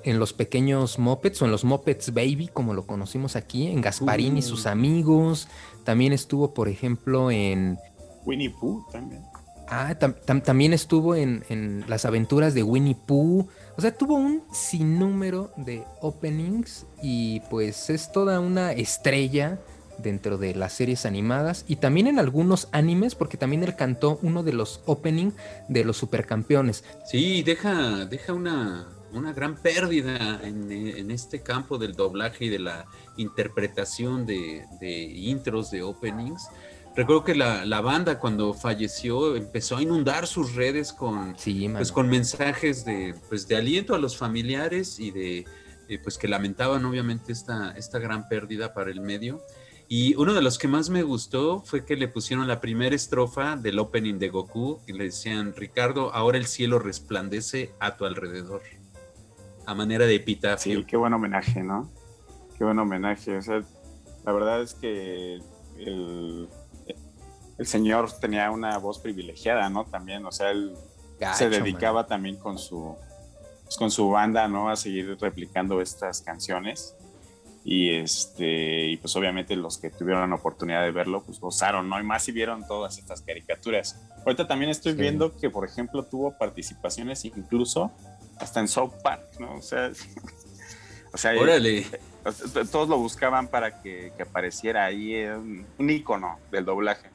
en 0.05 0.19
los 0.21 0.33
pequeños 0.33 1.01
Muppets 1.01 1.43
o 1.43 1.47
en 1.47 1.51
los 1.51 1.65
Muppets 1.65 2.15
Baby, 2.15 2.49
como 2.53 2.75
lo 2.75 2.87
conocimos 2.87 3.35
aquí, 3.35 3.67
en 3.67 3.81
Gasparín 3.81 4.39
y 4.39 4.43
sus 4.43 4.67
Uh. 4.67 4.69
amigos. 4.69 5.49
También 5.83 6.13
estuvo, 6.13 6.55
por 6.55 6.69
ejemplo, 6.69 7.33
en 7.33 7.77
Winnie 8.25 8.51
Pooh 8.51 8.85
también. 8.93 9.23
Ah, 9.69 9.97
tam- 9.99 10.15
tam- 10.25 10.45
también 10.45 10.73
estuvo 10.73 11.17
en, 11.17 11.45
en 11.49 11.85
las 11.89 12.05
aventuras 12.05 12.55
de 12.55 12.63
Winnie 12.63 12.95
Pooh. 12.95 13.49
O 13.79 13.81
sea, 13.81 13.97
tuvo 13.97 14.15
un 14.17 14.43
sinnúmero 14.53 15.53
de 15.57 15.85
openings 16.01 16.85
y 17.01 17.39
pues 17.49 17.91
es 17.91 18.11
toda 18.11 18.41
una 18.41 18.73
estrella 18.73 19.61
dentro 19.99 20.37
de 20.37 20.57
las 20.57 20.73
series 20.73 21.07
animadas 21.07 21.65
y 21.69 21.77
también 21.77 22.09
en 22.09 22.19
algunos 22.19 22.69
animes 22.73 23.15
porque 23.15 23.37
también 23.37 23.63
él 23.63 23.77
cantó 23.77 24.19
uno 24.21 24.43
de 24.43 24.53
los 24.53 24.81
opening 24.87 25.31
de 25.69 25.85
los 25.85 25.97
supercampeones. 25.97 26.83
Sí, 27.07 27.45
deja, 27.45 28.05
deja 28.07 28.33
una, 28.33 28.89
una 29.13 29.33
gran 29.33 29.55
pérdida 29.55 30.41
en, 30.43 30.73
en 30.73 31.13
este 31.13 31.43
campo 31.43 31.79
del 31.79 31.95
doblaje 31.95 32.47
y 32.47 32.49
de 32.49 32.59
la 32.59 32.85
interpretación 33.17 34.27
de, 34.27 34.65
de 34.81 35.03
intros, 35.03 35.71
de 35.71 35.85
openings. 35.85 36.49
Recuerdo 36.99 37.23
que 37.23 37.37
la, 37.37 37.65
la 37.65 37.81
banda 37.81 38.19
cuando 38.19 38.53
falleció 38.53 39.37
empezó 39.37 39.77
a 39.77 39.83
inundar 39.83 40.27
sus 40.27 40.57
redes 40.57 40.93
con, 40.93 41.39
Sí, 41.39 41.69
pues, 41.69 41.93
con 41.93 42.09
mensajes 42.09 42.85
de, 42.85 43.15
pues, 43.29 43.47
de 43.47 43.55
aliento 43.55 43.95
a 43.95 43.99
los 43.99 44.17
familiares 44.17 44.99
y 44.99 45.13
de 45.13 45.47
eh, 45.89 46.01
pues 46.03 46.19
que 46.19 46.27
lamentaban 46.27 46.85
obviamente 46.85 47.31
esta, 47.31 47.71
esta 47.77 48.01
gran 48.01 48.29
pérdida 48.29 48.75
para 48.75 48.91
el 48.91 49.01
medio. 49.01 49.41
Y 49.87 50.17
uno 50.17 50.35
de 50.35 50.43
los 50.43 50.59
que 50.59 50.67
más 50.67 50.91
me 50.91 51.05
gustó 51.05 51.61
fue 51.61 51.85
que 51.85 51.95
le 51.95 52.09
pusieron 52.09 52.49
la 52.49 52.61
primera 52.61 52.97
estrofa 52.97 53.55
del 53.55 53.79
opening 53.79 54.19
de 54.19 54.31
Goku 54.31 54.81
y 54.89 54.93
le 54.93 55.05
decían, 55.05 55.55
Ricardo, 55.57 56.13
ahora 56.13 56.37
el 56.37 56.47
cielo 56.47 56.81
resplandece 56.81 57.71
a 57.79 57.97
tu 57.97 58.07
alrededor. 58.07 58.63
A 59.67 59.75
manera 59.77 60.05
de 60.05 60.17
epitafio. 60.17 60.81
Sí, 60.81 60.85
qué 60.85 60.97
buen 60.97 61.13
homenaje, 61.13 61.63
¿no? 61.63 61.89
Qué 62.59 62.65
buen 62.65 62.81
homenaje. 62.81 63.37
O 63.37 63.43
sea, 63.43 63.63
la 64.25 64.33
verdad 64.33 64.63
es 64.63 64.75
que 64.75 65.41
el, 65.79 66.49
el 67.59 67.67
señor 67.67 68.11
tenía 68.21 68.51
una 68.51 68.79
voz 68.79 68.99
privilegiada, 69.01 69.69
¿no? 69.69 69.85
También, 69.85 70.25
o 70.25 70.33
sea, 70.33 70.51
él 70.51 70.75
Gacho, 71.19 71.39
se 71.39 71.49
dedicaba 71.51 72.07
también 72.07 72.37
con 72.37 72.59
su, 72.59 72.97
pues, 73.65 73.77
con 73.77 73.91
su 73.91 74.09
banda, 74.11 74.47
¿no? 74.49 74.71
A 74.71 74.77
seguir 74.77 75.19
replicando 75.21 75.81
estas 75.81 76.21
canciones. 76.23 76.95
Y 77.65 77.91
este, 77.97 78.87
y 78.87 78.97
pues 78.97 79.15
obviamente 79.17 79.55
los 79.57 79.77
que 79.77 79.91
tuvieron 79.91 80.31
la 80.31 80.37
oportunidad 80.37 80.83
de 80.85 80.91
verlo, 80.93 81.23
pues 81.25 81.39
gozaron, 81.39 81.89
¿no? 81.89 82.01
Y 82.01 82.03
más 82.03 82.23
si 82.23 82.33
vieron 82.33 82.67
todas 82.67 82.97
estas 82.97 83.21
caricaturas. 83.21 84.01
Ahorita 84.25 84.47
también 84.47 84.71
estoy 84.71 84.93
Sí. 84.93 84.99
viendo 84.99 85.37
que, 85.37 85.51
por 85.51 85.69
ejemplo, 85.69 86.05
tuvo 86.05 86.39
participaciones 86.39 87.25
incluso 87.27 87.91
hasta 88.39 88.61
en 88.61 88.69
South 88.69 88.93
Park, 89.03 89.23
¿no? 89.39 89.57
O 89.57 89.61
sea, 89.63 89.91
o 91.13 91.19
sea, 91.19 91.33
Órale. 91.39 91.85
todos 92.71 92.89
lo 92.89 92.97
buscaban 92.97 93.49
para 93.49 93.83
que, 93.83 94.13
que 94.17 94.23
apareciera 94.23 94.85
ahí, 94.87 95.25
un, 95.27 95.67
un 95.79 95.91
ícono 95.91 96.39
del 96.51 96.65
doblaje. 96.65 97.11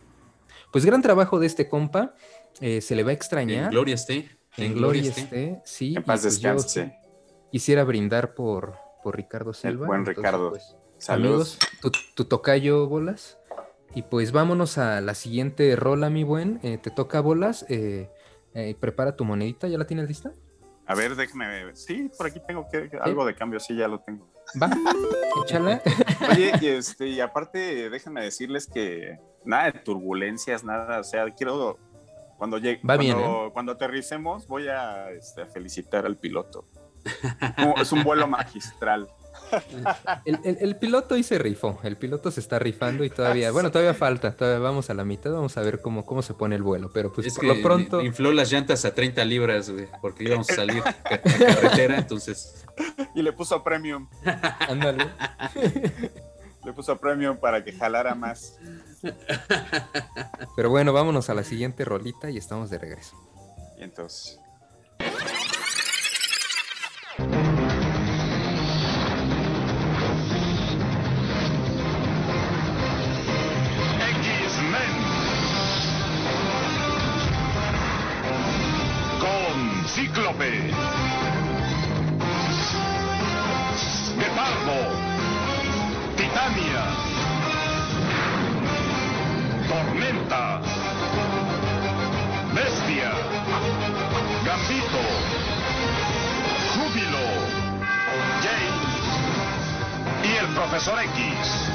Pues 0.74 0.86
gran 0.86 1.02
trabajo 1.02 1.40
de 1.40 1.48
este 1.48 1.70
compa. 1.70 2.14
eh, 2.60 2.82
se 2.82 2.96
le 2.96 3.04
va 3.04 3.10
a 3.10 3.14
En 3.14 3.18
extrañar. 3.18 3.72
gloria 3.72 3.96
esté. 3.96 4.30
En 4.58 4.74
gloria 4.74 5.10
esté, 5.10 5.62
sí. 5.66 5.94
En 5.96 6.04
paz 6.04 6.22
pues 6.22 6.34
descanse. 6.42 6.96
Quisiera 7.52 7.84
brindar 7.86 8.34
por, 8.36 8.76
por 9.04 9.16
Ricardo 9.16 9.54
Silva. 9.54 9.88
buen 9.88 10.00
entonces, 10.02 10.18
Ricardo. 10.18 10.50
pues, 10.50 10.76
Saludos. 10.98 11.58
Amigos, 11.62 11.82
tu, 11.82 11.92
tu 12.16 12.26
tocayo 12.26 12.88
bolas. 12.88 13.38
Y 13.96 14.02
pues 14.04 14.32
vámonos 14.32 14.78
a 14.78 15.02
la 15.02 15.14
siguiente 15.16 15.76
rola, 15.76 16.10
mi 16.10 16.24
buen. 16.24 16.60
Eh, 16.64 16.78
te 16.80 16.90
toca 16.92 17.22
bolas. 17.22 17.66
eh, 17.70 18.10
eh, 18.56 18.76
prepara 18.80 19.16
tu 19.16 19.26
monedita, 19.26 19.68
¿ya 19.68 19.78
la 19.80 19.86
tienes 19.88 20.08
lista? 20.08 20.32
A 20.86 20.94
ver, 20.96 21.16
déjame. 21.16 21.76
Sí, 21.76 22.12
por 22.18 22.28
aquí 22.28 22.40
tengo 22.48 22.68
que, 22.72 22.90
algo 23.02 23.26
de 23.26 23.34
cambio, 23.36 23.60
sí, 23.60 23.76
ya 23.76 23.88
lo 23.88 24.00
tengo. 24.02 24.28
Va, 24.62 24.70
échala. 25.46 25.82
Oye, 26.32 26.52
y, 26.62 26.68
este, 26.68 27.08
y 27.08 27.20
aparte, 27.20 27.90
déjenme 27.90 28.22
decirles 28.24 28.68
que 28.68 29.18
nada 29.46 29.66
de 29.66 29.80
turbulencias, 29.80 30.64
nada. 30.64 31.00
O 31.00 31.04
sea, 31.04 31.26
quiero. 31.32 31.78
Cuando 32.38 32.58
llegue, 32.58 32.78
Va 32.78 32.96
cuando, 32.98 33.04
bien, 33.04 33.18
¿eh? 33.20 33.50
cuando 33.54 33.72
aterricemos, 33.74 34.48
voy 34.48 34.68
a, 34.68 35.12
este, 35.12 35.44
a 35.44 35.46
felicitar 35.46 36.06
al 36.06 36.18
piloto. 36.18 36.66
Es 37.78 37.92
un 37.92 38.04
vuelo 38.04 38.28
magistral. 38.28 39.08
El, 40.26 40.40
el- 40.44 40.58
el 40.62 40.76
piloto 40.78 41.16
ahí 41.16 41.24
se 41.24 41.38
rifó, 41.38 41.80
el 41.84 41.98
piloto 41.98 42.32
se 42.32 42.40
está 42.40 42.58
rifando 42.60 43.04
y 43.04 43.10
todavía, 43.10 43.52
bueno, 43.52 43.72
todavía 43.72 43.94
falta, 43.94 44.36
todavía 44.36 44.60
vamos 44.60 44.90
a 44.90 44.94
la 44.94 45.04
mitad, 45.06 45.32
vamos 45.32 45.58
a 45.58 45.62
ver 45.62 45.82
cómo, 45.82 46.06
cómo 46.06 46.22
se 46.22 46.34
pone 46.34 46.56
el 46.56 46.64
vuelo, 46.64 46.90
pero 46.94 47.12
pues 47.12 47.28
Es 47.28 47.34
por 47.36 47.42
que 47.42 47.48
lo 47.56 47.62
pronto... 47.62 48.02
infló 48.02 48.32
las 48.32 48.52
llantas 48.52 48.84
a 48.86 48.94
30 48.96 49.24
libras, 49.26 49.70
güey, 49.70 49.88
porque 50.02 50.24
íbamos 50.24 50.50
a 50.50 50.56
salir 50.56 50.82
a 50.86 50.94
carretera, 51.04 51.98
entonces 51.98 52.66
Y 53.16 53.22
le 53.22 53.34
puso 53.34 53.64
premium. 53.64 54.08
Ándale. 54.68 55.06
Le 56.64 56.72
puso 56.74 56.98
premium 56.98 57.38
para 57.38 57.64
que 57.64 57.74
jalara 57.74 58.16
más. 58.16 58.58
Pero 60.56 60.70
bueno, 60.70 60.94
vámonos 60.94 61.30
a 61.30 61.34
la 61.34 61.44
siguiente 61.44 61.84
rolita 61.84 62.30
y 62.30 62.38
estamos 62.38 62.70
de 62.70 62.78
regreso. 62.78 63.18
Y 63.78 63.84
entonces. 63.84 64.40
X-Men. 74.00 74.94
Con 79.20 79.88
Cíclope. 79.90 81.43
Tormenta. 90.14 90.60
Bestia. 92.54 93.12
Gambito. 94.46 95.02
Júbilo. 96.76 97.26
James. 98.44 99.04
Y 100.24 100.38
el 100.38 100.48
Profesor 100.54 101.00
X. 101.00 101.73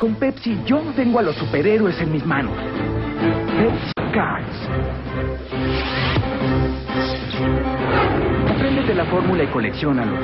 Con 0.00 0.14
Pepsi 0.14 0.58
yo 0.64 0.80
tengo 0.96 1.18
a 1.18 1.22
los 1.22 1.36
superhéroes 1.36 2.00
en 2.00 2.10
mis 2.10 2.24
manos. 2.24 2.56
Pepsi 3.58 3.92
Cards. 4.14 4.68
Apréndete 8.48 8.94
la 8.94 9.04
fórmula 9.04 9.44
y 9.44 9.46
colecciónalos. 9.48 10.18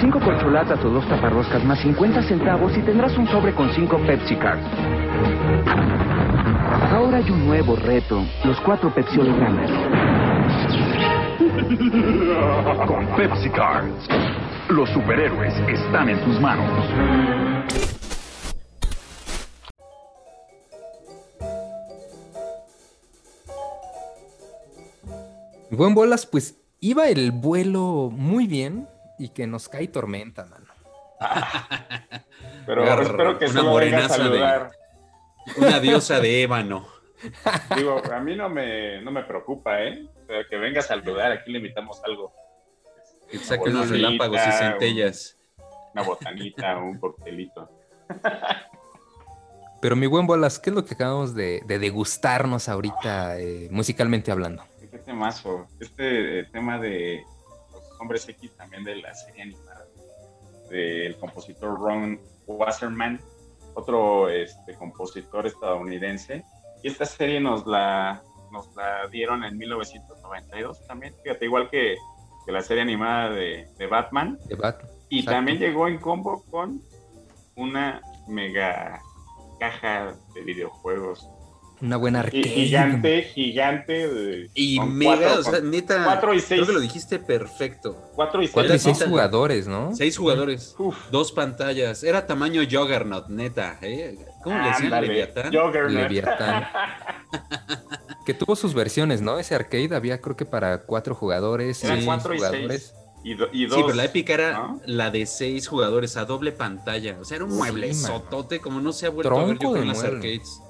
Cinco 0.00 0.18
corcholatas 0.18 0.84
o 0.84 0.90
dos 0.90 1.06
taparroscas 1.06 1.62
más 1.62 1.78
50 1.78 2.20
centavos 2.24 2.76
y 2.76 2.82
tendrás 2.82 3.16
un 3.16 3.28
sobre 3.28 3.54
con 3.54 3.70
cinco 3.70 3.96
Pepsi 4.04 4.34
Cards. 4.34 4.66
Ahora 6.92 7.18
hay 7.18 7.30
un 7.30 7.46
nuevo 7.46 7.76
reto, 7.76 8.24
los 8.42 8.60
cuatro 8.62 8.92
Pepsi 8.92 9.20
hologramas. 9.20 9.70
Con 12.88 13.06
Pepsi 13.16 13.50
Cards. 13.50 14.08
Los 14.70 14.90
superhéroes 14.90 15.54
están 15.68 16.08
en 16.08 16.18
tus 16.24 16.40
manos. 16.40 17.95
Buen 25.70 25.94
bolas, 25.94 26.26
pues 26.26 26.56
iba 26.80 27.08
el 27.08 27.32
vuelo 27.32 28.10
muy 28.12 28.46
bien 28.46 28.88
y 29.18 29.30
que 29.30 29.46
nos 29.46 29.68
cae 29.68 29.88
tormenta, 29.88 30.44
mano. 30.46 30.66
Pero 32.66 33.00
espero 33.02 33.38
que 33.38 33.46
una 33.46 33.60
solo 33.60 33.74
venga 33.76 33.96
a 33.98 34.00
morenaza 34.08 34.18
de- 34.18 34.24
saludar. 34.24 34.70
una 35.56 35.80
diosa 35.80 36.20
de 36.20 36.42
ébano. 36.42 36.86
Digo, 37.76 38.02
a 38.12 38.20
mí 38.20 38.36
no 38.36 38.48
me, 38.48 39.00
no 39.02 39.10
me 39.10 39.22
preocupa, 39.24 39.82
¿eh? 39.82 40.06
O 40.22 40.26
sea, 40.26 40.44
que 40.48 40.56
venga 40.56 40.80
a 40.80 40.82
saludar, 40.82 41.32
aquí 41.32 41.50
le 41.50 41.58
invitamos 41.58 42.02
algo. 42.04 42.32
Que 43.30 43.38
saque 43.38 43.70
unos 43.70 43.88
relámpagos 43.88 44.40
y 44.46 44.52
centellas. 44.52 45.36
Una 45.94 46.02
botanita, 46.02 46.76
un 46.78 46.98
coctelito. 46.98 47.70
Pero 49.80 49.96
mi 49.96 50.06
buen 50.06 50.26
bolas, 50.26 50.58
¿qué 50.58 50.70
es 50.70 50.76
lo 50.76 50.84
que 50.84 50.94
acabamos 50.94 51.34
de, 51.34 51.62
de 51.66 51.78
degustarnos 51.78 52.68
ahorita 52.68 53.38
eh, 53.38 53.68
musicalmente 53.70 54.30
hablando? 54.30 54.62
Temazo. 55.06 55.68
Este 55.80 56.40
eh, 56.40 56.44
tema 56.52 56.78
de 56.78 57.24
los 57.72 58.00
hombres 58.00 58.28
X 58.28 58.54
también 58.56 58.84
de 58.84 58.96
la 58.96 59.14
serie 59.14 59.42
animada 59.42 59.86
del 60.68 61.16
compositor 61.16 61.78
Ron 61.78 62.20
Wasserman, 62.46 63.20
otro 63.74 64.28
este, 64.28 64.74
compositor 64.74 65.46
estadounidense. 65.46 66.44
Y 66.82 66.88
esta 66.88 67.06
serie 67.06 67.40
nos 67.40 67.66
la, 67.66 68.22
nos 68.52 68.74
la 68.74 69.06
dieron 69.08 69.44
en 69.44 69.56
1992 69.56 70.86
también, 70.86 71.14
fíjate, 71.22 71.44
igual 71.44 71.70
que, 71.70 71.96
que 72.44 72.52
la 72.52 72.60
serie 72.60 72.82
animada 72.82 73.30
de, 73.30 73.68
de 73.78 73.86
Batman. 73.86 74.38
De 74.46 74.56
Batman. 74.56 74.90
Y 75.08 75.20
Exacto. 75.20 75.36
también 75.36 75.58
llegó 75.58 75.86
en 75.86 75.98
combo 75.98 76.44
con 76.50 76.82
una 77.54 78.02
mega 78.26 79.00
caja 79.60 80.14
de 80.34 80.40
videojuegos. 80.42 81.28
Una 81.82 81.96
buena 81.98 82.20
arcade. 82.20 82.42
Gigante, 82.42 83.22
gigante. 83.34 84.08
de- 84.08 84.50
Y 84.54 84.78
con 84.78 84.94
mega, 84.96 85.16
cuatro- 85.16 85.40
o 85.40 85.42
sea, 85.42 85.60
con 85.60 85.70
neta. 85.70 86.04
cuatro 86.04 86.32
y 86.34 86.38
Creo 86.38 86.48
seis. 86.48 86.66
que 86.66 86.72
lo 86.72 86.80
dijiste 86.80 87.18
perfecto. 87.18 88.10
Cuatro 88.14 88.40
y 88.40 88.46
seis. 88.46 88.54
Cuatro 88.54 88.74
y 88.74 88.78
seis 88.78 88.98
Neta, 88.98 89.10
jugadores, 89.10 89.66
¿no? 89.68 89.94
Seis 89.94 90.16
jugadores. 90.16 90.74
Uf. 90.78 90.96
Dos 91.10 91.32
pantallas. 91.32 92.02
Era 92.02 92.26
tamaño 92.26 92.62
Juggernaut, 92.62 93.28
neta. 93.28 93.78
¿eh? 93.82 94.16
¿Cómo 94.42 94.58
le 94.58 94.68
decían? 94.68 95.00
Leviatán. 95.02 95.52
Juggernaut. 95.52 95.92
Leviatán. 95.92 96.66
que 98.26 98.34
tuvo 98.34 98.56
sus 98.56 98.74
versiones, 98.74 99.20
¿no? 99.20 99.38
Ese 99.38 99.54
arcade 99.54 99.94
había 99.94 100.20
creo 100.20 100.36
que 100.36 100.44
para 100.46 100.82
cuatro 100.82 101.14
jugadores, 101.14 101.82
Eran 101.84 101.96
seis 101.96 102.06
cuatro 102.06 102.34
y 102.34 102.38
jugadores. 102.38 102.82
seis. 102.82 102.94
Y, 103.22 103.34
do- 103.34 103.48
y 103.52 103.66
dos. 103.66 103.76
Sí, 103.76 103.82
pero 103.84 103.96
la 103.96 104.04
épica 104.04 104.34
era 104.34 104.52
¿no? 104.52 104.80
la 104.86 105.10
de 105.10 105.26
seis 105.26 105.66
jugadores 105.68 106.16
a 106.16 106.24
doble 106.24 106.52
pantalla. 106.52 107.16
O 107.20 107.24
sea, 107.24 107.36
era 107.36 107.44
un 107.44 107.50
Sí, 107.52 107.56
mueble 107.58 107.88
man. 107.88 107.94
sotote 107.96 108.60
como 108.60 108.80
no 108.80 108.92
se 108.92 109.06
ha 109.06 109.10
vuelto 109.10 109.36
a 109.38 109.44
ver 109.44 109.58
yo 109.58 109.72
creo, 109.72 109.82
en 109.82 109.88
las 109.88 109.98
mueble. 109.98 110.16
arcades. 110.16 110.62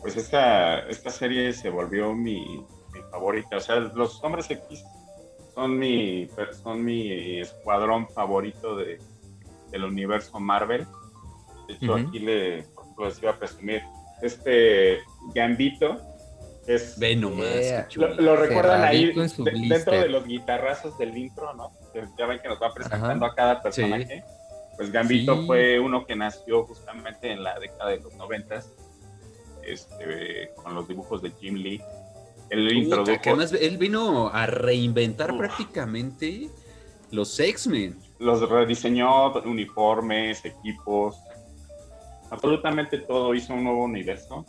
Pues 0.00 0.16
esta, 0.16 0.80
esta 0.88 1.10
serie 1.10 1.52
se 1.52 1.70
volvió 1.70 2.14
mi, 2.14 2.64
mi 2.92 3.00
favorita. 3.10 3.56
O 3.56 3.60
sea, 3.60 3.76
los 3.76 4.22
hombres 4.22 4.50
X 4.50 4.84
son 5.54 5.78
mi, 5.78 6.28
son 6.62 6.84
mi 6.84 7.40
escuadrón 7.40 8.08
favorito 8.10 8.76
de, 8.76 9.00
del 9.70 9.84
universo 9.84 10.38
Marvel. 10.38 10.86
De 11.66 11.74
hecho, 11.74 11.94
Ujú. 11.94 12.08
aquí 12.08 12.18
le, 12.20 12.56
les 12.98 13.22
iba 13.22 13.32
a 13.32 13.36
presumir 13.38 13.82
este 14.22 14.98
Gambito. 15.34 16.00
Es, 16.66 16.98
Ve 16.98 17.16
nomás, 17.16 17.46
Yeah. 17.60 17.82
qué 17.84 17.88
chulo. 17.94 18.08
lo, 18.14 18.22
lo 18.22 18.36
recuerdan 18.36 18.84
ahí 18.84 19.06
de- 19.12 19.68
dentro 19.68 19.92
de 20.00 20.08
los 20.10 20.26
guitarrazos 20.26 20.98
del 20.98 21.16
intro, 21.16 21.54
¿no? 21.54 21.72
Ya 22.18 22.26
ven 22.26 22.38
que 22.40 22.48
nos 22.48 22.60
va 22.62 22.72
presentando 22.74 23.24
a 23.24 23.34
cada 23.34 23.62
personaje. 23.62 24.22
Pues 24.76 24.92
Gambito 24.92 25.34
Sí. 25.40 25.46
fue 25.46 25.80
uno 25.80 26.04
que 26.06 26.14
nació 26.14 26.64
justamente 26.66 27.32
en 27.32 27.42
la 27.42 27.58
década 27.58 27.90
de 27.90 28.00
los 28.00 28.12
noventas, 28.14 28.70
este, 29.72 30.50
con 30.62 30.74
los 30.74 30.86
dibujos 30.88 31.22
de 31.22 31.30
Jim 31.40 31.54
Lee. 31.56 31.80
Él 32.50 32.64
Puta, 32.66 32.74
introdujo 32.74 33.20
que 33.22 33.28
además 33.30 33.52
él 33.52 33.76
vino 33.78 34.28
a 34.28 34.46
reinventar 34.46 35.32
Uf. 35.32 35.38
prácticamente 35.38 36.48
los 37.10 37.38
X-Men. 37.38 37.98
los 38.18 38.48
rediseñó, 38.48 39.32
uniformes, 39.44 40.44
equipos, 40.44 41.16
absolutamente 42.30 42.98
todo, 42.98 43.34
hizo 43.34 43.54
un 43.54 43.64
nuevo 43.64 43.84
universo. 43.84 44.44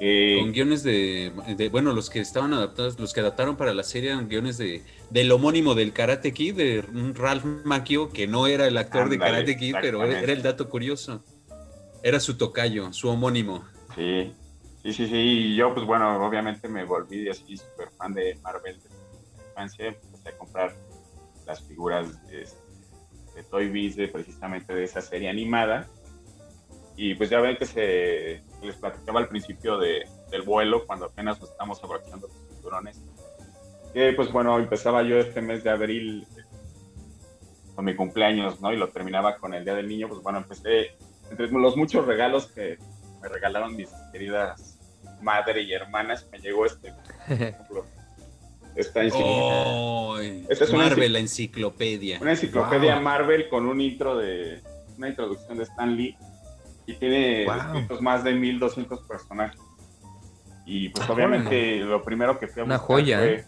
Eh, 0.00 0.38
Con 0.40 0.52
guiones 0.52 0.84
de, 0.84 1.32
de- 1.56 1.68
Bueno, 1.70 1.92
los 1.92 2.08
que 2.08 2.20
estaban 2.20 2.52
adaptados, 2.54 3.00
los 3.00 3.12
que 3.12 3.18
adaptaron 3.20 3.56
para 3.56 3.74
la 3.74 3.82
serie 3.82 4.10
eran 4.10 4.28
guiones 4.28 4.56
de 4.56 4.82
del 5.10 5.32
homónimo 5.32 5.74
del 5.74 5.92
Karate 5.92 6.32
Kid, 6.32 6.54
de 6.54 6.84
Ralph 7.14 7.44
Macchio, 7.64 8.10
que 8.10 8.28
no 8.28 8.46
era 8.46 8.68
el 8.68 8.76
actor 8.76 9.08
de 9.08 9.18
Karate 9.18 9.56
Kid, 9.56 9.74
pero 9.80 10.04
era 10.04 10.32
el 10.32 10.42
dato 10.42 10.68
curioso. 10.68 11.24
Era 12.04 12.20
su 12.20 12.36
tocayo, 12.36 12.92
su 12.92 13.08
homónimo. 13.08 13.64
Sí, 13.96 14.32
sí, 14.82 14.92
sí, 14.92 15.06
sí. 15.06 15.16
Y 15.16 15.56
yo, 15.56 15.74
pues 15.74 15.86
bueno, 15.86 16.24
obviamente 16.24 16.68
me 16.68 16.84
volví 16.84 17.28
así 17.28 17.56
súper 17.56 17.90
fan 17.90 18.12
de 18.14 18.38
Marvel 18.42 18.80
desde 18.82 18.96
la 19.36 19.48
infancia. 19.48 19.86
Empecé 19.88 20.28
a 20.28 20.38
comprar 20.38 20.74
las 21.46 21.62
figuras 21.62 22.26
de, 22.28 22.46
de 23.34 23.42
Toy 23.44 23.68
Biz, 23.68 23.96
de, 23.96 24.08
precisamente 24.08 24.74
de 24.74 24.84
esa 24.84 25.00
serie 25.00 25.28
animada. 25.28 25.86
Y 26.96 27.14
pues 27.14 27.30
ya 27.30 27.40
ven 27.40 27.56
que 27.56 27.66
se 27.66 28.42
les 28.60 28.76
platicaba 28.76 29.20
al 29.20 29.28
principio 29.28 29.78
de, 29.78 30.04
del 30.30 30.42
vuelo, 30.42 30.84
cuando 30.86 31.06
apenas 31.06 31.40
nos 31.40 31.50
estamos 31.50 31.82
abrochando 31.82 32.26
los 32.26 32.48
cinturones. 32.48 33.00
Que 33.94 34.12
pues 34.12 34.32
bueno, 34.32 34.58
empezaba 34.58 35.02
yo 35.02 35.16
este 35.16 35.40
mes 35.40 35.62
de 35.62 35.70
abril 35.70 36.26
eh, 36.36 36.42
con 37.74 37.84
mi 37.84 37.94
cumpleaños, 37.94 38.60
¿no? 38.60 38.72
Y 38.72 38.76
lo 38.76 38.88
terminaba 38.88 39.36
con 39.36 39.54
el 39.54 39.64
Día 39.64 39.74
del 39.74 39.88
Niño. 39.88 40.08
Pues 40.08 40.20
bueno, 40.22 40.38
empecé, 40.38 40.96
entre 41.30 41.48
los 41.48 41.76
muchos 41.76 42.04
regalos 42.04 42.48
que, 42.48 42.78
me 43.22 43.28
regalaron 43.28 43.74
mis 43.76 43.88
queridas 44.12 44.78
madre 45.20 45.62
y 45.62 45.72
hermanas, 45.72 46.26
me 46.30 46.38
llegó 46.38 46.66
este, 46.66 46.92
por 46.92 47.32
ejemplo, 47.32 47.86
esta 48.76 49.02
enciclopedia. 49.02 50.14
¡Ay! 50.16 50.46
Esta 50.48 50.64
es 50.64 50.70
una 50.70 50.84
Marvel, 50.84 51.08
enci- 51.10 51.12
la 51.12 51.18
enciclopedia. 51.18 52.18
Una 52.20 52.30
enciclopedia 52.32 52.94
Wow. 52.94 53.02
Marvel 53.02 53.48
con 53.48 53.66
un 53.66 53.80
intro 53.80 54.16
de, 54.16 54.62
una 54.96 55.08
introducción 55.08 55.56
de 55.58 55.64
Stan 55.64 55.96
Lee 55.96 56.16
y 56.86 56.94
tiene 56.94 57.46
Wow. 57.46 58.00
más 58.00 58.22
de 58.24 58.32
1200 58.34 59.00
personajes. 59.06 59.60
Y 60.64 60.90
pues 60.90 61.08
Ah, 61.08 61.12
obviamente 61.12 61.78
lo 61.78 62.02
primero 62.02 62.38
que 62.38 62.46
fui 62.46 62.60
a 62.62 62.64
Una 62.64 62.76
buscar 62.76 62.86
joya, 62.96 63.18
fue, 63.18 63.34
¿eh? 63.34 63.44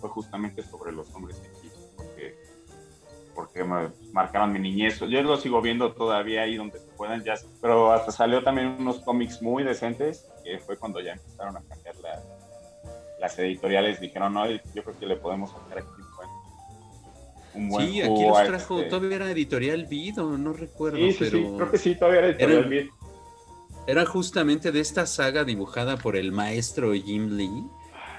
fue 0.00 0.10
justamente 0.10 0.62
sobre 0.62 0.92
los 0.92 1.08
hombres 1.14 1.40
porque 3.40 3.64
me 3.64 3.88
marcaron 4.12 4.52
mi 4.52 4.58
niñez. 4.58 5.00
Yo 5.00 5.22
lo 5.22 5.36
sigo 5.38 5.62
viendo 5.62 5.92
todavía 5.92 6.42
ahí 6.42 6.56
donde 6.56 6.78
se 6.78 6.86
puedan, 6.96 7.24
ya, 7.24 7.34
pero 7.62 7.90
hasta 7.92 8.12
salió 8.12 8.42
también 8.42 8.76
unos 8.78 9.00
cómics 9.00 9.40
muy 9.40 9.62
decentes, 9.64 10.26
que 10.44 10.58
fue 10.58 10.76
cuando 10.76 11.00
ya 11.00 11.12
empezaron 11.12 11.56
a 11.56 11.62
cambiar 11.62 11.96
la- 12.02 12.22
las 13.18 13.38
editoriales, 13.38 13.98
dijeron, 14.00 14.34
no, 14.34 14.50
yo 14.50 14.58
creo 14.84 14.98
que 14.98 15.06
le 15.06 15.16
podemos 15.16 15.50
sacar 15.50 15.78
aquí 15.78 15.88
un 17.54 17.68
buen, 17.68 17.86
Sí, 17.88 18.00
aquí 18.02 18.24
los 18.26 18.44
trajo, 18.44 18.78
este- 18.78 18.90
todavía 18.90 19.16
era 19.16 19.30
editorial 19.30 19.86
Vido, 19.86 20.36
no 20.38 20.52
recuerdo, 20.52 20.98
Sí, 20.98 21.12
sí, 21.12 21.18
pero 21.20 21.38
sí, 21.38 21.46
creo 21.56 21.70
que 21.70 21.78
sí, 21.78 21.94
todavía 21.96 22.20
era 22.20 22.28
editorial 22.28 22.64
Vid. 22.68 22.86
era 23.86 24.06
justamente 24.06 24.70
de 24.70 24.80
esta 24.80 25.06
saga 25.06 25.44
dibujada 25.44 25.96
por 25.96 26.16
el 26.16 26.30
maestro 26.32 26.92
Jim 26.94 27.36
Lee, 27.36 27.64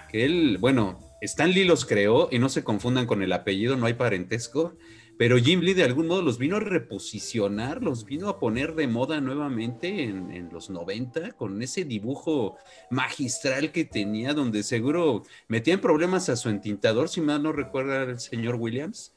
que 0.09 0.25
él, 0.25 0.57
bueno, 0.59 0.99
Stan 1.21 1.49
Lee 1.51 1.63
los 1.63 1.85
creó 1.85 2.27
y 2.31 2.39
no 2.39 2.49
se 2.49 2.63
confundan 2.63 3.05
con 3.05 3.21
el 3.21 3.31
apellido, 3.31 3.77
no 3.77 3.85
hay 3.85 3.93
parentesco, 3.93 4.73
pero 5.21 5.37
Jim 5.37 5.59
Lee 5.59 5.75
de 5.75 5.83
algún 5.83 6.07
modo 6.07 6.23
los 6.23 6.39
vino 6.39 6.57
a 6.57 6.61
reposicionar, 6.61 7.83
los 7.83 8.05
vino 8.05 8.27
a 8.27 8.39
poner 8.39 8.73
de 8.73 8.87
moda 8.87 9.21
nuevamente 9.21 10.05
en, 10.05 10.49
los 10.51 10.71
90 10.71 11.33
con 11.33 11.61
ese 11.61 11.85
dibujo 11.85 12.57
magistral 12.89 13.71
que 13.71 13.85
tenía, 13.85 14.33
donde 14.33 14.63
seguro 14.63 15.21
metía 15.47 15.75
en 15.75 15.79
problemas 15.79 16.27
a 16.29 16.35
su 16.35 16.49
entintador, 16.49 17.07
si 17.07 17.21
mal 17.21 17.43
no 17.43 17.51
recuerda 17.51 18.01
el 18.01 18.19
señor 18.19 18.55
Williams. 18.55 19.15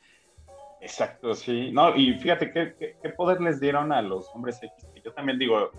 Exacto, 0.82 1.32
sí. 1.32 1.70
No, 1.72 1.96
y 1.96 2.12
fíjate 2.18 2.52
qué, 2.52 2.74
qué- 3.02 3.09
poder 3.09 3.40
les 3.40 3.59
dieron 3.59 3.90
a 3.90 4.02
los 4.02 4.28
hombres 4.34 4.59
X. 4.62 4.86
Yo 5.02 5.11
también 5.14 5.38
digo, 5.38 5.70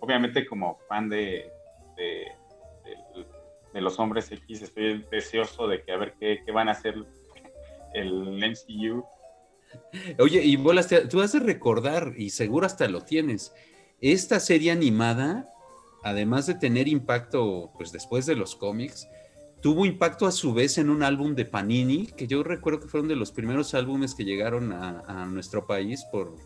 obviamente 0.00 0.44
como 0.44 0.76
fan 0.86 1.08
de- 1.08 1.50
de 1.96 3.80
los 3.80 3.98
hombres 3.98 4.30
X, 4.30 4.60
estoy 4.60 5.02
deseoso 5.10 5.66
de 5.66 5.82
que 5.82 5.92
a 5.92 5.96
ver 5.96 6.12
qué, 6.20 6.42
qué 6.44 6.52
van 6.52 6.68
a 6.68 6.72
hacer 6.72 6.94
el 7.94 8.42
MCU. 8.42 9.02
Oye, 10.18 10.42
y 10.44 10.56
bolas, 10.56 10.88
tú 11.08 11.20
has 11.20 11.32
de 11.32 11.40
recordar, 11.40 12.14
y 12.16 12.30
seguro 12.30 12.66
hasta 12.66 12.88
lo 12.88 13.02
tienes, 13.02 13.52
esta 14.00 14.40
serie 14.40 14.70
animada, 14.70 15.48
además 16.02 16.46
de 16.46 16.54
tener 16.54 16.88
impacto, 16.88 17.70
pues 17.76 17.92
después 17.92 18.26
de 18.26 18.36
los 18.36 18.56
cómics, 18.56 19.08
tuvo 19.60 19.86
impacto 19.86 20.26
a 20.26 20.32
su 20.32 20.52
vez 20.54 20.78
en 20.78 20.90
un 20.90 21.02
álbum 21.02 21.34
de 21.34 21.44
Panini, 21.44 22.06
que 22.06 22.26
yo 22.26 22.42
recuerdo 22.42 22.80
que 22.80 22.88
fueron 22.88 23.08
de 23.08 23.16
los 23.16 23.32
primeros 23.32 23.74
álbumes 23.74 24.14
que 24.14 24.24
llegaron 24.24 24.72
a, 24.72 25.00
a 25.06 25.26
nuestro 25.26 25.66
país 25.66 26.04
por, 26.12 26.36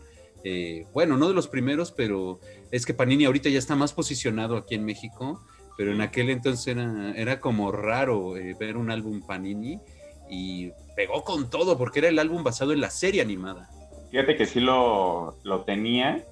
eh, 0.45 0.87
bueno, 0.93 1.17
no 1.17 1.29
de 1.29 1.35
los 1.35 1.49
primeros, 1.49 1.93
pero 1.93 2.41
es 2.71 2.87
que 2.87 2.95
Panini 2.95 3.25
ahorita 3.25 3.49
ya 3.49 3.59
está 3.59 3.77
más 3.77 3.93
posicionado 3.93 4.57
aquí 4.57 4.75
en 4.75 4.85
México, 4.85 5.45
pero 5.77 5.93
en 5.93 6.01
aquel 6.01 6.31
entonces 6.31 6.67
era, 6.67 7.13
era 7.17 7.41
como 7.41 7.73
raro 7.73 8.37
eh, 8.37 8.57
ver 8.59 8.77
un 8.77 8.91
álbum 8.91 9.21
Panini 9.21 9.81
y 10.31 10.73
pegó 10.97 11.25
con 11.25 11.51
todo 11.51 11.77
porque 11.77 11.99
era 11.99 12.09
el 12.09 12.19
álbum 12.19 12.43
basado 12.45 12.73
en 12.73 12.81
la 12.81 12.91
serie 12.91 13.21
animada. 13.21 13.69
Fíjate 14.11 14.37
que 14.37 14.47
sí 14.47 14.61
lo, 14.61 15.37
lo 15.45 15.65
tenía, 15.65 16.25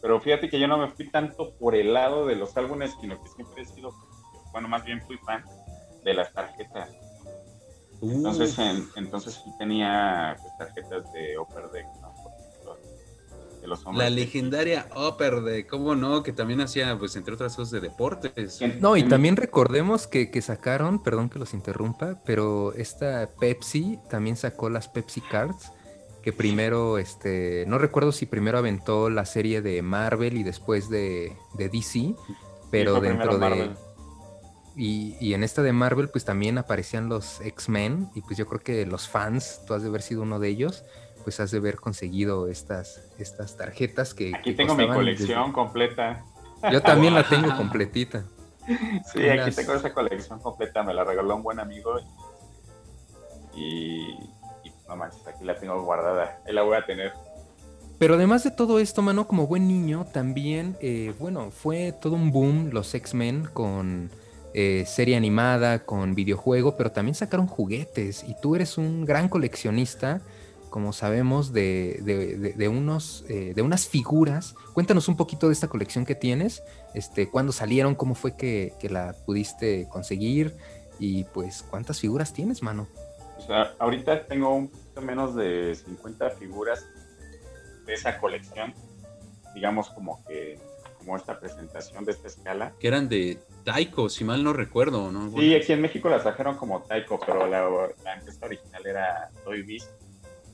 pero 0.00 0.20
fíjate 0.20 0.48
que 0.48 0.58
yo 0.58 0.66
no 0.68 0.78
me 0.78 0.88
fui 0.88 1.10
tanto 1.10 1.52
por 1.58 1.74
el 1.74 1.92
lado 1.92 2.26
de 2.26 2.36
los 2.36 2.56
álbumes, 2.56 2.96
sino 3.00 3.20
que 3.22 3.28
siempre 3.28 3.62
he 3.62 3.66
sido, 3.66 3.92
bueno, 4.52 4.68
más 4.68 4.84
bien 4.84 5.00
fui 5.06 5.16
fan 5.18 5.44
de 6.02 6.14
las 6.14 6.32
tarjetas. 6.32 6.90
Entonces, 8.02 8.58
en- 8.58 8.88
entonces 8.96 9.34
sí 9.44 9.52
tenía 9.58 10.36
pues, 10.40 10.56
tarjetas 10.56 11.12
de 11.12 11.38
Upper 11.38 11.70
Deck, 11.70 11.86
¿no? 12.00 12.09
Por 13.60 13.62
ejemplo, 13.62 13.62
de 13.62 13.66
los 13.68 13.86
hombres 13.86 14.10
La 14.10 14.10
legendaria 14.10 14.88
Upper 14.96 15.42
de, 15.42 15.66
¿cómo 15.66 15.94
no? 15.94 16.22
Que 16.22 16.32
también 16.32 16.60
hacía, 16.60 16.98
pues, 16.98 17.16
entre 17.16 17.34
otras 17.34 17.54
cosas, 17.56 17.72
de 17.72 17.80
deportes. 17.80 18.60
No, 18.80 18.96
y 18.96 19.02
también 19.04 19.36
recordemos 19.36 20.06
que, 20.06 20.30
que 20.30 20.42
sacaron, 20.42 21.02
perdón 21.02 21.28
que 21.28 21.38
los 21.38 21.54
interrumpa, 21.54 22.20
pero 22.24 22.72
esta 22.74 23.30
Pepsi 23.38 23.98
también 24.08 24.36
sacó 24.36 24.70
las 24.70 24.88
Pepsi 24.88 25.20
Cards, 25.20 25.72
que 26.22 26.32
primero, 26.32 26.98
este, 26.98 27.64
no 27.66 27.78
recuerdo 27.78 28.12
si 28.12 28.26
primero 28.26 28.58
aventó 28.58 29.10
la 29.10 29.24
serie 29.24 29.62
de 29.62 29.82
Marvel 29.82 30.36
y 30.36 30.42
después 30.42 30.90
de, 30.90 31.36
de 31.54 31.68
DC, 31.68 32.14
pero 32.70 33.00
dentro 33.00 33.34
de... 33.34 33.38
Marvel. 33.38 33.70
Y, 34.76 35.16
y 35.20 35.34
en 35.34 35.42
esta 35.42 35.62
de 35.62 35.72
Marvel, 35.72 36.08
pues 36.08 36.24
también 36.24 36.56
aparecían 36.56 37.08
los 37.08 37.40
X-Men, 37.40 38.08
y 38.14 38.22
pues 38.22 38.38
yo 38.38 38.46
creo 38.46 38.60
que 38.60 38.86
los 38.86 39.08
fans, 39.08 39.60
tú 39.66 39.74
has 39.74 39.82
de 39.82 39.88
haber 39.88 40.00
sido 40.00 40.22
uno 40.22 40.38
de 40.38 40.48
ellos, 40.48 40.84
pues 41.22 41.40
has 41.40 41.50
de 41.50 41.58
haber 41.58 41.76
conseguido 41.76 42.48
estas, 42.48 43.02
estas 43.18 43.56
tarjetas 43.56 44.14
que... 44.14 44.32
Aquí 44.34 44.50
que 44.50 44.56
tengo 44.56 44.74
mi 44.74 44.88
colección 44.88 45.40
desde- 45.40 45.52
completa. 45.52 46.24
Yo 46.72 46.82
también 46.82 47.14
la 47.14 47.28
tengo 47.28 47.48
completita. 47.56 48.24
Sí, 49.12 49.28
aquí 49.28 49.54
tengo 49.54 49.74
esa 49.74 49.92
colección 49.92 50.38
completa, 50.40 50.82
me 50.82 50.92
la 50.94 51.04
regaló 51.04 51.36
un 51.36 51.42
buen 51.42 51.58
amigo. 51.58 51.98
Y, 53.54 54.10
y 54.64 54.72
no 54.88 54.96
manches, 54.96 55.26
aquí 55.26 55.44
la 55.44 55.56
tengo 55.58 55.82
guardada. 55.82 56.40
Ahí 56.46 56.52
la 56.52 56.62
voy 56.62 56.76
a 56.76 56.84
tener. 56.84 57.12
Pero 57.98 58.14
además 58.14 58.44
de 58.44 58.50
todo 58.50 58.78
esto, 58.78 59.02
mano, 59.02 59.26
como 59.26 59.46
buen 59.46 59.68
niño, 59.68 60.06
también, 60.12 60.76
eh, 60.80 61.12
bueno, 61.18 61.50
fue 61.50 61.92
todo 61.92 62.14
un 62.14 62.30
boom 62.30 62.70
los 62.72 62.94
X-Men 62.94 63.44
con 63.52 64.10
eh, 64.54 64.84
serie 64.86 65.16
animada, 65.16 65.80
con 65.84 66.14
videojuego, 66.14 66.76
pero 66.76 66.92
también 66.92 67.14
sacaron 67.14 67.46
juguetes 67.46 68.24
y 68.26 68.34
tú 68.40 68.56
eres 68.56 68.78
un 68.78 69.04
gran 69.04 69.28
coleccionista, 69.28 70.22
como 70.70 70.92
sabemos, 70.92 71.52
de, 71.52 71.98
de- 72.02 72.36
de- 72.38 72.52
de 72.54 72.68
unos, 72.68 73.24
eh, 73.28 73.52
de 73.54 73.62
unas 73.62 73.86
figuras. 73.88 74.54
Cuéntanos 74.72 75.08
un 75.08 75.16
poquito 75.16 75.48
de 75.48 75.52
esta 75.52 75.68
colección 75.68 76.06
que 76.06 76.14
tienes, 76.14 76.62
este, 76.94 77.28
cuándo 77.28 77.52
salieron, 77.52 77.94
cómo 77.94 78.14
fue 78.14 78.36
que, 78.36 78.72
que 78.80 78.88
la 78.88 79.14
pudiste 79.26 79.88
conseguir 79.90 80.56
y 80.98 81.24
pues 81.24 81.62
cuántas 81.68 82.00
figuras 82.00 82.32
tienes, 82.32 82.62
mano. 82.62 82.88
O 83.38 83.42
sea, 83.42 83.74
ahorita 83.78 84.26
tengo 84.26 84.54
un 84.54 84.68
poquito 84.68 85.00
menos 85.02 85.34
de 85.34 85.74
50 85.74 86.30
figuras 86.30 86.84
de 87.86 87.94
esa 87.94 88.18
colección. 88.18 88.74
Digamos 89.54 89.88
como 89.90 90.22
que, 90.26 90.58
como 90.98 91.16
esta 91.16 91.40
presentación 91.40 92.04
de 92.04 92.12
esta 92.12 92.28
escala. 92.28 92.72
Que 92.78 92.86
eran 92.88 93.08
de 93.08 93.38
Taiko, 93.64 94.08
si 94.08 94.22
mal 94.24 94.44
no 94.44 94.52
recuerdo, 94.52 95.10
¿no? 95.10 95.30
Sí, 95.32 95.54
aquí 95.54 95.72
en 95.72 95.80
México 95.80 96.08
la 96.08 96.22
trajeron 96.22 96.56
como 96.56 96.82
Taiko, 96.82 97.18
pero 97.18 97.46
la, 97.46 97.66
la 98.04 98.14
empresa 98.14 98.44
original 98.46 98.86
era 98.86 99.30
Toy 99.42 99.62
Biz, 99.62 99.88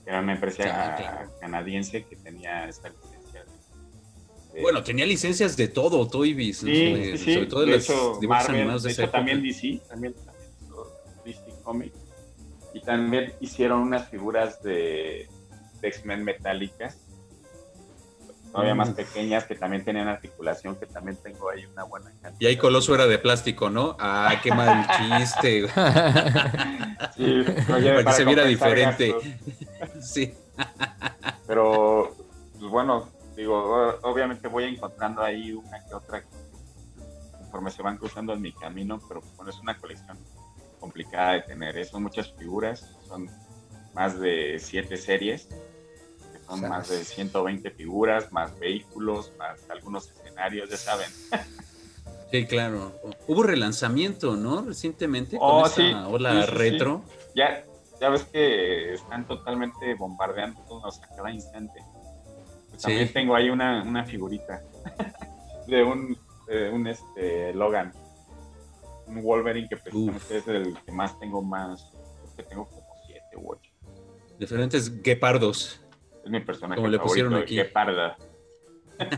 era 0.07 0.21
una 0.21 0.35
empresa 0.35 0.63
claro. 0.63 1.33
canadiense 1.41 2.05
que 2.05 2.17
tenía 2.17 2.69
esta 2.69 2.89
licencia. 2.91 3.45
de- 4.55 4.63
Bueno, 4.63 4.83
tenía 4.83 5.05
licencias 5.05 5.57
de 5.57 5.69
todo, 5.69 6.07
Toy 6.09 6.33
Biz, 6.33 6.63
¿no? 6.63 6.71
Sí, 6.71 6.87
Sobre- 6.91 7.19
sí, 7.19 7.25
sí. 7.25 7.35
sobre 7.35 7.47
todo 7.47 7.61
de 7.61 7.67
de 7.67 7.73
los 7.73 7.85
hecho, 7.91 8.21
Marvel, 8.29 8.57
animados 8.57 8.83
de, 8.85 8.89
de 8.89 8.93
hecho 9.03 9.11
también 9.11 9.43
DC, 9.43 9.81
también, 9.89 10.15
también 10.15 10.47
DC 11.25 11.63
Comics. 11.63 11.99
Y 12.73 12.81
también 12.81 13.33
hicieron 13.41 13.81
unas 13.81 14.09
figuras 14.09 14.63
de, 14.63 15.29
de 15.81 15.89
X-Men 15.89 16.23
metálicas, 16.25 16.99
todavía 18.53 18.75
más 18.75 18.91
Uf. 18.91 18.97
pequeñas, 18.97 19.45
que 19.45 19.55
también 19.55 19.85
tenían 19.85 20.09
articulación, 20.09 20.77
que 20.77 20.87
también 20.87 21.17
tengo 21.23 21.51
ahí 21.51 21.65
una 21.67 21.85
buena 21.85 22.11
cantidad. 22.23 22.37
Y 22.41 22.47
ahí 22.47 22.57
Coloso 22.57 22.95
era 22.95 23.07
de 23.07 23.19
plástico, 23.19 23.71
¿no? 23.71 23.97
Ah, 23.99 24.35
qué 24.43 24.51
mal 24.53 24.87
chiste. 25.19 25.67
Sí, 27.17 27.45
oye, 27.73 27.93
para 27.93 28.05
que 28.05 28.13
se 28.13 28.25
viera 28.25 28.45
diferente. 28.45 29.13
gastos. 29.13 29.33
Sí. 30.03 30.35
Pero, 31.47 32.15
pues 32.59 32.71
bueno, 32.71 33.09
digo, 33.37 33.99
obviamente 34.03 34.49
voy 34.49 34.65
encontrando 34.65 35.23
ahí 35.23 35.53
una 35.53 35.85
que 35.87 35.95
otra 35.95 36.23
conforme 37.39 37.71
se 37.71 37.83
van 37.83 37.97
cruzando 37.97 38.33
en 38.33 38.43
mi 38.43 38.53
camino, 38.53 39.01
pero 39.09 39.23
bueno, 39.37 39.51
es 39.51 39.59
una 39.61 39.77
colección 39.79 40.19
complicada 40.81 41.35
de 41.35 41.43
tener. 41.43 41.85
Son 41.87 42.03
muchas 42.03 42.33
figuras, 42.33 42.97
son 43.07 43.31
más 43.95 44.19
de 44.21 44.59
siete 44.59 44.97
series, 44.97 45.49
son 46.47 46.69
más 46.69 46.89
de 46.89 47.05
120 47.05 47.71
figuras, 47.71 48.33
más 48.33 48.59
vehículos, 48.59 49.33
más 49.39 49.59
algunos 49.71 50.11
escenarios, 50.11 50.71
ya 50.71 50.77
saben. 50.77 51.11
Sí, 52.31 52.45
claro. 52.45 52.93
Hubo 53.29 53.45
relanzamiento, 53.45 54.35
¿no? 54.35 54.63
Recientemente 54.63 55.39
con 55.39 55.49
Oh, 55.49 55.65
esta 55.67 55.77
sí, 55.77 55.93
ola 55.95 56.45
sí, 56.45 56.51
retro. 56.51 57.03
Ya, 57.37 57.65
ya 58.01 58.09
ves 58.09 58.25
que 58.25 58.95
están 58.95 59.27
totalmente 59.29 59.95
bombardeándonos 59.95 61.01
a 61.03 61.09
cada 61.15 61.31
instante. 61.31 61.81
Pues. 62.71 62.83
También 62.83 63.13
tengo 63.13 63.37
ahí 63.37 63.49
una, 63.49 63.83
una 63.85 64.05
figurita 64.05 64.61
de 65.69 65.85
un, 65.85 66.19
de 66.49 66.71
un 66.71 66.89
este, 66.89 67.55
Logan, 67.55 67.93
un 69.07 69.23
Wolverine 69.23 69.69
que 69.69 69.77
precisamente 69.77 70.39
es 70.39 70.49
el 70.49 70.77
que 70.85 70.93
más 70.93 71.19
tengo 71.21 71.43
más, 71.43 71.93
que 72.37 72.43
tengo 72.43 72.67
como 72.69 72.87
siete 73.07 73.37
u 73.37 73.53
ocho. 73.53 73.71
Diferentes 74.39 75.01
guepardos. 75.01 75.81
Es 76.27 76.31
mi 76.33 76.41
personaje 76.41 76.77
Como 76.77 76.89
le 76.89 76.99
pusieron 76.99 77.35
aquí. 77.35 77.55
Gueparda. 77.55 78.19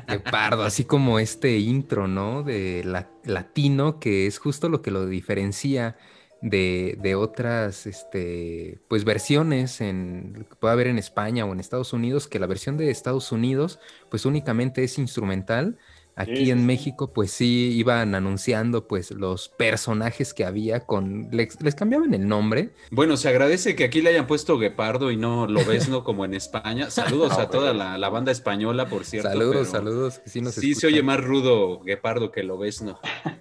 Guepardo, 0.07 0.65
así 0.65 0.85
como 0.85 1.19
este 1.19 1.57
intro, 1.57 2.07
¿no? 2.07 2.43
De 2.43 2.83
la- 2.85 3.11
latino, 3.25 3.99
que 3.99 4.27
es 4.27 4.39
justo 4.39 4.69
lo 4.69 4.83
que 4.83 4.91
lo 4.91 5.07
diferencia 5.07 5.97
de, 6.43 6.99
de 7.01 7.15
otras, 7.15 7.87
este, 7.87 8.79
pues 8.89 9.05
versiones 9.05 9.81
en, 9.81 10.47
que 10.51 10.57
puede 10.57 10.73
haber 10.75 10.89
en 10.89 10.99
España 10.99 11.47
o 11.47 11.53
en 11.53 11.61
Estados 11.61 11.95
Unidos, 11.95 12.29
que 12.29 12.39
la 12.39 12.47
versión 12.47 12.77
de 12.77 12.91
Estados 12.91 13.33
Unidos, 13.33 13.81
pues 14.11 14.27
únicamente 14.27 14.85
es 14.85 14.99
instrumental. 14.99 15.79
Aquí 16.21 16.47
Sí, 16.47 16.51
en. 16.51 16.67
México, 16.67 17.13
pues 17.13 17.31
sí 17.31 17.73
iban 17.77 18.15
anunciando, 18.17 18.89
pues 18.89 19.13
los 19.13 19.49
personajes 19.51 20.35
que 20.35 20.45
había 20.45 20.81
con, 20.81 21.29
les, 21.31 21.61
les 21.63 21.75
cambiaban 21.77 22.13
el 22.13 22.27
nombre. 22.27 22.71
Bueno, 22.91 23.17
se 23.17 23.29
agradece 23.29 23.77
que 23.77 23.85
aquí 23.85 24.03
le 24.03 24.11
hayan 24.11 24.27
puesto 24.27 24.59
Guepardo 24.59 25.13
y 25.13 25.17
no 25.17 25.47
Lobezno 25.47 26.03
como 26.03 26.25
en 26.25 26.35
España. 26.35 26.91
Saludos 26.91 27.35
No, 27.37 27.39
a 27.45 27.51
toda 27.51 27.73
la, 27.73 27.99
la 27.99 28.09
banda 28.09 28.33
española, 28.33 28.89
por 28.89 29.05
cierto. 29.05 29.29
saludos, 29.29 29.53
pero 29.53 29.65
saludos, 29.65 30.19
que 30.19 30.29
sí 30.31 30.41
nos 30.41 30.55
Sí 30.55 30.75
se 30.75 30.89
oye 30.89 31.03
más 31.05 31.23
rudo 31.23 31.81
Guepardo 31.81 32.33
que 32.33 32.43
Lobezno. 32.43 32.99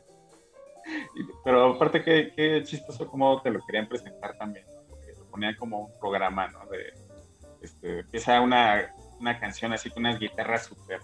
Y- 1.15 1.25
Pero 1.43 1.73
aparte, 1.73 2.03
qué, 2.03 2.31
qué 2.35 2.61
chistoso 2.63 3.07
cómo 3.07 3.41
te 3.41 3.49
lo 3.49 3.59
querían 3.65 3.89
presentar 3.89 4.37
también, 4.37 4.65
¿no? 4.67 4.83
porque 4.87 5.13
lo 5.17 5.25
ponían 5.25 5.55
como 5.55 5.81
un 5.85 5.99
programa, 5.99 6.47
¿no? 6.47 6.59
De, 6.67 6.93
este, 7.61 7.99
empieza 7.99 8.39
una, 8.39 8.93
una 9.19 9.39
canción 9.39 9.73
así 9.73 9.89
con 9.89 10.05
unas 10.05 10.19
guitarras 10.19 10.65
súper 10.67 10.99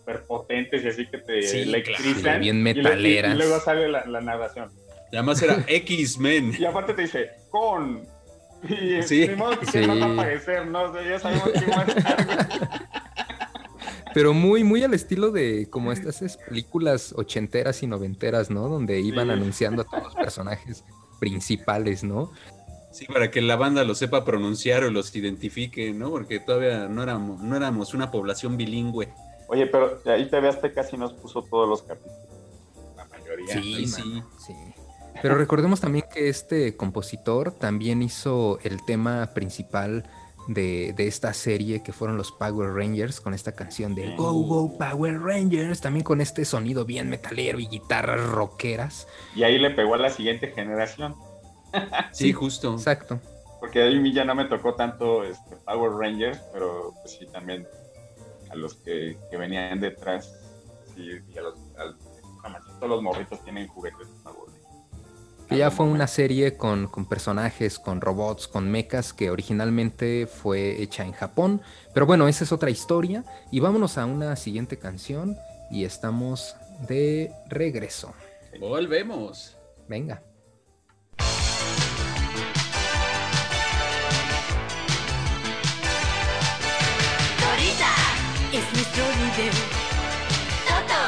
súper 0.00 0.22
potentes 0.24 0.82
y 0.84 0.88
así 0.88 1.06
que 1.06 1.18
te 1.18 1.42
Sí, 1.42 1.58
electrizan. 1.60 2.20
claro, 2.22 2.40
bien 2.40 2.56
y 2.56 2.62
le- 2.62 2.70
y- 2.70 2.74
metaleras. 2.74 3.34
Y, 3.34 3.38
luego 3.38 3.60
sale 3.60 3.88
la, 3.88 4.04
la 4.06 4.20
narración. 4.20 4.70
Y 5.12 5.16
además 5.16 5.42
era 5.42 5.64
X-Men. 5.66 6.54
Y 6.58 6.64
aparte 6.64 6.94
te 6.94 7.02
dice, 7.02 7.30
con... 7.50 8.02
Y 8.68 9.02
Sí. 9.02 9.26
ni 9.28 9.36
modo 9.36 9.58
que 9.58 9.66
Sí. 9.66 9.86
no 9.86 9.98
va 9.98 10.06
a 10.06 10.12
aparecer, 10.12 10.66
¿no? 10.66 10.82
O 10.82 10.92
sea, 10.92 11.02
ya 11.08 11.18
sabemos 11.18 11.48
quién 11.50 11.70
va 11.70 11.80
a 11.80 11.84
estar. 11.84 12.80
Pero 14.12 14.34
muy, 14.34 14.64
muy 14.64 14.82
al 14.82 14.92
estilo 14.92 15.30
de 15.30 15.68
como 15.70 15.92
estas 15.92 16.20
es, 16.20 16.36
películas 16.36 17.14
ochenteras 17.16 17.82
y 17.82 17.86
noventeras, 17.86 18.50
¿no? 18.50 18.68
Donde 18.68 19.00
iban 19.00 19.28
Sí. 19.28 19.32
anunciando 19.32 19.82
a 19.82 19.84
todos 19.84 20.02
los 20.02 20.14
personajes 20.16 20.84
principales, 21.20 22.02
¿no? 22.02 22.32
Sí, 22.92 23.06
para 23.06 23.30
que 23.30 23.40
la 23.40 23.54
banda 23.54 23.84
lo 23.84 23.94
sepa 23.94 24.24
pronunciar 24.24 24.82
o 24.82 24.90
los 24.90 25.14
identifique, 25.14 25.92
¿no? 25.92 26.10
Porque 26.10 26.40
todavía 26.40 26.88
no 26.88 27.04
éramos, 27.04 27.40
no 27.40 27.56
éramos 27.56 27.94
una 27.94 28.10
población 28.10 28.56
bilingüe. 28.56 29.08
Oye, 29.50 29.66
pero 29.66 29.98
ahí 30.06 30.30
TV 30.30 30.48
Azteca 30.48 30.84
sí 30.84 30.96
nos 30.96 31.12
puso 31.12 31.42
todos 31.42 31.68
los 31.68 31.82
capítulos. 31.82 32.16
La 32.96 33.04
mayoría. 33.06 33.52
Sí, 33.52 33.84
sí. 33.84 34.02
mano, 34.02 34.30
sí. 34.38 34.54
Pero 35.20 35.34
recordemos 35.34 35.80
también 35.80 36.04
que 36.12 36.28
este 36.28 36.76
compositor 36.76 37.50
también 37.50 38.00
hizo 38.00 38.60
el 38.62 38.84
tema 38.84 39.30
principal 39.34 40.04
de, 40.46 40.94
de 40.96 41.08
esta 41.08 41.34
serie 41.34 41.82
que 41.82 41.92
fueron 41.92 42.16
los 42.16 42.30
Power 42.30 42.72
Rangers 42.72 43.20
con 43.20 43.34
esta 43.34 43.50
canción 43.52 43.96
de 43.96 44.14
Go 44.14 44.32
Go 44.32 44.78
Power 44.78 45.20
Rangers, 45.20 45.80
también 45.80 46.04
con 46.04 46.20
este 46.20 46.44
sonido 46.44 46.84
bien 46.84 47.10
metalero 47.10 47.58
y 47.58 47.66
guitarras 47.66 48.20
rockeras. 48.20 49.08
Y 49.34 49.42
ahí 49.42 49.58
le 49.58 49.70
pegó 49.70 49.94
a 49.94 49.98
la 49.98 50.10
siguiente 50.10 50.52
generación. 50.52 51.16
Sí, 52.12 52.32
justo. 52.32 52.72
Exacto. 52.74 53.20
Porque 53.60 53.82
a 53.82 53.90
mí 53.90 54.12
ya 54.12 54.24
no 54.24 54.34
me 54.34 54.46
tocó 54.46 54.74
tanto 54.74 55.22
este, 55.22 55.56
Power 55.56 55.92
Rangers, 55.92 56.40
pero 56.52 56.94
pues 57.02 57.16
sí 57.16 57.26
también 57.26 57.66
a 58.50 58.56
los 58.56 58.74
que, 58.74 59.16
que 59.30 59.36
venían 59.36 59.80
detrás. 59.80 60.34
Sí, 60.94 61.10
y 61.32 61.38
a 61.38 61.42
los, 61.42 61.54
manches, 62.42 62.74
todos 62.76 62.88
los 62.88 63.02
morritos 63.02 63.42
tienen 63.44 63.68
juguetes. 63.68 64.08
Que 65.48 65.58
ya 65.58 65.72
fue 65.72 65.86
una 65.86 66.06
serie 66.06 66.56
con, 66.56 66.86
con 66.86 67.06
personajes, 67.06 67.80
con 67.80 68.00
robots, 68.00 68.46
con 68.46 68.70
mechas 68.70 69.12
que 69.12 69.30
originalmente 69.30 70.28
fue 70.28 70.80
hecha 70.80 71.04
en 71.04 71.10
Japón. 71.10 71.60
Pero 71.92 72.06
bueno, 72.06 72.28
esa 72.28 72.44
es 72.44 72.52
otra 72.52 72.70
historia. 72.70 73.24
Y 73.50 73.58
vámonos 73.58 73.98
a 73.98 74.06
una 74.06 74.36
siguiente 74.36 74.78
canción 74.78 75.36
y 75.70 75.84
estamos 75.84 76.54
de 76.86 77.32
regreso. 77.48 78.14
Volvemos. 78.60 79.56
Venga. 79.88 80.22
Es 88.60 88.72
nuestro 88.74 89.04
líder. 89.20 89.54
Toto 90.68 91.00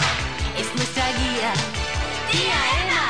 es 0.60 0.68
nuestra 0.74 1.06
guía. 1.18 1.52
Tía 2.30 2.60
Ena 2.80 3.04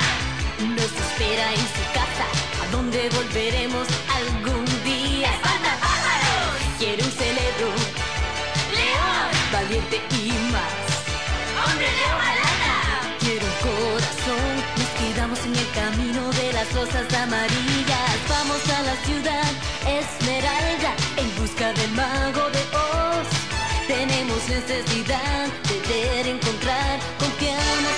nos 0.76 0.92
espera 1.04 1.46
en 1.52 1.66
su 1.76 1.84
casa, 1.98 2.26
a 2.62 2.66
donde 2.74 3.08
volveremos 3.10 3.86
algún 4.20 4.64
día. 4.84 5.30
¡Espantapájaros! 5.36 6.56
Quiere 6.78 7.02
un 7.04 7.12
cerebro. 7.22 7.68
León 8.78 9.30
valiente 9.52 9.96
y 10.20 10.24
más. 10.54 10.82
¡Hombre 11.64 11.88
de 11.98 12.04
hojalata! 12.14 12.74
Quiero 13.20 13.46
un 13.52 13.58
corazón. 13.68 14.52
Nos 14.78 14.90
quedamos 15.00 15.40
en 15.48 15.54
el 15.62 15.68
camino 15.80 16.22
de 16.40 16.52
las 16.52 16.68
rosas 16.72 17.06
amarillas. 17.24 18.16
Vamos 18.28 18.62
a 18.76 18.82
la 18.88 18.96
ciudad 19.06 19.50
Esmeralda 19.86 20.92
en 21.16 21.28
busca 21.40 21.72
del 21.72 21.92
mago 21.92 22.41
necesidad 24.54 25.48
de 25.88 26.30
encontrar. 26.30 27.00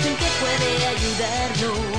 En 0.07 0.17
que 0.17 0.29
puede 0.41 0.87
ayudarnos. 0.87 1.95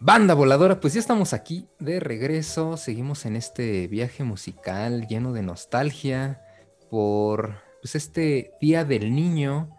Banda 0.00 0.34
voladora, 0.34 0.80
pues 0.80 0.94
ya 0.94 1.00
estamos 1.00 1.32
aquí 1.32 1.66
de 1.78 1.98
regreso. 1.98 2.76
Seguimos 2.76 3.24
en 3.24 3.36
este 3.36 3.88
viaje 3.88 4.22
musical 4.22 5.08
lleno 5.08 5.32
de 5.32 5.42
nostalgia 5.42 6.42
por 6.90 7.56
pues, 7.80 7.94
este 7.94 8.52
Día 8.60 8.84
del 8.84 9.14
Niño. 9.14 9.70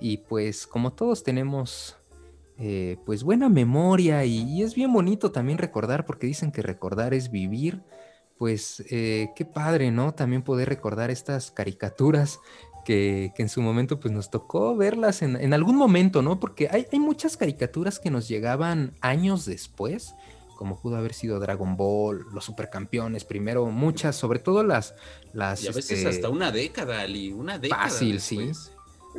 Y 0.00 0.18
pues 0.18 0.66
como 0.66 0.92
todos 0.92 1.22
tenemos 1.22 1.97
eh, 2.58 2.96
pues 3.06 3.22
buena 3.22 3.48
memoria 3.48 4.24
y, 4.24 4.42
y 4.42 4.62
es 4.62 4.74
bien 4.74 4.92
bonito 4.92 5.30
también 5.30 5.58
recordar 5.58 6.04
porque 6.04 6.26
dicen 6.26 6.52
que 6.52 6.62
recordar 6.62 7.14
es 7.14 7.30
vivir. 7.30 7.82
Pues 8.36 8.84
eh, 8.90 9.30
qué 9.34 9.44
padre, 9.44 9.90
¿no? 9.90 10.14
También 10.14 10.42
poder 10.42 10.68
recordar 10.68 11.10
estas 11.10 11.50
caricaturas 11.50 12.38
que, 12.84 13.32
que 13.34 13.42
en 13.42 13.48
su 13.48 13.60
momento 13.62 13.98
pues 13.98 14.14
nos 14.14 14.30
tocó 14.30 14.76
verlas 14.76 15.22
en, 15.22 15.34
en 15.34 15.52
algún 15.54 15.74
momento, 15.74 16.22
¿no? 16.22 16.38
Porque 16.38 16.68
hay, 16.70 16.86
hay 16.92 17.00
muchas 17.00 17.36
caricaturas 17.36 17.98
que 17.98 18.12
nos 18.12 18.28
llegaban 18.28 18.94
años 19.00 19.44
después, 19.44 20.14
como 20.56 20.80
pudo 20.80 20.96
haber 20.96 21.14
sido 21.14 21.40
Dragon 21.40 21.76
Ball, 21.76 22.26
los 22.32 22.44
supercampeones, 22.44 23.24
primero 23.24 23.66
muchas, 23.66 24.14
sobre 24.14 24.38
todo 24.38 24.62
las... 24.62 24.94
las 25.32 25.64
Y 25.64 25.66
a 25.66 25.72
veces 25.72 25.98
este, 25.98 26.08
hasta 26.08 26.28
una 26.28 26.52
década, 26.52 27.00
Ali, 27.00 27.32
una 27.32 27.58
década. 27.58 27.82
Fácil, 27.82 28.20
sí. 28.20 28.52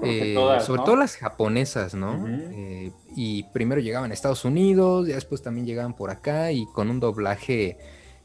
Eh, 0.03 0.33
todas, 0.33 0.65
sobre 0.65 0.79
¿no? 0.79 0.85
todo 0.85 0.95
las 0.95 1.15
japonesas, 1.15 1.93
¿no? 1.93 2.25
Eh, 2.27 2.91
y 3.15 3.43
primero 3.51 3.81
llegaban 3.81 4.11
a 4.11 4.13
Estados 4.13 4.45
Unidos, 4.45 5.07
ya 5.07 5.15
después 5.15 5.41
también 5.41 5.65
llegaban 5.65 5.95
por 5.95 6.09
acá 6.09 6.51
y 6.51 6.65
con 6.67 6.89
un 6.89 6.99
doblaje 6.99 7.77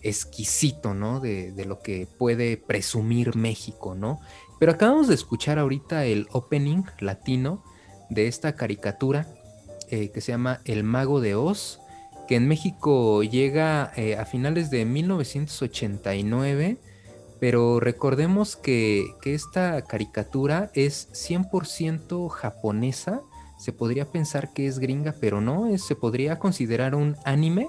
exquisito, 0.03 0.95
¿no? 0.95 1.21
De, 1.21 1.53
de 1.53 1.65
lo 1.65 1.81
que 1.81 2.07
puede 2.19 2.57
presumir 2.57 3.37
México, 3.37 3.95
¿no? 3.95 4.21
Pero 4.59 4.73
acabamos 4.73 5.09
de 5.09 5.15
escuchar 5.15 5.59
ahorita 5.59 6.05
el 6.05 6.29
opening 6.33 6.83
latino 7.01 7.65
de 8.11 8.29
esta 8.29 8.55
caricatura 8.55 9.27
eh, 9.91 10.11
que 10.11 10.21
se 10.21 10.33
llama 10.33 10.61
El 10.65 10.85
Mago 10.85 11.21
de 11.21 11.35
Oz, 11.35 11.81
que 12.29 12.37
en 12.37 12.49
México 12.49 13.23
llega 13.23 13.93
a 14.19 14.25
finales 14.25 14.71
de 14.71 14.87
1989, 14.87 16.79
pero 17.45 17.79
recordemos 17.79 18.57
que, 18.57 19.17
que 19.21 19.35
esta 19.35 19.83
caricatura 19.83 20.71
es 20.73 21.11
100% 21.13 22.31
japonesa, 22.31 23.21
se 23.59 23.71
podría 23.71 24.07
pensar 24.07 24.55
que 24.55 24.67
es 24.67 24.79
gringa, 24.79 25.15
pero 25.21 25.43
no, 25.43 25.69
se 25.77 25.95
podría 25.95 26.39
considerar 26.39 26.95
un 26.95 27.17
anime 27.27 27.69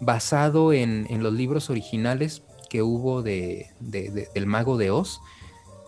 basado 0.00 0.74
en, 0.74 1.06
en 1.08 1.22
los 1.22 1.32
libros 1.32 1.70
originales 1.70 2.42
que 2.68 2.82
hubo 2.82 3.22
de- 3.22 3.70
del 3.80 4.44
Mago 4.46 4.76
de 4.76 4.90
Oz. 4.90 5.18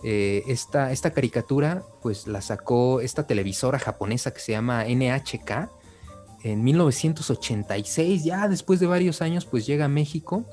Eh, 0.05 0.43
esta, 0.49 0.91
esta 0.91 1.11
caricatura 1.13 1.83
pues 2.01 2.27
la 2.29 2.41
sacó 2.41 3.03
esta 3.03 3.27
televisora 3.27 3.79
japonesa 3.79 4.33
que 4.33 4.41
se 4.41 4.53
llama 4.53 4.87
NHK 4.87 5.69
en 6.45 6.65
1986, 6.65 8.25
ya 8.25 8.49
después 8.49 8.81
de 8.81 8.87
varios 8.87 9.21
años 9.21 9.45
pues 9.45 9.67
llega 9.67 9.85
a 9.85 9.89
México, 9.89 10.47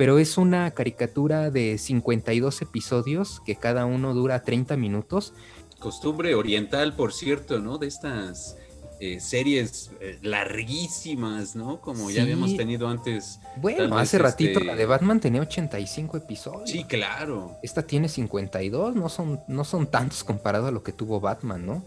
pero 0.00 0.18
es 0.18 0.38
una 0.38 0.70
caricatura 0.70 1.50
de 1.50 1.76
52 1.76 2.62
episodios 2.62 3.42
que 3.44 3.56
cada 3.56 3.84
uno 3.84 4.14
dura 4.14 4.42
30 4.42 4.78
minutos. 4.78 5.34
Costumbre 5.78 6.34
oriental, 6.34 6.96
por 6.96 7.12
cierto, 7.12 7.60
¿no? 7.60 7.76
De 7.76 7.88
estas 7.88 8.56
eh, 8.98 9.20
series 9.20 9.90
eh, 10.00 10.18
larguísimas, 10.22 11.54
¿no? 11.54 11.82
Como 11.82 12.08
Sí. 12.08 12.14
ya 12.14 12.22
habíamos 12.22 12.56
tenido 12.56 12.88
antes. 12.88 13.40
Bueno, 13.56 13.98
hace 13.98 14.16
ratito 14.16 14.60
este, 14.60 14.64
la 14.64 14.74
de 14.74 14.86
Batman 14.86 15.20
tenía 15.20 15.42
85 15.42 16.16
episodios. 16.16 16.70
Sí, 16.70 16.84
claro. 16.84 17.58
Esta 17.62 17.82
tiene 17.82 18.08
52, 18.08 18.94
no 18.94 19.10
son, 19.10 19.40
no 19.48 19.64
son 19.64 19.86
tantos 19.86 20.24
comparado 20.24 20.66
a 20.66 20.70
lo 20.70 20.82
que 20.82 20.92
tuvo 20.92 21.20
Batman, 21.20 21.66
¿no? 21.66 21.84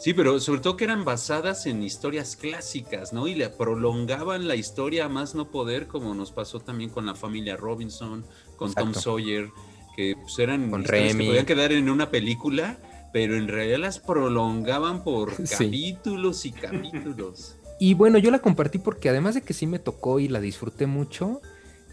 Sí, 0.00 0.14
pero 0.14 0.40
sobre 0.40 0.60
todo 0.62 0.78
que 0.78 0.84
eran 0.84 1.04
basadas 1.04 1.66
en 1.66 1.82
historias 1.82 2.34
clásicas, 2.34 3.12
¿no? 3.12 3.28
Y 3.28 3.34
le 3.34 3.50
prolongaban 3.50 4.48
la 4.48 4.56
historia 4.56 5.04
a 5.04 5.08
más 5.10 5.34
no 5.34 5.50
poder, 5.50 5.88
como 5.88 6.14
nos 6.14 6.32
pasó 6.32 6.58
también 6.58 6.88
con 6.88 7.04
la 7.04 7.14
familia 7.14 7.56
Robinson, 7.58 8.24
con 8.56 8.72
Tom. 8.72 8.94
Sawyer, 8.94 9.50
que 9.94 10.14
pues, 10.18 10.38
eran 10.38 10.70
Con 10.70 10.80
historias 10.80 11.08
Remy. 11.12 11.24
que 11.24 11.30
podían 11.30 11.46
quedar 11.46 11.72
en 11.72 11.90
una 11.90 12.10
película, 12.10 12.78
pero 13.12 13.36
en 13.36 13.46
realidad 13.46 13.78
las 13.78 13.98
prolongaban 13.98 15.04
por 15.04 15.34
Sí. 15.46 15.66
capítulos 15.66 16.46
y 16.46 16.52
capítulos. 16.52 17.56
Y 17.82 17.94
bueno, 17.94 18.18
yo 18.18 18.30
la 18.30 18.40
compartí 18.40 18.76
porque 18.78 19.08
además 19.08 19.34
de 19.34 19.40
que 19.42 19.54
sí 19.54 19.66
me 19.66 19.78
tocó 19.78 20.20
y 20.20 20.28
la 20.28 20.38
disfruté 20.40 20.84
mucho, 20.86 21.40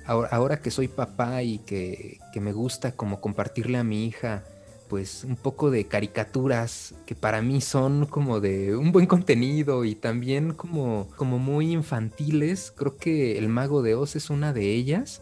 ahora, 0.05 0.27
ahora 0.33 0.59
que 0.59 0.69
soy 0.69 0.89
papá 0.89 1.43
y 1.43 1.59
que, 1.59 2.19
que 2.33 2.41
me 2.41 2.51
gusta 2.51 2.91
como 2.93 3.21
compartirle 3.21 3.77
a 3.77 3.85
mi 3.85 4.05
hija 4.05 4.43
pues 4.87 5.23
un 5.23 5.35
poco 5.35 5.71
de 5.71 5.85
caricaturas 5.85 6.95
que 7.05 7.15
para 7.15 7.41
mí 7.41 7.61
son 7.61 8.05
como 8.05 8.39
de 8.39 8.75
un 8.75 8.91
buen 8.91 9.05
contenido 9.05 9.85
y 9.85 9.95
también 9.95 10.53
como, 10.53 11.09
como 11.15 11.39
muy 11.39 11.71
infantiles, 11.71 12.73
creo 12.75 12.97
que 12.97 13.37
El 13.37 13.49
Mago 13.49 13.81
de 13.81 13.95
Oz 13.95 14.15
es 14.15 14.29
una 14.29 14.53
de 14.53 14.73
ellas 14.73 15.21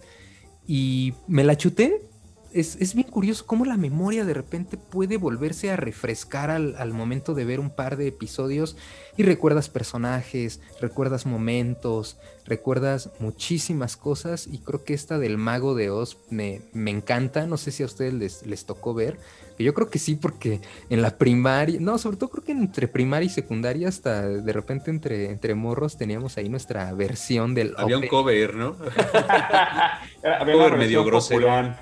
y 0.67 1.13
me 1.27 1.43
la 1.43 1.57
chuté. 1.57 2.09
Es, 2.55 2.77
es 2.79 2.95
bien 2.95 3.09
curioso 3.09 3.45
cómo 3.45 3.65
la 3.65 3.75
memoria 3.75 4.23
de 4.23 4.33
repente 4.33 4.77
puede 4.77 5.17
volverse 5.17 5.71
a 5.71 5.75
refrescar 5.75 6.49
al, 6.49 6.77
al 6.77 6.93
momento 6.93 7.33
de 7.33 7.43
ver 7.43 7.59
un 7.59 7.69
par 7.69 7.97
de 7.97 8.07
episodios 8.07 8.77
y 9.17 9.23
recuerdas 9.23 9.67
personajes, 9.67 10.61
recuerdas 10.79 11.25
momentos, 11.25 12.17
recuerdas 12.45 13.09
muchísimas 13.19 13.97
cosas 13.97 14.47
y 14.47 14.59
creo 14.59 14.85
que 14.85 14.93
esta 14.93 15.19
del 15.19 15.37
mago 15.37 15.75
de 15.75 15.89
Oz 15.89 16.17
me, 16.29 16.61
me 16.71 16.91
encanta, 16.91 17.45
no 17.45 17.57
sé 17.57 17.71
si 17.71 17.83
a 17.83 17.87
ustedes 17.87 18.13
les, 18.13 18.45
les 18.47 18.65
tocó 18.65 18.93
ver, 18.93 19.17
que 19.57 19.65
yo 19.65 19.73
creo 19.73 19.89
que 19.89 19.99
sí 19.99 20.15
porque 20.15 20.61
en 20.89 21.01
la 21.01 21.17
primaria, 21.17 21.81
no, 21.81 21.97
sobre 21.97 22.15
todo 22.15 22.29
creo 22.29 22.45
que 22.45 22.53
entre 22.53 22.87
primaria 22.87 23.27
y 23.27 23.29
secundaria 23.31 23.89
hasta 23.89 24.29
de 24.29 24.53
repente 24.53 24.91
entre, 24.91 25.29
entre 25.29 25.55
morros 25.55 25.97
teníamos 25.97 26.37
ahí 26.37 26.47
nuestra 26.47 26.93
versión 26.93 27.53
del... 27.53 27.73
Había 27.77 27.97
un 27.97 28.07
cover, 28.07 28.55
¿no? 28.55 28.77
Había 30.23 30.53
Cover 30.53 30.71
una 30.71 30.77
medio 30.77 31.03
grosero. 31.03 31.75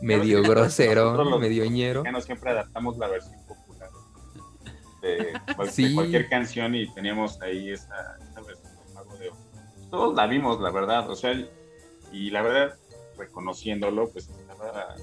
Medio 0.00 0.42
grosero, 0.42 1.38
medio 1.38 1.64
ñero. 1.70 2.02
siempre 2.20 2.50
adaptamos 2.50 2.96
la 2.98 3.08
versión 3.08 3.34
popular 3.46 3.90
de, 5.02 5.32
cual- 5.56 5.68
de 5.68 5.94
cualquier 5.94 6.28
canción 6.28 6.74
y 6.74 6.92
teníamos 6.94 7.40
ahí 7.42 7.70
esa, 7.70 8.16
esa 8.30 8.40
versión 8.42 8.72
del 8.84 8.94
Mago 8.94 9.16
de 9.16 9.28
Oz. 9.30 9.38
Todos 9.90 10.14
la 10.14 10.26
vimos, 10.26 10.60
la 10.60 10.70
verdad, 10.70 11.08
o 11.10 11.16
sea, 11.16 11.32
y 12.12 12.30
la 12.30 12.42
verdad, 12.42 12.74
reconociéndolo, 13.16 14.08
pues 14.10 14.28
estaba, 14.28 14.94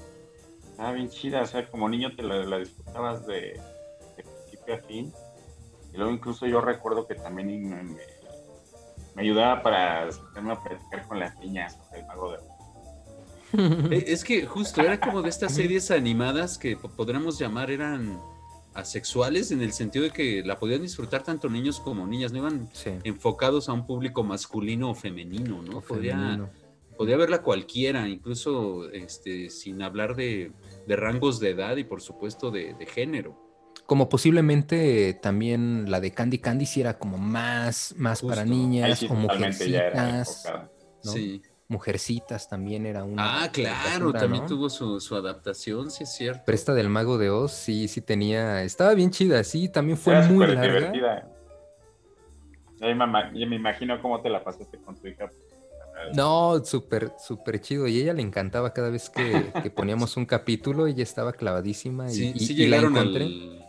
estaba 0.70 0.92
bien 0.92 1.08
chida, 1.10 1.42
o 1.42 1.46
sea, 1.46 1.68
como 1.68 1.88
niño 1.88 2.14
te 2.16 2.22
la, 2.22 2.36
la 2.44 2.58
disfrutabas 2.58 3.26
de, 3.26 3.60
de 4.16 4.22
principio 4.24 4.74
a 4.74 4.78
fin. 4.78 5.12
Y 5.92 5.96
luego 5.96 6.12
incluso 6.12 6.46
yo 6.46 6.60
recuerdo 6.60 7.06
que 7.06 7.14
también 7.14 7.68
me, 7.68 7.82
me- 7.82 8.18
me 9.14 9.22
ayudaba 9.22 9.62
para 9.62 10.10
sentarme 10.12 10.52
a 10.52 10.62
platicar 10.62 11.08
con 11.08 11.18
las 11.18 11.36
niñas 11.38 11.76
sobre 11.76 12.00
el 12.00 12.06
Mago 12.06 12.30
de 12.32 12.38
Oz. 12.38 12.44
Eh, 13.90 14.04
Es 14.08 14.24
que 14.24 14.46
justo 14.46 14.80
era 14.82 15.00
como 15.00 15.22
de 15.22 15.28
estas 15.30 15.54
series 15.54 15.90
animadas 15.90 16.58
que 16.58 16.76
po- 16.76 16.90
podríamos 16.90 17.38
llamar 17.38 17.70
eran 17.70 18.18
asexuales 18.74 19.50
en 19.50 19.60
el 19.62 19.72
sentido 19.72 20.04
de 20.04 20.10
que 20.10 20.42
la 20.44 20.58
podían 20.58 20.82
disfrutar 20.82 21.22
tanto 21.24 21.48
niños 21.48 21.80
como 21.80 22.06
niñas, 22.06 22.30
no 22.32 22.38
iban 22.38 22.68
Sí. 22.72 22.90
enfocados 23.04 23.68
a 23.68 23.72
un 23.72 23.86
público 23.86 24.22
masculino 24.22 24.90
o 24.90 24.94
femenino, 24.94 25.62
¿no? 25.62 25.78
O 25.78 25.80
podía, 25.80 26.14
femenino. 26.16 26.50
podía 26.96 27.16
verla 27.16 27.42
cualquiera, 27.42 28.08
incluso 28.08 28.88
este, 28.90 29.50
sin 29.50 29.82
hablar 29.82 30.14
de, 30.14 30.52
de 30.86 30.96
rangos 30.96 31.40
de 31.40 31.50
edad 31.50 31.76
y 31.76 31.84
por 31.84 32.00
supuesto 32.02 32.50
de, 32.50 32.74
de 32.74 32.86
género. 32.86 33.36
Como 33.86 34.08
posiblemente 34.08 35.14
también 35.14 35.90
la 35.90 35.98
de 36.00 36.12
Candy 36.12 36.38
Candy 36.38 36.66
si 36.66 36.80
era 36.82 36.98
como 36.98 37.16
más, 37.18 37.94
más 37.96 38.20
para 38.20 38.42
Justo. 38.42 38.54
Niñas 38.54 38.98
sí, 38.98 39.06
o 39.10 39.14
mujercitas. 39.14 40.44
Sí. 41.02 41.42
Mujercitas 41.68 42.48
también 42.48 42.86
era 42.86 43.04
una. 43.04 43.44
Ah, 43.44 43.52
claro, 43.52 44.10
también 44.12 44.44
¿no? 44.44 44.48
tuvo 44.48 44.70
su, 44.70 45.00
su 45.00 45.14
adaptación, 45.14 45.90
sí 45.90 46.04
es 46.04 46.12
cierto. 46.12 46.42
Pero 46.46 46.56
esta 46.56 46.72
del 46.72 46.88
Mago 46.88 47.18
de 47.18 47.28
Oz 47.28 47.52
sí, 47.52 47.88
sí 47.88 48.00
tenía. 48.00 48.62
Estaba 48.64 48.94
bien 48.94 49.10
chida, 49.10 49.44
sí, 49.44 49.68
también 49.68 49.98
fue 49.98 50.14
Era 50.14 50.22
muy 50.26 50.34
súper 50.46 50.54
larga. 50.54 50.72
divertida. 50.78 51.28
Ya 52.80 52.94
me, 53.46 53.56
imagino 53.56 54.00
cómo 54.00 54.22
te 54.22 54.30
la 54.30 54.42
pasaste 54.42 54.78
con 54.78 54.96
tu 54.96 55.08
hija. 55.08 55.28
No, 56.14 56.64
súper, 56.64 57.12
súper 57.18 57.60
chido. 57.60 57.86
Y 57.86 58.00
ella 58.00 58.14
le 58.14 58.22
encantaba 58.22 58.72
cada 58.72 58.88
vez 58.88 59.10
que, 59.10 59.52
que 59.62 59.70
poníamos 59.70 60.16
un 60.16 60.24
capítulo, 60.24 60.86
ella 60.86 61.02
estaba 61.02 61.32
clavadísima 61.34 62.08
y, 62.10 62.14
Sí, 62.14 62.32
y- 62.34 62.40
sí 62.40 62.52
y 62.54 62.66
la 62.68 62.76
llegaron 62.78 62.96
encontré. 62.96 63.24
al, 63.24 63.66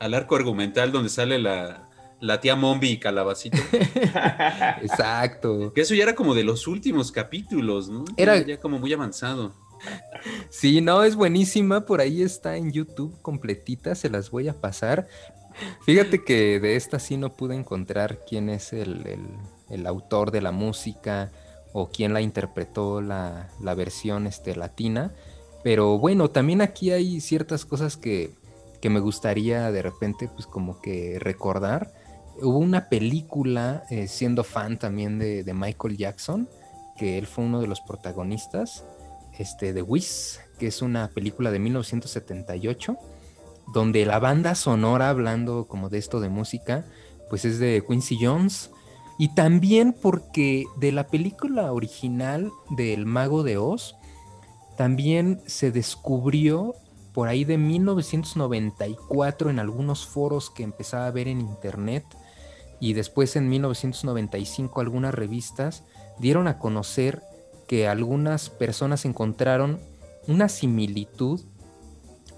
al 0.00 0.14
arco 0.14 0.36
argumental 0.36 0.90
donde 0.90 1.10
sale 1.10 1.38
la, 1.38 1.90
la 2.22 2.40
tía 2.40 2.56
Mombi 2.56 2.88
y 2.92 2.98
Calabacito. 2.98 3.58
Exacto. 4.82 5.72
que 5.74 5.80
eso 5.82 5.94
ya 5.94 6.04
era 6.04 6.14
como 6.14 6.34
de 6.34 6.44
los 6.44 6.66
últimos 6.66 7.12
capítulos, 7.12 7.88
¿no? 7.88 8.04
Era- 8.16 8.38
Ya, 8.38 8.46
ya 8.46 8.60
como 8.60 8.78
muy 8.78 8.92
avanzado. 8.92 9.52
Sí, 10.48 10.80
no, 10.80 11.02
es 11.02 11.16
buenísima. 11.16 11.84
Por 11.86 12.00
ahí 12.00 12.22
está 12.22 12.56
en 12.56 12.70
YouTube 12.72 13.20
completita, 13.22 13.94
se 13.96 14.08
las 14.08 14.30
voy 14.30 14.48
a 14.48 14.54
pasar. 14.60 15.08
Fíjate 15.84 16.22
que 16.24 16.60
de 16.60 16.76
esta 16.76 16.98
sí 16.98 17.16
no 17.16 17.34
pude 17.34 17.54
encontrar 17.56 18.20
quién 18.28 18.48
es 18.48 18.72
el, 18.72 19.06
el- 19.06 19.26
el 19.70 19.86
autor 19.86 20.30
de 20.30 20.42
la 20.42 20.52
música 20.52 21.30
o 21.72 21.88
quién 21.90 22.12
la 22.12 22.20
interpretó 22.20 23.00
la, 23.00 23.48
la 23.60 23.74
versión 23.74 24.26
este, 24.26 24.54
latina. 24.54 25.12
Pero 25.64 25.98
bueno, 25.98 26.28
también 26.30 26.60
aquí 26.60 26.90
hay 26.90 27.20
ciertas 27.20 27.64
cosas 27.64 27.96
que, 27.96 28.34
que 28.80 28.90
me 28.90 29.00
gustaría 29.00 29.72
de 29.72 29.80
repente 29.82 30.28
pues 30.32 30.46
como 30.46 30.80
que 30.80 31.18
recordar. 31.18 31.90
Hubo 32.42 32.58
una 32.58 32.88
película, 32.88 33.84
eh, 33.90 34.08
siendo 34.08 34.44
fan 34.44 34.78
también 34.78 35.18
de, 35.18 35.50
Michael 35.54 35.96
Jackson, 35.96 36.48
que 36.96 37.18
él 37.18 37.26
fue 37.26 37.44
uno 37.44 37.60
de 37.60 37.66
los 37.66 37.80
protagonistas, 37.80 38.84
este, 39.38 39.72
de 39.72 39.82
Wiz, 39.82 40.40
que 40.58 40.66
es 40.66 40.82
una 40.82 41.08
película 41.08 41.50
de 41.50 41.58
1978, 41.58 42.96
donde 43.72 44.04
la 44.04 44.18
banda 44.18 44.54
sonora, 44.54 45.08
hablando 45.08 45.66
como 45.68 45.88
de 45.88 45.98
esto 45.98 46.20
de 46.20 46.28
música, 46.28 46.84
pues 47.30 47.44
es 47.44 47.58
de 47.58 47.82
Quincy 47.86 48.18
Jones. 48.20 48.70
Y 49.18 49.34
también 49.34 49.92
porque 49.92 50.64
de 50.78 50.92
la 50.92 51.06
película 51.06 51.72
original 51.72 52.50
del 52.70 53.06
Mago 53.06 53.42
de 53.42 53.56
Oz, 53.56 53.94
también 54.76 55.40
se 55.46 55.70
descubrió 55.70 56.74
por 57.12 57.28
ahí 57.28 57.44
de 57.44 57.58
1994 57.58 59.50
en 59.50 59.58
algunos 59.58 60.06
foros 60.06 60.50
que 60.50 60.62
empezaba 60.62 61.06
a 61.06 61.10
ver 61.10 61.28
en 61.28 61.40
internet 61.40 62.04
y 62.82 62.94
después 62.94 63.36
en 63.36 63.48
1995 63.48 64.80
algunas 64.80 65.14
revistas 65.14 65.84
dieron 66.18 66.48
a 66.48 66.58
conocer 66.58 67.22
que 67.68 67.86
algunas 67.86 68.50
personas 68.50 69.04
encontraron 69.04 69.78
una 70.26 70.48
similitud 70.48 71.40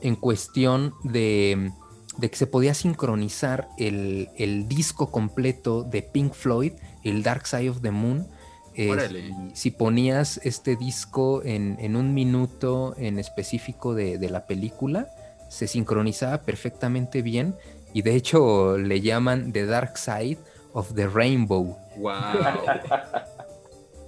en 0.03 0.17
cuestión 0.17 0.93
de, 1.03 1.73
de 2.19 2.31
que 2.31 2.37
se 2.37 2.47
podía 2.47 2.75
sincronizar 2.75 3.69
el, 3.79 4.29
el 4.37 4.69
disco 4.69 5.11
completo 5.11 5.83
de 5.83 6.03
Pink 6.03 6.35
Floyd, 6.35 6.75
el 7.05 7.23
Dark 7.23 7.47
Side 7.47 7.71
of 7.71 7.81
the 7.81 7.91
Moon, 7.91 8.27
eh, 8.75 9.33
si 9.55 9.71
ponías 9.71 10.43
este 10.45 10.77
disco 10.77 11.43
en, 11.43 11.79
en 11.81 11.97
un 11.97 12.13
minuto 12.13 12.95
en 12.99 13.19
específico 13.19 13.95
de, 13.95 14.19
de 14.19 14.29
la 14.29 14.47
película, 14.47 15.09
se 15.49 15.69
sincronizaba 15.69 16.43
perfectamente 16.43 17.23
bien 17.23 17.55
y 17.95 18.03
de 18.03 18.15
hecho 18.15 18.77
le 18.77 19.01
llaman 19.01 19.53
The 19.53 19.65
Dark 19.65 19.97
Side 19.97 20.39
of 20.75 20.93
the 20.95 21.07
Rainbow. 21.07 21.79
Wow. 21.97 22.13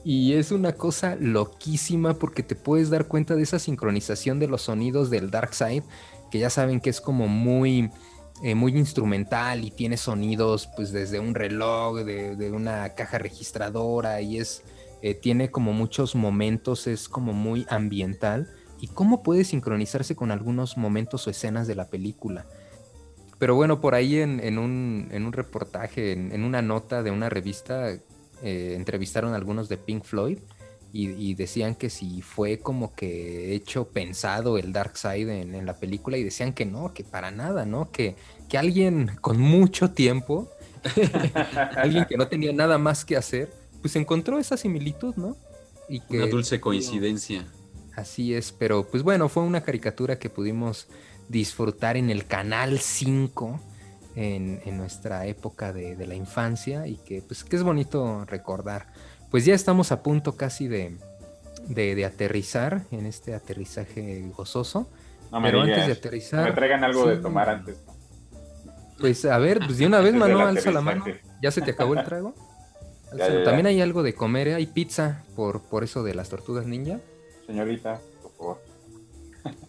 Y 0.09 0.35
es 0.35 0.53
una 0.53 0.73
cosa 0.73 1.17
loquísima 1.19 2.15
porque 2.15 2.45
te 2.45 2.55
puedes 2.55 2.91
dar 2.91 3.07
cuenta 3.07 3.35
de 3.35 3.43
esa 3.43 3.59
sincronización 3.59 4.39
de 4.39 4.47
los 4.47 4.63
sonidos 4.63 5.11
del 5.11 5.33
Dark 5.33 5.53
Side, 5.53 5.83
que 6.31 6.39
ya 6.39 6.49
saben 6.49 6.81
que 6.81 6.91
es 6.91 7.01
como 7.01 7.27
muy, 7.27 7.91
eh, 8.45 8.55
muy 8.55 8.79
instrumental 8.79 9.65
y 9.65 9.73
tiene 9.73 9.97
sonidos 9.97 10.69
pues 10.77 10.93
desde 10.93 11.19
un 11.19 11.35
reloj, 11.35 12.05
de, 12.05 12.37
de 12.37 12.53
una 12.53 12.91
caja 12.91 13.19
registradora 13.19 14.21
y 14.21 14.39
es, 14.39 14.63
eh, 15.03 15.15
tiene 15.15 15.51
como 15.51 15.73
muchos 15.73 16.15
momentos, 16.15 16.87
es 16.87 17.09
como 17.09 17.33
muy 17.33 17.67
ambiental. 17.69 18.49
¿Y 18.81 18.87
cómo 18.87 19.25
puede 19.25 19.43
sincronizarse 19.43 20.15
con 20.15 20.31
algunos 20.31 20.77
momentos 20.77 21.27
o 21.27 21.31
escenas 21.31 21.67
de 21.67 21.75
la 21.75 21.89
película? 21.89 22.47
Pero 23.39 23.55
bueno, 23.55 23.81
por 23.81 23.95
ahí 23.95 24.19
en, 24.19 24.41
en 24.41 24.59
un, 24.59 25.09
en 25.11 25.27
un 25.27 25.33
reportaje, 25.33 26.13
en, 26.13 26.33
en 26.33 26.45
una 26.45 26.63
nota 26.63 27.03
de 27.03 27.11
una 27.11 27.29
revista, 27.29 27.91
eh, 28.43 28.75
entrevistaron 28.77 29.33
a 29.33 29.37
algunos 29.37 29.69
de 29.69 29.77
Pink 29.77 30.05
Floyd 30.05 30.39
y, 30.93 31.11
y 31.11 31.35
decían 31.35 31.75
que 31.75 31.91
si 31.91 32.23
fue 32.23 32.59
como 32.59 32.95
que 32.95 33.55
hecho 33.55 33.89
pensado 33.89 34.57
el 34.57 34.73
Dark 34.73 34.97
Side 34.97 35.43
en, 35.43 35.55
en 35.55 35.67
la 35.67 35.79
película 35.79 36.17
y 36.17 36.25
decían 36.25 36.55
que 36.55 36.65
no, 36.65 36.95
que 36.95 37.05
para 37.05 37.31
nada, 37.31 37.67
¿no? 37.67 37.91
Que, 37.91 38.17
que 38.49 38.57
alguien 38.57 39.11
con 39.21 39.39
mucho 39.39 39.91
tiempo, 39.91 40.51
alguien 41.77 42.07
que 42.07 42.17
no 42.17 42.29
tenía 42.29 42.53
nada 42.53 42.79
más 42.79 43.05
que 43.05 43.17
hacer, 43.17 43.53
pues 43.83 43.97
encontró 43.97 44.39
esa 44.39 44.57
similitud, 44.57 45.15
¿no? 45.17 45.37
Y 45.89 46.01
que, 46.01 46.19
Una 46.19 46.27
dulce 46.27 46.61
coincidencia. 46.61 47.47
Así 47.95 48.35
es, 48.35 48.53
pero 48.53 48.87
pues 48.87 49.03
bueno, 49.03 49.29
fue 49.29 49.43
una 49.43 49.63
caricatura 49.63 50.19
que 50.19 50.29
pudimos 50.29 50.89
disfrutar 51.29 51.97
en 51.97 52.11
el 52.11 52.27
canal 52.27 52.79
5 52.79 53.61
en, 54.15 54.61
en 54.65 54.77
nuestra 54.77 55.27
época 55.27 55.73
de, 55.73 55.97
de 55.97 56.07
la 56.07 56.15
infancia 56.15 56.87
y 56.87 56.97
que 56.97 57.23
pues 57.23 57.45
que 57.45 57.57
es 57.57 57.63
bonito 57.63 58.25
recordar. 58.27 58.87
Pues 59.31 59.45
ya 59.45 59.55
estamos 59.55 59.93
a 59.93 60.03
punto 60.03 60.37
casi 60.37 60.69
de, 60.69 60.97
de, 61.69 61.95
de 61.95 62.05
aterrizar 62.05 62.85
en 62.91 63.07
este 63.07 63.35
aterrizaje 63.35 64.23
gozoso. 64.37 64.89
No 65.33 65.41
me 65.41 65.49
pero 65.49 65.65
digas, 65.65 65.79
antes 65.81 65.87
de 65.95 65.99
aterrizar... 65.99 66.45
Me 66.49 66.53
traigan 66.55 66.85
algo 66.85 67.07
de 67.09 67.17
tomar 67.17 67.49
antes. 67.49 67.77
Pues 68.99 69.25
a 69.25 69.37
ver, 69.39 69.59
pues 69.59 69.79
de 69.79 69.87
una 69.87 70.01
vez, 70.01 70.15
mano, 70.15 70.41
alza 70.41 70.71
la 70.71 70.81
mano. 70.81 71.05
¿Ya 71.43 71.51
se 71.51 71.61
te 71.61 71.73
acabó 71.73 71.95
el 71.95 72.05
trago? 72.05 72.35
Ya, 73.07 73.13
Alza- 73.27 73.29
ya, 73.35 73.39
ya. 73.39 73.45
También 73.45 73.67
hay 73.67 73.81
algo 73.81 74.03
de 74.03 74.15
comer, 74.17 74.49
¿eh? 74.49 74.55
hay 74.57 74.67
pizza 74.67 75.23
por, 75.37 75.63
por 75.63 75.85
eso 75.85 76.03
de 76.03 76.13
las 76.13 76.29
tortugas 76.29 76.67
ninja. 76.67 76.99
Señorita, 77.47 78.01
por 78.21 78.33
favor. 78.37 78.63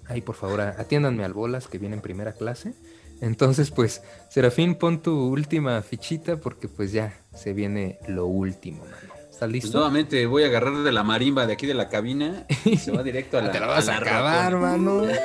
Ay, 0.08 0.22
por 0.22 0.36
favor, 0.36 0.62
a- 0.62 0.76
atiéndanme 0.80 1.24
al 1.24 1.34
bolas 1.34 1.68
que 1.68 1.78
viene 1.78 1.96
en 1.96 2.02
primera 2.02 2.34
clase. 2.34 2.74
Entonces, 3.22 3.72
pues, 3.72 4.04
Serafín, 4.30 4.76
pon 4.76 5.02
tu 5.02 5.28
última 5.30 5.82
fichita 5.82 6.38
porque 6.38 6.68
pues 6.68 6.92
ya 6.92 7.14
se 7.36 7.54
viene 7.54 7.98
lo 8.08 8.28
último, 8.28 8.84
mano. 8.84 9.14
¿Estás 9.38 9.50
Pues 9.52 9.64
listo? 9.64 9.78
nuevamente 9.78 10.26
voy 10.26 10.44
a 10.44 10.48
agarrar 10.48 10.78
de 10.84 10.92
la 10.92 11.04
marimba 11.04 11.46
de 11.46 11.54
aquí 11.54 11.68
de 11.68 11.76
la 11.76 11.90
cabina 11.90 12.46
y 12.66 12.78
se 12.78 12.92
va 12.92 13.04
directo 13.04 13.38
a 13.38 13.42
la. 13.44 13.52
Te 13.52 13.60
la 13.60 13.68
vas 13.68 13.88
a 13.88 13.92
la 13.94 13.98
acabar, 13.98 14.56
mano. 14.58 15.04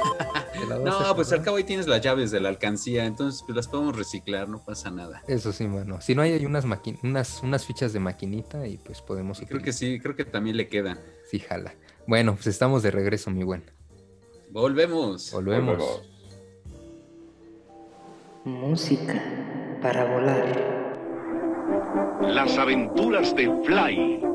A 0.62 0.78
No, 0.78 1.16
pues 1.16 1.32
al 1.32 1.42
cabo 1.42 1.56
ahí 1.56 1.64
tienes 1.64 1.86
las 1.88 2.00
llaves 2.02 2.30
de 2.30 2.38
la 2.38 2.48
alcancía, 2.50 3.04
entonces 3.04 3.42
pues 3.44 3.56
las 3.56 3.66
podemos 3.68 3.96
reciclar, 3.96 4.48
no 4.48 4.62
pasa 4.64 4.90
nada. 4.90 5.22
Eso 5.26 5.52
sí, 5.52 5.66
mano. 5.66 6.00
Si 6.00 6.14
no 6.14 6.22
hay, 6.22 6.32
hay 6.32 6.46
unas, 6.46 6.64
unas, 7.02 7.42
unas 7.42 7.66
fichas 7.66 7.92
de 7.92 7.98
maquinita 8.00 8.66
y 8.68 8.76
pues 8.78 9.02
podemos 9.02 9.42
Creo 9.46 9.60
que 9.62 9.72
sí, 9.72 9.98
creo 10.00 10.14
que 10.14 10.24
también 10.24 10.56
le 10.56 10.68
quedan. 10.68 11.00
Sí, 11.30 11.40
jala. 11.40 11.74
Bueno, 12.06 12.34
pues 12.34 12.46
estamos 12.46 12.82
de 12.84 12.90
regreso, 12.92 13.30
mi 13.30 13.42
buen. 13.44 13.64
Volvemos. 14.52 15.32
Volvemos. 15.32 16.02
Música 18.44 19.22
para 19.80 20.04
volar. 20.04 20.46
Las 22.20 22.58
aventuras 22.58 23.34
de 23.34 23.50
Fly. 23.64 24.31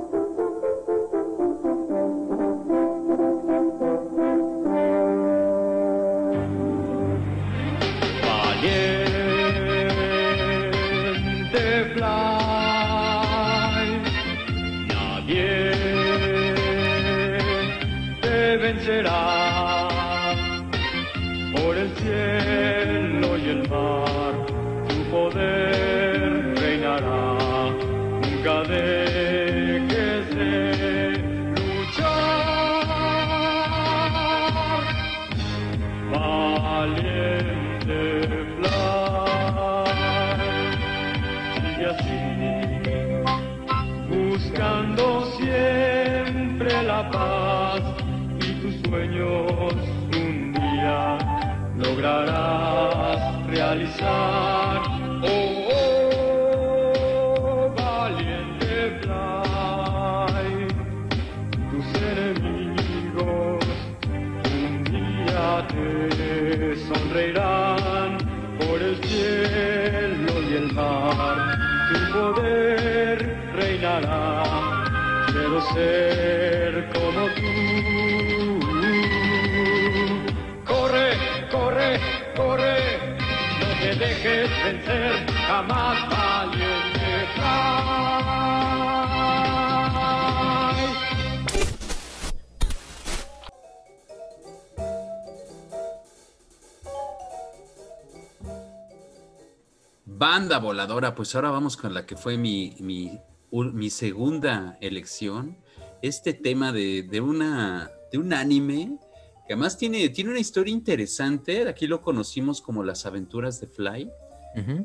Banda 100.06 100.60
voladora, 100.60 101.16
pues 101.16 101.34
ahora 101.36 101.52
vamos 101.52 101.78
con 101.78 101.94
la 101.94 102.06
que 102.06 102.18
fue 102.18 102.38
mi, 102.38 102.76
mi, 102.82 103.18
mi 103.52 103.90
segunda 103.90 104.78
elección. 104.82 105.56
Este 106.02 106.34
tema 106.34 106.74
de, 106.74 107.04
de 107.04 107.22
una, 107.22 107.90
de 108.12 108.18
un 108.18 108.34
anime 108.34 109.00
que 109.48 109.54
además 109.54 109.78
tiene, 109.78 110.10
tiene 110.10 110.32
una 110.32 110.40
historia 110.40 110.74
interesante. 110.74 111.70
Aquí 111.70 111.88
lo 111.88 112.02
conocimos 112.02 112.62
como 112.62 112.84
Las 112.84 113.06
aventuras 113.06 113.62
de 113.62 113.68
Fly, 113.68 114.12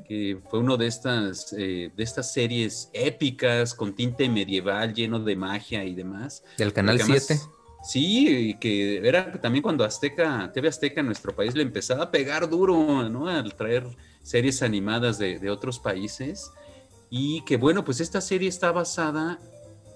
Que 0.06 0.38
fue 0.50 0.58
uno 0.58 0.76
de 0.76 0.86
estas, 0.86 1.54
eh, 1.56 1.90
de 1.96 2.02
estas 2.02 2.32
series 2.32 2.90
épicas 2.92 3.74
con 3.74 3.94
tinte 3.94 4.28
medieval 4.28 4.92
lleno 4.92 5.18
de 5.18 5.34
magia 5.34 5.82
y 5.84 5.94
demás. 5.94 6.44
Del 6.58 6.72
canal 6.74 6.96
Porque 6.98 7.12
además- 7.12 7.24
7. 7.26 7.40
Sí, 7.84 8.28
y 8.50 8.54
que 8.58 8.98
era 8.98 9.32
también 9.40 9.62
cuando 9.62 9.82
Azteca, 9.84 10.52
TV 10.52 10.68
Azteca 10.68 11.00
en 11.00 11.06
nuestro 11.06 11.34
país 11.34 11.54
le 11.54 11.62
empezaba 11.62 12.04
a 12.04 12.10
pegar 12.10 12.48
duro, 12.48 13.08
¿no? 13.08 13.26
Al 13.28 13.54
traer 13.56 13.86
series 14.22 14.62
animadas 14.62 15.18
de, 15.18 15.38
de 15.40 15.50
otros 15.50 15.80
países. 15.80 16.52
Y 17.10 17.42
que 17.44 17.56
bueno, 17.56 17.84
pues 17.84 18.00
esta 18.00 18.20
serie 18.20 18.48
está 18.48 18.70
basada 18.72 19.40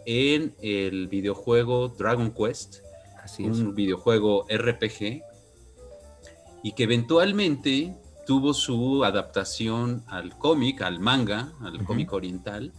en 0.04 0.54
el 0.62 1.06
videojuego 1.08 1.88
Dragon 1.88 2.32
Quest, 2.32 2.76
Así 3.22 3.44
un 3.44 3.74
videojuego 3.74 4.46
RPG, 4.48 5.22
y 6.62 6.72
que 6.72 6.82
eventualmente 6.84 7.94
tuvo 8.26 8.52
su 8.52 9.04
adaptación 9.04 10.02
al 10.08 10.36
cómic, 10.36 10.82
al 10.82 11.00
manga, 11.00 11.52
al 11.62 11.84
cómic 11.84 12.12
oriental, 12.12 12.72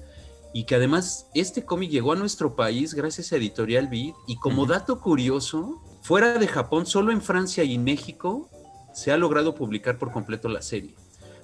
y 0.53 0.65
que 0.65 0.75
además 0.75 1.27
este 1.33 1.65
cómic 1.65 1.89
llegó 1.89 2.11
a 2.11 2.15
nuestro 2.15 2.55
país 2.55 2.93
gracias 2.93 3.31
a 3.31 3.37
Editorial 3.37 3.87
Vid, 3.87 4.13
y 4.27 4.35
como 4.35 4.65
dato 4.65 4.99
curioso, 4.99 5.81
fuera 6.01 6.37
de 6.37 6.47
Japón, 6.47 6.85
solo 6.85 7.11
en 7.11 7.21
Francia 7.21 7.63
y 7.63 7.77
México 7.77 8.49
se 8.93 9.11
ha 9.11 9.17
logrado 9.17 9.55
publicar 9.55 9.97
por 9.97 10.11
completo 10.11 10.49
la 10.49 10.61
serie. 10.61 10.95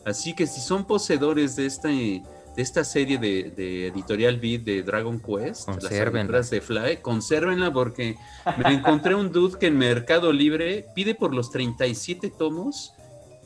Así 0.06 0.36
que 0.36 0.48
si 0.48 0.60
son 0.60 0.86
poseedores 0.86 1.56
de 1.56 1.66
esta, 1.66 1.88
de 1.88 2.22
esta 2.58 2.84
serie 2.84 3.18
de, 3.18 3.52
de 3.56 3.88
Editorial 3.88 4.38
Vid 4.38 4.62
de 4.62 4.84
Dragon 4.84 5.20
Quest, 5.20 5.68
las 5.68 5.78
Consérvenla. 5.78 6.20
aventuras 6.20 6.50
de 6.50 6.62
Fly, 6.62 6.98
consérvenla 6.98 7.72
porque 7.72 8.18
me 8.58 8.74
encontré 8.74 9.16
un 9.16 9.32
dude 9.32 9.58
que 9.58 9.68
en 9.68 9.78
Mercado 9.78 10.34
Libre 10.34 10.88
pide 10.94 11.16
por 11.16 11.34
los 11.34 11.52
37 11.52 12.32
tomos 12.32 12.94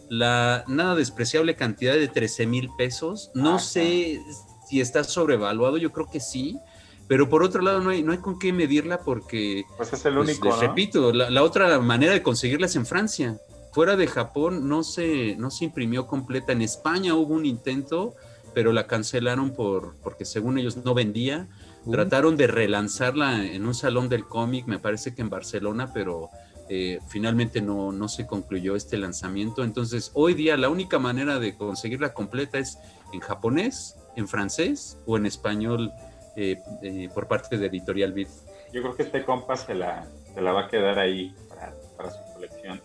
la 0.10 0.64
nada 0.68 0.96
despreciable 0.96 1.56
cantidad 1.56 1.96
de 1.96 2.08
13 2.08 2.48
mil 2.48 2.70
pesos. 2.78 3.32
No 3.34 3.60
sé 3.60 4.22
si 4.68 4.82
está 4.82 5.04
sobrevaluado, 5.04 5.78
yo 5.78 5.92
creo 5.92 6.10
que 6.10 6.20
sí. 6.20 6.60
Pero 7.08 7.30
por 7.30 7.42
otro 7.42 7.62
lado, 7.62 7.80
no 7.80 7.90
hay, 7.90 8.04
no 8.04 8.12
hay 8.12 8.18
con 8.18 8.38
qué 8.38 8.52
medirla 8.52 9.00
porque, 9.00 9.64
Pues 9.78 9.94
es 9.94 10.06
el 10.06 10.16
pues, 10.16 10.30
único, 10.30 10.48
les 10.48 10.56
¿no? 10.56 10.62
repito, 10.62 11.14
la, 11.14 11.30
la 11.30 11.44
otra 11.44 11.80
manera 11.80 12.12
de 12.12 12.22
conseguirla 12.22 12.66
es 12.66 12.76
en 12.76 12.86
Francia. 12.86 13.38
Fuera 13.72 13.96
de 13.96 14.08
Japón 14.08 14.68
no 14.68 14.84
se, 14.84 15.36
no 15.38 15.50
se 15.50 15.66
imprimió 15.66 16.08
completa. 16.08 16.52
En 16.52 16.62
España 16.62 17.16
hubo 17.16 17.34
un 17.34 17.46
intento, 17.46 18.16
pero 18.54 18.74
la 18.74 18.88
cancelaron 18.88 19.52
por, 19.52 19.96
porque 20.04 20.26
según 20.26 20.58
ellos 20.58 20.78
no 20.84 20.94
vendía. 20.94 21.48
Uh, 21.86 21.92
Trataron 21.92 22.36
de 22.36 22.48
relanzarla 22.48 23.46
en 23.46 23.66
un 23.66 23.74
salón 23.74 24.10
del 24.10 24.26
cómic, 24.26 24.66
me 24.66 24.80
parece 24.80 25.16
que 25.16 25.22
en 25.22 25.30
Barcelona, 25.30 25.94
pero 25.94 26.30
eh, 26.70 27.00
finalmente 27.08 27.62
no, 27.62 27.92
no 27.92 28.08
se 28.08 28.26
concluyó 28.28 28.76
este 28.76 28.98
lanzamiento. 28.98 29.64
Entonces, 29.64 30.12
hoy 30.14 30.34
día 30.34 30.58
la 30.58 30.70
única 30.70 31.00
manera 31.00 31.40
de 31.40 31.56
conseguirla 31.56 32.14
completa 32.14 32.58
es 32.58 32.78
en 33.14 33.20
japonés, 33.20 33.96
en 34.16 34.28
francés 34.28 34.98
o 35.06 35.18
en 35.18 35.26
español 35.26 35.92
eh, 36.36 36.60
eh, 36.82 37.10
por 37.14 37.28
parte 37.28 37.58
de 37.58 37.68
Editorial 37.68 38.14
Vid. 38.14 38.28
Yo 38.74 38.82
creo 38.82 38.96
que 38.96 39.04
este 39.04 39.24
compa 39.24 39.56
se 39.56 39.74
la, 39.74 40.08
se 40.34 40.42
la 40.42 40.52
va 40.52 40.66
a 40.66 40.68
quedar 40.68 41.00
ahí 41.00 41.34
para, 41.48 41.74
para 41.96 42.12
su 42.12 42.34
colección. 42.34 42.82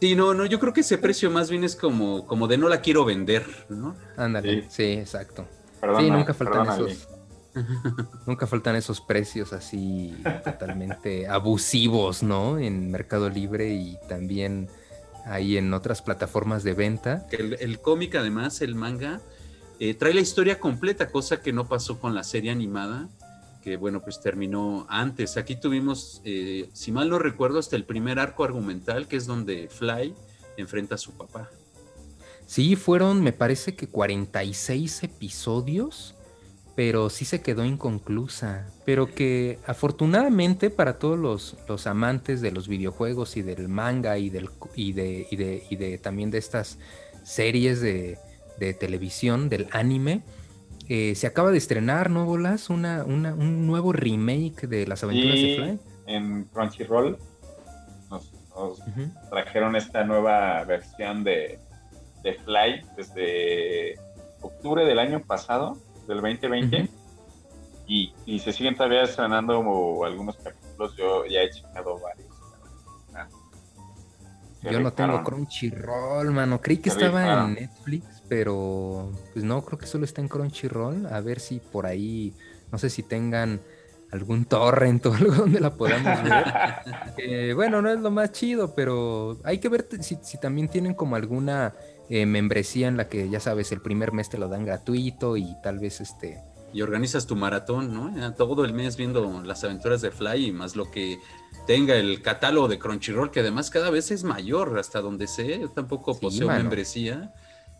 Sí, 0.00 0.14
no, 0.14 0.34
no, 0.34 0.44
yo 0.44 0.60
creo 0.60 0.74
que 0.74 0.80
ese 0.82 0.98
precio 0.98 1.30
más 1.30 1.48
bien 1.50 1.64
es 1.64 1.74
como, 1.74 2.26
como 2.26 2.46
de 2.48 2.58
no 2.58 2.68
la 2.68 2.82
quiero 2.82 3.04
vender, 3.06 3.46
¿no? 3.70 3.96
Ándale, 4.18 4.62
Sí. 4.62 4.66
sí, 4.68 4.82
exacto. 4.92 5.46
Perdona, 5.80 6.00
sí, 6.00 6.10
nunca 6.10 6.34
faltan 6.34 6.66
perdónale. 6.66 6.92
esos. 6.92 7.08
Nunca 8.26 8.46
faltan 8.46 8.76
esos 8.76 9.00
precios 9.00 9.52
así 9.52 10.14
totalmente 10.44 11.26
abusivos, 11.28 12.22
¿no? 12.22 12.58
En 12.58 12.90
Mercado 12.90 13.28
Libre 13.28 13.74
y 13.74 13.98
también 14.08 14.68
ahí 15.24 15.56
en 15.56 15.72
otras 15.74 16.02
plataformas 16.02 16.62
de 16.62 16.74
venta. 16.74 17.26
El 17.30 17.80
cómic, 17.80 18.14
además, 18.14 18.60
el 18.62 18.74
manga, 18.74 19.20
eh, 19.78 19.94
trae 19.94 20.14
la 20.14 20.20
historia 20.20 20.58
completa, 20.58 21.10
cosa 21.10 21.42
que 21.42 21.52
no 21.52 21.68
pasó 21.68 22.00
con 22.00 22.14
la 22.14 22.24
serie 22.24 22.50
animada, 22.50 23.08
que 23.62 23.76
bueno, 23.76 24.00
pues 24.00 24.20
terminó 24.20 24.86
antes. 24.88 25.36
Aquí 25.36 25.56
tuvimos, 25.56 26.22
eh, 26.24 26.70
si 26.72 26.92
mal 26.92 27.10
no 27.10 27.18
recuerdo, 27.18 27.58
hasta 27.58 27.76
el 27.76 27.84
primer 27.84 28.18
arco 28.18 28.44
argumental, 28.44 29.06
que 29.06 29.16
es 29.16 29.26
donde 29.26 29.68
Fly 29.68 30.14
enfrenta 30.56 30.94
a 30.94 30.98
su 30.98 31.12
papá. 31.12 31.50
Sí, 32.46 32.76
fueron, 32.76 33.22
me 33.22 33.32
parece 33.32 33.74
que 33.74 33.88
46 33.88 35.02
episodios, 35.02 36.14
pero 36.76 37.08
sí 37.10 37.24
se 37.24 37.40
quedó 37.40 37.64
inconclusa. 37.64 38.66
Pero 38.84 39.12
que 39.12 39.58
afortunadamente 39.66 40.70
para 40.70 40.98
todos 40.98 41.18
los, 41.18 41.56
los 41.68 41.86
amantes 41.86 42.40
de 42.42 42.52
los 42.52 42.68
videojuegos 42.68 43.36
y 43.38 43.42
del 43.42 43.68
manga 43.68 44.18
y, 44.18 44.28
del, 44.30 44.50
y, 44.76 44.92
de, 44.92 45.26
y, 45.30 45.36
de, 45.36 45.64
y 45.70 45.76
de 45.76 45.98
también 45.98 46.30
de 46.30 46.38
estas 46.38 46.78
series 47.24 47.80
de, 47.80 48.18
de 48.60 48.74
televisión, 48.74 49.48
del 49.48 49.66
anime, 49.72 50.22
eh, 50.88 51.14
se 51.16 51.26
acaba 51.26 51.50
de 51.50 51.58
estrenar, 51.58 52.10
¿no, 52.10 52.26
Bolas? 52.26 52.70
Una, 52.70 53.04
una- 53.04 53.34
un 53.34 53.66
nuevo 53.66 53.92
remake 53.92 54.68
de 54.68 54.86
las 54.86 55.02
aventuras 55.02 55.34
de 55.34 55.56
Fly. 55.56 55.78
en 56.06 56.44
Crunchyroll 56.52 57.18
nos, 58.10 58.30
trajeron 59.30 59.74
esta 59.76 60.04
nueva 60.04 60.62
versión 60.64 61.24
de, 61.24 61.58
de 62.22 62.34
Fly 62.34 62.82
desde 62.96 63.98
octubre 64.42 64.84
del 64.84 64.98
año 65.00 65.20
pasado, 65.20 65.78
del 66.06 66.20
2020, 66.20 66.76
Ujú. 66.82 66.88
y, 67.86 68.12
y 68.26 68.38
se 68.38 68.52
siguen 68.52 68.74
todavía 68.76 69.02
estrenando 69.02 69.56
como 69.56 70.04
algunos 70.04 70.36
capítulos. 70.36 70.96
Yo 70.96 71.24
ya 71.26 71.40
he 71.42 71.50
checado 71.50 71.98
varios. 71.98 72.28
Ah. 73.14 73.28
Yo 74.70 74.80
no 74.80 74.92
tengo. 74.92 75.22
Crunchyroll, 75.22 76.30
mano. 76.32 76.60
Creí 76.60 76.78
que 76.78 76.90
Se 76.90 76.96
estaba 76.98 77.20
rifaron. 77.22 77.48
en 77.50 77.54
Netflix, 77.54 78.22
pero 78.28 79.12
pues 79.32 79.44
no, 79.44 79.64
creo 79.64 79.78
que 79.78 79.86
solo 79.86 80.04
está 80.04 80.20
en 80.20 80.28
Crunchyroll. 80.28 81.06
A 81.06 81.20
ver 81.20 81.40
si 81.40 81.60
por 81.60 81.86
ahí, 81.86 82.34
no 82.72 82.78
sé 82.78 82.90
si 82.90 83.02
tengan 83.02 83.60
algún 84.12 84.44
torrent 84.44 85.04
o 85.06 85.14
algo 85.14 85.32
donde 85.32 85.60
la 85.60 85.74
podamos 85.74 86.22
ver. 86.22 86.44
Eh, 87.18 87.52
bueno, 87.54 87.80
no 87.80 87.90
es 87.90 87.98
lo 87.98 88.10
más 88.10 88.30
chido, 88.32 88.74
pero 88.74 89.38
hay 89.42 89.58
que 89.58 89.68
ver 89.70 89.88
si, 90.00 90.18
si 90.22 90.38
también 90.38 90.68
tienen 90.68 90.94
como 90.94 91.16
alguna 91.16 91.74
eh, 92.08 92.26
membresía 92.26 92.88
en 92.88 92.96
la 92.96 93.08
que, 93.08 93.28
ya 93.28 93.40
sabes, 93.40 93.72
el 93.72 93.80
primer 93.80 94.12
mes 94.12 94.28
te 94.30 94.38
lo 94.38 94.48
dan 94.48 94.64
gratuito 94.64 95.36
y 95.36 95.54
tal 95.62 95.78
vez 95.78 96.00
este... 96.00 96.42
Y 96.72 96.82
organizas 96.82 97.26
tu 97.26 97.36
maratón, 97.36 97.94
¿no? 97.94 98.14
Ya 98.14 98.34
todo 98.34 98.64
el 98.64 98.74
mes 98.74 98.96
viendo 98.96 99.42
las 99.44 99.64
aventuras 99.64 100.02
de 100.02 100.10
Fly 100.10 100.46
y 100.46 100.52
más 100.52 100.76
lo 100.76 100.90
que 100.90 101.18
tenga 101.66 101.94
el 101.96 102.20
catálogo 102.22 102.68
de 102.68 102.78
Crunchyroll, 102.78 103.30
que 103.30 103.40
además 103.40 103.70
cada 103.70 103.88
vez 103.90 104.10
es 104.10 104.24
mayor, 104.24 104.78
hasta 104.78 105.00
donde 105.00 105.26
sé. 105.26 105.58
Yo 105.60 105.70
tampoco 105.70 106.12
Sí, 106.14 106.20
poseo 106.20 106.46
mano. 106.48 106.58
membresía, 106.60 107.32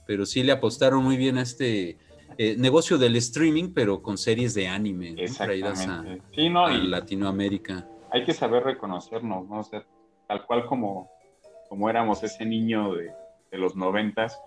pero 0.06 0.24
sí 0.24 0.42
le 0.42 0.52
apostaron 0.52 1.02
muy 1.04 1.16
bien 1.18 1.36
a 1.36 1.42
este 1.42 1.98
eh, 2.38 2.56
negocio 2.58 2.96
del 2.96 3.16
streaming, 3.16 3.74
pero 3.74 4.02
con 4.02 4.16
series 4.16 4.54
de 4.54 4.68
anime, 4.68 5.10
¿no? 5.10 5.34
traídas 5.34 5.80
a, 5.80 5.82
Exactamente. 5.82 6.24
Sí, 6.34 6.48
no, 6.48 6.66
a 6.66 6.72
y 6.72 6.86
Latinoamérica. 6.86 7.86
hay 8.12 8.24
que 8.24 8.32
saber 8.32 8.62
reconocernos, 8.64 9.46
¿no? 9.48 9.60
O 9.60 9.64
sea, 9.64 9.84
tal 10.26 10.46
cual 10.46 10.64
como, 10.66 11.10
como 11.68 11.90
éramos 11.90 12.22
ese 12.22 12.46
niño 12.46 12.94
de, 12.94 13.10
de 13.56 13.62
los 13.62 13.74
noventas, 13.74 14.38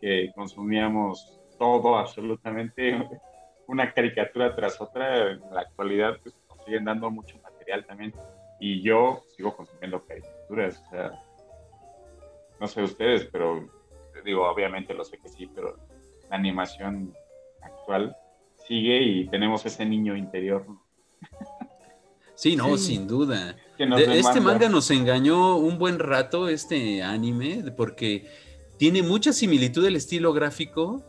que 0.00 0.30
consumíamos 0.34 1.40
todo, 1.58 1.96
absolutamente, 1.96 2.92
una 3.68 3.92
caricatura 3.92 4.54
tras 4.54 4.80
otra, 4.80 5.32
en 5.32 5.40
la 5.52 5.60
actualidad 5.60 6.18
pues, 6.22 6.34
nos 6.48 6.64
siguen 6.64 6.84
dando 6.84 7.10
mucho 7.10 7.38
material 7.42 7.86
también. 7.86 8.12
Y 8.60 8.82
yo 8.82 9.22
sigo 9.36 9.54
consumiendo 9.56 10.04
caricaturas, 10.04 10.82
o 10.86 10.90
sea, 10.90 11.12
no 12.60 12.66
sé 12.66 12.82
ustedes, 12.82 13.24
pero 13.26 13.68
digo, 14.24 14.48
obviamente 14.50 14.92
lo 14.94 15.04
sé 15.04 15.18
que 15.18 15.28
sí, 15.28 15.46
pero 15.54 15.76
la 16.28 16.36
animación 16.36 17.14
actual 17.62 18.16
sigue 18.66 19.00
y 19.00 19.28
tenemos 19.28 19.64
ese 19.64 19.86
niño 19.86 20.16
interior. 20.16 20.66
Sí, 22.34 22.56
no, 22.56 22.76
Sí. 22.76 22.94
sin 22.94 23.06
duda. 23.06 23.56
Que 23.76 23.86
nos 23.86 23.98
De- 24.00 24.18
este 24.18 24.40
manga 24.40 24.68
nos 24.68 24.90
engañó 24.90 25.56
un 25.56 25.78
buen 25.78 25.98
rato, 26.00 26.48
este 26.48 27.02
anime, 27.02 27.64
porque 27.76 28.26
tiene 28.78 29.02
mucha 29.02 29.32
similitud 29.32 29.84
el 29.84 29.96
estilo 29.96 30.32
gráfico 30.32 31.04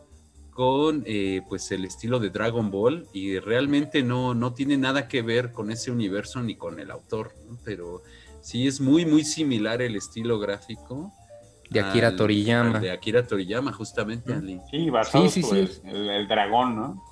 con 0.50 1.04
eh, 1.06 1.42
pues 1.48 1.70
el 1.72 1.84
estilo 1.84 2.18
de 2.18 2.30
Dragon 2.30 2.70
Ball 2.70 3.06
y 3.14 3.38
realmente 3.38 4.02
no, 4.02 4.34
no 4.34 4.52
tiene 4.52 4.76
nada 4.76 5.08
que 5.08 5.22
ver 5.22 5.52
con 5.52 5.70
ese 5.70 5.90
universo 5.90 6.42
ni 6.42 6.56
con 6.56 6.80
el 6.80 6.90
autor, 6.90 7.32
¿no? 7.48 7.56
pero 7.64 8.02
sí 8.42 8.66
es 8.66 8.80
muy 8.80 9.06
muy 9.06 9.24
similar 9.24 9.80
el 9.82 9.96
estilo 9.96 10.38
gráfico. 10.38 11.12
De 11.70 11.78
Akira 11.78 12.08
al- 12.08 12.16
Toriyama. 12.16 12.76
al 12.78 12.82
de 12.82 12.90
Akira 12.90 13.24
Toriyama, 13.24 13.72
justamente. 13.72 14.34
Sí, 14.72 14.90
basado 14.90 15.28
Sí, 15.28 15.40
sí, 15.42 15.48
sí. 15.66 15.80
El, 15.84 16.10
el 16.10 16.26
dragón, 16.28 16.74
¿no? 16.74 17.02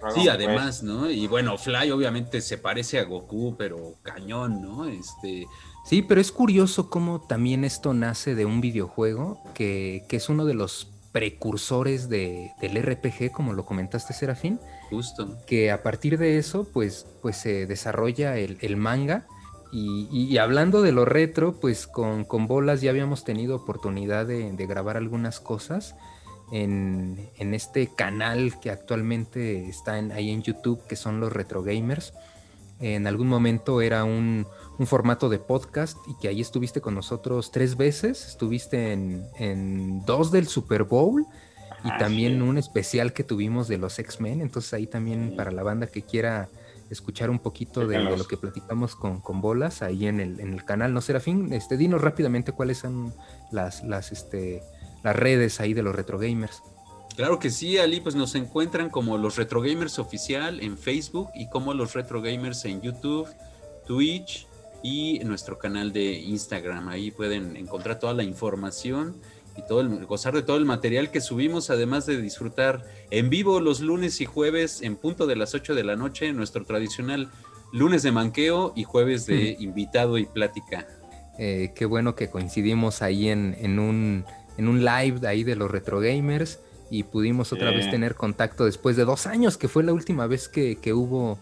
Dragon 0.00 0.14
Sí, 0.14 0.22
Quest. 0.22 0.34
además, 0.34 0.82
¿no? 0.82 1.10
Y 1.10 1.26
bueno, 1.26 1.58
Fly 1.58 1.90
obviamente 1.90 2.40
se 2.40 2.56
parece 2.56 2.98
a 2.98 3.04
Goku, 3.04 3.54
pero 3.58 3.96
cañón, 4.02 4.62
¿no? 4.62 4.86
Este, 4.86 5.46
Sí, 5.84 6.02
pero 6.02 6.20
es 6.20 6.30
curioso 6.32 6.88
cómo 6.90 7.20
también 7.20 7.64
esto 7.64 7.92
nace 7.94 8.34
de 8.34 8.44
un 8.46 8.60
videojuego 8.60 9.42
que, 9.54 10.04
que 10.08 10.16
es 10.16 10.28
uno 10.28 10.44
de 10.44 10.54
los 10.54 10.88
precursores 11.10 12.08
de- 12.08 12.52
del 12.60 12.76
RPG, 12.82 13.30
como 13.32 13.52
lo 13.52 13.64
comentaste, 13.66 14.14
Serafín, 14.14 14.58
justo. 14.90 15.36
que 15.46 15.70
a 15.70 15.82
partir 15.82 16.18
de 16.18 16.38
eso, 16.38 16.64
pues, 16.72 17.06
pues 17.20 17.36
se 17.36 17.66
desarrolla 17.66 18.38
el, 18.38 18.58
el 18.60 18.76
manga. 18.76 19.26
Y, 19.72 20.08
y- 20.10 20.24
y 20.32 20.38
hablando 20.38 20.82
de 20.82 20.92
lo 20.92 21.04
retro, 21.04 21.54
pues 21.60 21.86
con, 21.86 22.24
con 22.24 22.46
Bolas 22.46 22.80
ya 22.80 22.90
habíamos 22.90 23.24
tenido 23.24 23.56
oportunidad 23.56 24.24
de, 24.26 24.52
de 24.52 24.66
grabar 24.66 24.96
algunas 24.96 25.40
cosas 25.40 25.94
en, 26.52 27.28
en 27.38 27.54
este 27.54 27.88
canal 27.88 28.58
que 28.60 28.70
actualmente 28.70 29.68
está 29.68 29.98
en- 29.98 30.12
ahí 30.12 30.30
en 30.30 30.42
YouTube, 30.42 30.80
que 30.86 30.96
son 30.96 31.20
los 31.20 31.32
Retro 31.32 31.62
Gamers. 31.62 32.12
En 32.80 33.06
algún 33.06 33.28
momento 33.28 33.80
era 33.80 34.04
un, 34.04 34.46
un 34.82 34.88
formato 34.88 35.28
de 35.28 35.38
podcast 35.38 35.96
y 36.08 36.14
que 36.14 36.26
ahí 36.26 36.40
estuviste 36.40 36.80
con 36.80 36.96
nosotros 36.96 37.52
tres 37.52 37.76
veces. 37.76 38.26
Estuviste 38.26 38.92
en, 38.92 39.24
en 39.38 40.04
dos 40.04 40.32
del 40.32 40.48
Super 40.48 40.82
Bowl 40.82 41.24
y 41.84 41.98
también 41.98 42.34
sí. 42.34 42.40
un 42.40 42.58
especial 42.58 43.12
que 43.12 43.22
tuvimos 43.22 43.68
de 43.68 43.78
los 43.78 43.96
X-Men. 44.00 44.40
Entonces 44.40 44.74
ahí 44.74 44.88
también 44.88 45.30
Sí. 45.30 45.36
para 45.36 45.52
la 45.52 45.62
banda 45.62 45.86
que 45.86 46.02
quiera 46.02 46.48
escuchar 46.90 47.30
un 47.30 47.38
poquito 47.38 47.86
de, 47.86 48.00
lo 48.00 48.26
que 48.26 48.36
platicamos 48.36 48.96
con, 48.96 49.20
con 49.20 49.40
bolas 49.40 49.82
ahí 49.82 50.08
en 50.08 50.18
el, 50.18 50.40
en 50.40 50.52
el 50.52 50.64
canal. 50.64 50.92
No, 50.92 51.00
Serafín, 51.00 51.52
este, 51.52 51.76
dinos 51.76 52.00
rápidamente 52.00 52.50
cuáles 52.50 52.78
son 52.78 53.14
las, 53.52 53.84
las, 53.84 54.10
este, 54.10 54.64
las 55.04 55.14
redes 55.14 55.60
ahí 55.60 55.74
de 55.74 55.82
los 55.84 55.94
Retro 55.94 56.18
Gamers. 56.18 56.60
Claro 57.14 57.38
que 57.38 57.50
sí, 57.50 57.78
Ali, 57.78 58.00
pues 58.00 58.16
nos 58.16 58.34
encuentran 58.34 58.90
como 58.90 59.16
los 59.16 59.36
Retro 59.36 59.60
Gamers 59.60 60.00
Oficial 60.00 60.60
en 60.60 60.76
Facebook 60.76 61.28
y 61.36 61.48
como 61.50 61.72
los 61.72 61.92
Retro 61.94 62.20
Gamers 62.20 62.64
en 62.64 62.82
YouTube, 62.82 63.28
Twitch 63.86 64.48
y 64.82 65.20
nuestro 65.20 65.58
canal 65.58 65.92
de 65.92 66.12
Instagram. 66.12 66.88
Ahí 66.88 67.10
pueden 67.10 67.56
encontrar 67.56 67.98
toda 67.98 68.14
la 68.14 68.22
información 68.22 69.16
y 69.56 69.62
todo 69.62 69.80
el, 69.80 70.06
gozar 70.06 70.34
de 70.34 70.42
todo 70.42 70.56
el 70.56 70.64
material 70.64 71.10
que 71.10 71.20
subimos, 71.20 71.70
además 71.70 72.06
de 72.06 72.20
disfrutar 72.20 72.84
en 73.10 73.30
vivo 73.30 73.60
los 73.60 73.80
lunes 73.80 74.20
y 74.20 74.24
jueves 74.24 74.82
en 74.82 74.96
punto 74.96 75.26
de 75.26 75.36
las 75.36 75.54
8 75.54 75.74
de 75.74 75.84
la 75.84 75.96
noche, 75.96 76.32
nuestro 76.32 76.64
tradicional 76.64 77.30
lunes 77.72 78.02
de 78.02 78.12
manqueo 78.12 78.72
y 78.76 78.84
jueves 78.84 79.26
de 79.26 79.56
invitado 79.58 80.18
y 80.18 80.26
plática. 80.26 80.86
Eh, 81.38 81.72
qué 81.74 81.86
bueno 81.86 82.14
que 82.14 82.28
coincidimos 82.28 83.02
ahí 83.02 83.28
en, 83.28 83.56
en 83.58 83.78
un, 83.78 84.24
en 84.58 84.68
un 84.68 84.84
live 84.84 85.20
de 85.20 85.28
ahí 85.28 85.44
de 85.44 85.56
los 85.56 85.70
Retro 85.70 86.00
Gamers 86.00 86.60
y 86.90 87.04
pudimos 87.04 87.52
otra 87.54 87.70
vez 87.70 87.90
tener 87.90 88.14
contacto 88.14 88.66
después 88.66 88.96
de 88.96 89.06
dos 89.06 89.26
años, 89.26 89.56
que 89.56 89.68
fue 89.68 89.82
la 89.82 89.94
última 89.94 90.26
vez 90.26 90.48
que, 90.48 90.76
que 90.76 90.92
hubo 90.92 91.38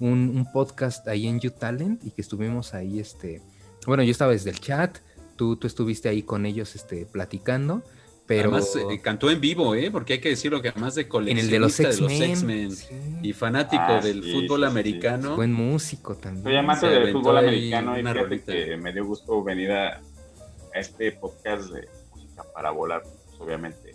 un, 0.00 0.36
un 0.36 0.50
podcast 0.52 1.06
ahí 1.08 1.26
en 1.26 1.40
YouTalent 1.40 2.04
y 2.04 2.10
que 2.10 2.22
estuvimos 2.22 2.74
ahí, 2.74 2.98
este, 3.00 3.42
bueno, 3.86 4.02
yo 4.02 4.10
estaba 4.10 4.32
desde 4.32 4.50
el 4.50 4.60
chat, 4.60 4.98
tú, 5.36 5.56
tú 5.56 5.66
estuviste 5.66 6.08
ahí 6.08 6.22
con 6.22 6.46
ellos 6.46 6.74
este, 6.74 7.06
platicando, 7.06 7.82
pero... 8.26 8.50
Además, 8.50 8.74
eh, 8.76 9.00
cantó 9.02 9.30
en 9.30 9.40
vivo, 9.40 9.74
¿eh? 9.74 9.90
Porque 9.90 10.14
hay 10.14 10.20
que 10.20 10.30
decirlo 10.30 10.62
que 10.62 10.70
además 10.70 10.94
de 10.94 11.02
en 11.02 11.08
coleccionista 11.08 11.54
el 11.56 11.62
de 11.62 12.00
los 12.00 12.10
X-Men. 12.10 12.70
Sí, 12.70 12.86
y 13.22 13.32
fanático 13.34 13.82
Ah, 13.86 14.00
del 14.00 14.22
sí, 14.22 14.32
fútbol 14.32 14.60
sí, 14.60 14.66
sí. 14.66 14.70
americano. 14.70 15.36
Buen 15.36 15.52
músico 15.52 16.14
también. 16.14 16.44
Soy 16.44 16.56
amante 16.56 16.86
del 16.86 17.12
fútbol 17.12 17.38
americano 17.38 17.98
y 17.98 18.02
fíjate 18.02 18.42
que 18.42 18.76
me 18.78 18.92
dio 18.92 19.04
gusto 19.04 19.42
venir 19.44 19.72
a, 19.72 19.96
a 19.98 20.78
este 20.78 21.12
podcast 21.12 21.70
de 21.70 21.86
música 22.12 22.44
para 22.54 22.70
volar, 22.70 23.02
pues, 23.02 23.40
obviamente. 23.40 23.94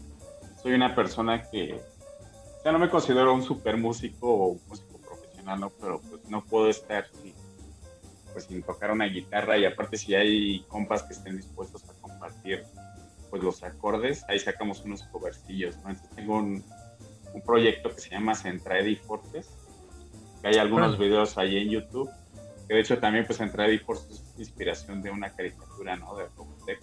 Soy 0.62 0.74
una 0.74 0.94
persona 0.94 1.50
que, 1.50 1.80
sea, 2.62 2.72
no 2.72 2.80
me 2.80 2.90
considero 2.90 3.34
un 3.34 3.42
super 3.42 3.78
músico 3.78 4.28
o 4.32 4.48
un 4.50 4.62
músico 4.68 4.89
¿no? 5.58 5.70
Pero 5.72 6.02
pues 6.02 6.24
no 6.30 6.44
puedo 6.46 6.70
estar 6.70 7.08
sin, 7.22 7.34
pues, 8.34 8.46
sin 8.46 8.62
tocar 8.64 8.92
una 8.92 9.06
guitarra 9.06 9.58
y 9.58 9.66
aparte 9.66 9.98
si 9.98 10.16
hay 10.16 10.62
compas 10.68 11.04
que 11.04 11.14
estén 11.14 11.38
dispuestos 11.38 11.84
a 11.90 11.94
compartir 12.02 12.64
pues 13.30 13.44
los 13.44 13.62
acordes, 13.64 14.24
ahí 14.28 14.40
sacamos 14.40 14.82
unos 14.86 15.04
covercillos, 15.04 15.76
¿no? 15.84 15.90
Entonces 15.92 16.16
tengo 16.16 16.38
un, 16.38 16.64
un 17.34 17.42
proyecto 17.44 17.94
que 17.94 18.02
se 18.02 18.10
llama 18.10 18.34
Centraedi 18.34 18.96
Fortes, 18.96 19.48
que 20.42 20.48
hay 20.48 20.56
algunos 20.56 20.98
videos 20.98 21.38
ahí 21.38 21.58
en 21.58 21.70
YouTube, 21.70 22.10
que 22.68 22.74
de 22.74 22.80
hecho 22.82 22.98
también 22.98 23.26
pues 23.28 23.38
Centraedi 23.38 23.78
Fortes 23.78 24.24
es 24.34 24.40
inspiración 24.40 25.04
de 25.04 25.12
una 25.12 25.30
caricatura, 25.36 25.96
¿no? 25.96 26.16
De 26.16 26.26
Robotech. 26.36 26.80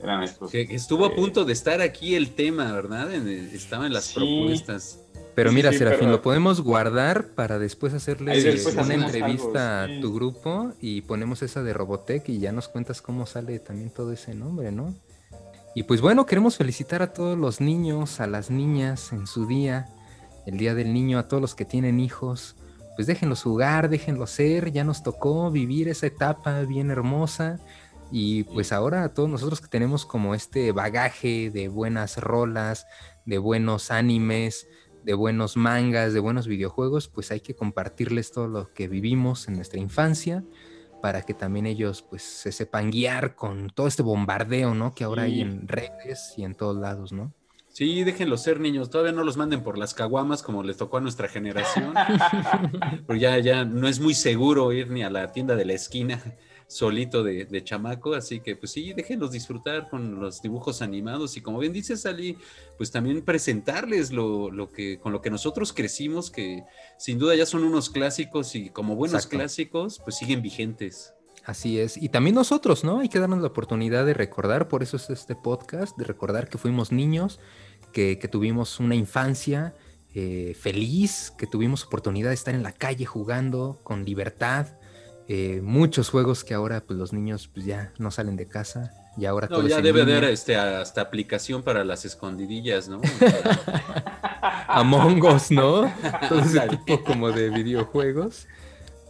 Eran 0.00 0.22
estos. 0.22 0.50
Que, 0.52 0.62
estuvo 0.62 1.04
a 1.06 1.14
punto 1.14 1.44
de 1.44 1.52
estar 1.52 1.80
aquí 1.80 2.14
el 2.14 2.34
tema, 2.34 2.70
¿verdad? 2.72 3.12
En- 3.14 3.26
estaba 3.28 3.86
en 3.86 3.92
las 3.92 4.04
Sí. 4.04 4.14
propuestas. 4.14 5.00
Pero 5.34 5.50
Sí, 5.50 5.56
mira, 5.56 5.72
sí, 5.72 5.78
Serafín, 5.78 6.00
pero- 6.00 6.12
lo 6.12 6.22
podemos 6.22 6.60
guardar 6.60 7.28
para 7.28 7.58
después 7.58 7.92
hacerle 7.94 8.40
después 8.40 8.76
una 8.76 8.94
entrevista 8.94 9.82
algo, 9.84 9.92
sí. 9.94 9.98
a 9.98 10.00
tu 10.00 10.14
grupo 10.14 10.72
y 10.80 11.00
ponemos 11.02 11.42
esa 11.42 11.62
de 11.62 11.72
Robotech 11.72 12.28
y 12.28 12.38
ya 12.38 12.52
nos 12.52 12.68
cuentas 12.68 13.02
cómo 13.02 13.26
sale 13.26 13.58
también 13.58 13.90
todo 13.90 14.12
ese 14.12 14.34
nombre, 14.34 14.70
¿no? 14.70 14.94
Y 15.74 15.82
pues 15.82 16.00
bueno, 16.00 16.24
queremos 16.24 16.56
felicitar 16.56 17.02
a 17.02 17.12
todos 17.12 17.36
los 17.36 17.60
niños, 17.60 18.20
a 18.20 18.28
las 18.28 18.48
niñas 18.50 19.12
en 19.12 19.26
su 19.26 19.46
día, 19.46 19.88
el 20.46 20.56
Día 20.56 20.74
del 20.74 20.92
Niño, 20.94 21.18
a 21.18 21.26
todos 21.26 21.40
los 21.40 21.54
que 21.56 21.64
tienen 21.64 21.98
hijos. 21.98 22.54
Pues 22.94 23.08
déjenlos 23.08 23.42
jugar, 23.42 23.88
déjenlos 23.88 24.30
ser, 24.30 24.70
ya 24.70 24.84
nos 24.84 25.02
tocó 25.02 25.50
vivir 25.50 25.88
esa 25.88 26.06
etapa 26.06 26.60
bien 26.60 26.92
hermosa. 26.92 27.58
Y 28.12 28.44
pues 28.44 28.70
ahora 28.72 29.02
a 29.02 29.08
todos 29.12 29.28
nosotros 29.28 29.60
que 29.60 29.66
tenemos 29.66 30.06
como 30.06 30.36
este 30.36 30.70
bagaje 30.70 31.50
de 31.50 31.66
buenas 31.66 32.18
rolas, 32.18 32.86
de 33.24 33.38
buenos 33.38 33.90
animes, 33.90 34.68
de 35.04 35.14
buenos 35.14 35.56
mangas, 35.56 36.12
de 36.12 36.20
buenos 36.20 36.46
videojuegos, 36.46 37.08
pues 37.08 37.30
hay 37.30 37.40
que 37.40 37.54
compartirles 37.54 38.32
todo 38.32 38.48
lo 38.48 38.72
que 38.72 38.88
vivimos 38.88 39.48
en 39.48 39.56
nuestra 39.56 39.78
infancia 39.78 40.44
para 41.02 41.22
que 41.22 41.34
también 41.34 41.66
ellos 41.66 42.02
pues 42.02 42.22
se 42.22 42.50
sepan 42.50 42.90
guiar 42.90 43.34
con 43.34 43.68
todo 43.68 43.86
este 43.86 44.02
bombardeo, 44.02 44.74
¿no? 44.74 44.94
Que 44.94 45.04
ahora 45.04 45.24
hay 45.24 45.42
en 45.42 45.68
redes 45.68 46.32
y 46.38 46.44
en 46.44 46.54
todos 46.54 46.76
lados, 46.76 47.12
¿no? 47.12 47.32
Sí, 47.68 48.04
déjenlos 48.04 48.42
ser 48.42 48.60
niños. 48.60 48.88
Todavía 48.88 49.12
no 49.12 49.24
los 49.24 49.36
manden 49.36 49.62
por 49.62 49.76
las 49.76 49.94
caguamas 49.94 50.42
como 50.42 50.62
les 50.62 50.76
tocó 50.76 50.98
a 50.98 51.00
nuestra 51.00 51.28
generación. 51.28 51.92
Porque 53.06 53.20
ya, 53.20 53.38
ya 53.40 53.64
no 53.64 53.88
es 53.88 53.98
muy 53.98 54.14
seguro 54.14 54.72
ir 54.72 54.90
ni 54.90 55.02
a 55.02 55.10
la 55.10 55.32
tienda 55.32 55.56
de 55.56 55.64
la 55.64 55.72
esquina 55.72 56.22
solito 56.74 57.22
de, 57.22 57.44
de 57.44 57.62
chamaco. 57.62 58.14
Así 58.14 58.40
que, 58.40 58.56
pues 58.56 58.72
sí, 58.72 58.92
déjenlos 58.92 59.30
disfrutar 59.30 59.88
con 59.88 60.18
los 60.20 60.42
dibujos 60.42 60.82
animados. 60.82 61.36
Y 61.36 61.40
como 61.40 61.60
bien 61.60 61.72
dices, 61.72 62.04
Ali, 62.04 62.36
pues 62.76 62.90
también 62.90 63.22
presentarles 63.22 64.12
lo, 64.12 64.50
lo 64.50 64.72
que, 64.72 64.98
con 64.98 65.12
lo 65.12 65.20
que 65.20 65.30
nosotros 65.30 65.72
crecimos, 65.72 66.30
que 66.30 66.64
sin 66.98 67.18
duda 67.18 67.36
ya 67.36 67.46
son 67.46 67.62
unos 67.62 67.90
clásicos 67.90 68.56
y 68.56 68.70
como 68.70 68.96
buenos 68.96 69.14
Exacto. 69.14 69.38
clásicos, 69.38 70.00
pues 70.00 70.16
siguen 70.16 70.42
vigentes. 70.42 71.14
Así 71.44 71.78
es. 71.78 71.96
Y 71.96 72.08
también 72.08 72.34
nosotros, 72.34 72.82
¿no? 72.82 73.00
Hay 73.00 73.08
que 73.08 73.20
darnos 73.20 73.40
la 73.40 73.48
oportunidad 73.48 74.04
de 74.04 74.14
recordar, 74.14 74.66
por 74.66 74.82
eso 74.82 74.96
es 74.96 75.10
este 75.10 75.36
podcast, 75.36 75.96
de 75.96 76.04
recordar 76.04 76.48
que 76.48 76.58
fuimos 76.58 76.90
niños, 76.90 77.38
que, 77.92 78.18
que 78.18 78.26
tuvimos 78.26 78.80
una 78.80 78.96
infancia 78.96 79.74
eh, 80.14 80.56
feliz, 80.58 81.32
que 81.36 81.46
tuvimos 81.46 81.84
oportunidad 81.84 82.30
de 82.30 82.34
estar 82.34 82.54
en 82.54 82.62
la 82.62 82.72
calle 82.72 83.04
jugando 83.04 83.78
con 83.84 84.04
libertad. 84.04 84.68
Eh, 85.28 85.60
muchos 85.62 86.10
juegos 86.10 86.44
que 86.44 86.54
ahora 86.54 86.82
pues 86.82 86.98
los 86.98 87.12
niños 87.12 87.48
pues 87.48 87.64
ya 87.64 87.92
no 87.98 88.10
salen 88.10 88.36
de 88.36 88.46
casa 88.46 88.92
y 89.16 89.26
ahora 89.26 89.46
No, 89.48 89.58
todo 89.58 89.68
ya 89.68 89.80
debe 89.80 90.02
haber 90.02 90.24
este, 90.24 90.56
hasta 90.56 91.00
aplicación 91.00 91.62
para 91.62 91.84
las 91.84 92.04
escondidillas, 92.04 92.88
¿no? 92.88 93.00
Among 94.68 95.22
Us, 95.24 95.50
¿no? 95.50 95.92
Todo 96.28 96.40
ese 96.40 96.60
tipo 96.68 97.04
como 97.04 97.30
de 97.30 97.50
videojuegos. 97.50 98.46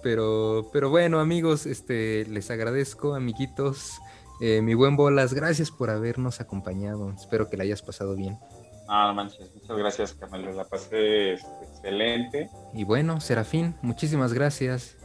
Pero, 0.03 0.69
pero 0.73 0.91
bueno, 0.91 1.21
amigos, 1.21 1.65
este, 1.65 2.27
les 2.27 2.51
agradezco, 2.51 3.15
amiguitos. 3.15 3.99
Eh, 4.41 4.61
mi 4.61 4.75
buen 4.75 4.97
Bolas, 4.97 5.33
gracias 5.33 5.71
por 5.71 5.89
habernos 5.89 6.41
acompañado. 6.41 7.11
Espero 7.13 7.49
que 7.49 7.57
la 7.57 7.63
hayas 7.63 7.81
pasado 7.81 8.15
bien. 8.15 8.39
No, 8.87 9.09
no 9.09 9.15
manches, 9.15 9.55
muchas 9.55 9.79
gracias, 9.79 10.13
Carmelo. 10.13 10.53
La 10.53 10.65
pasé 10.65 11.33
este, 11.33 11.65
excelente. 11.65 12.51
Y 12.75 12.85
bueno, 12.85 13.21
Serafín, 13.23 13.75
muchísimas 13.81 14.35
gracias. 14.35 14.97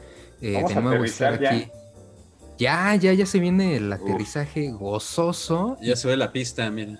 Eh, 0.41 0.53
Vamos 0.55 0.71
de 0.73 0.77
a 0.77 0.81
nuevo 0.81 1.03
estar 1.03 1.33
aterrizar 1.33 1.59
ya. 1.59 1.63
aquí. 1.65 1.71
Ya, 2.57 2.95
ya, 2.95 3.13
ya 3.13 3.25
se 3.25 3.39
viene 3.39 3.75
el 3.77 3.91
aterrizaje 3.91 4.71
gozoso. 4.71 5.77
Ya 5.81 5.95
se 5.95 6.07
ve 6.07 6.17
la 6.17 6.31
pista, 6.31 6.69
mira. 6.69 6.99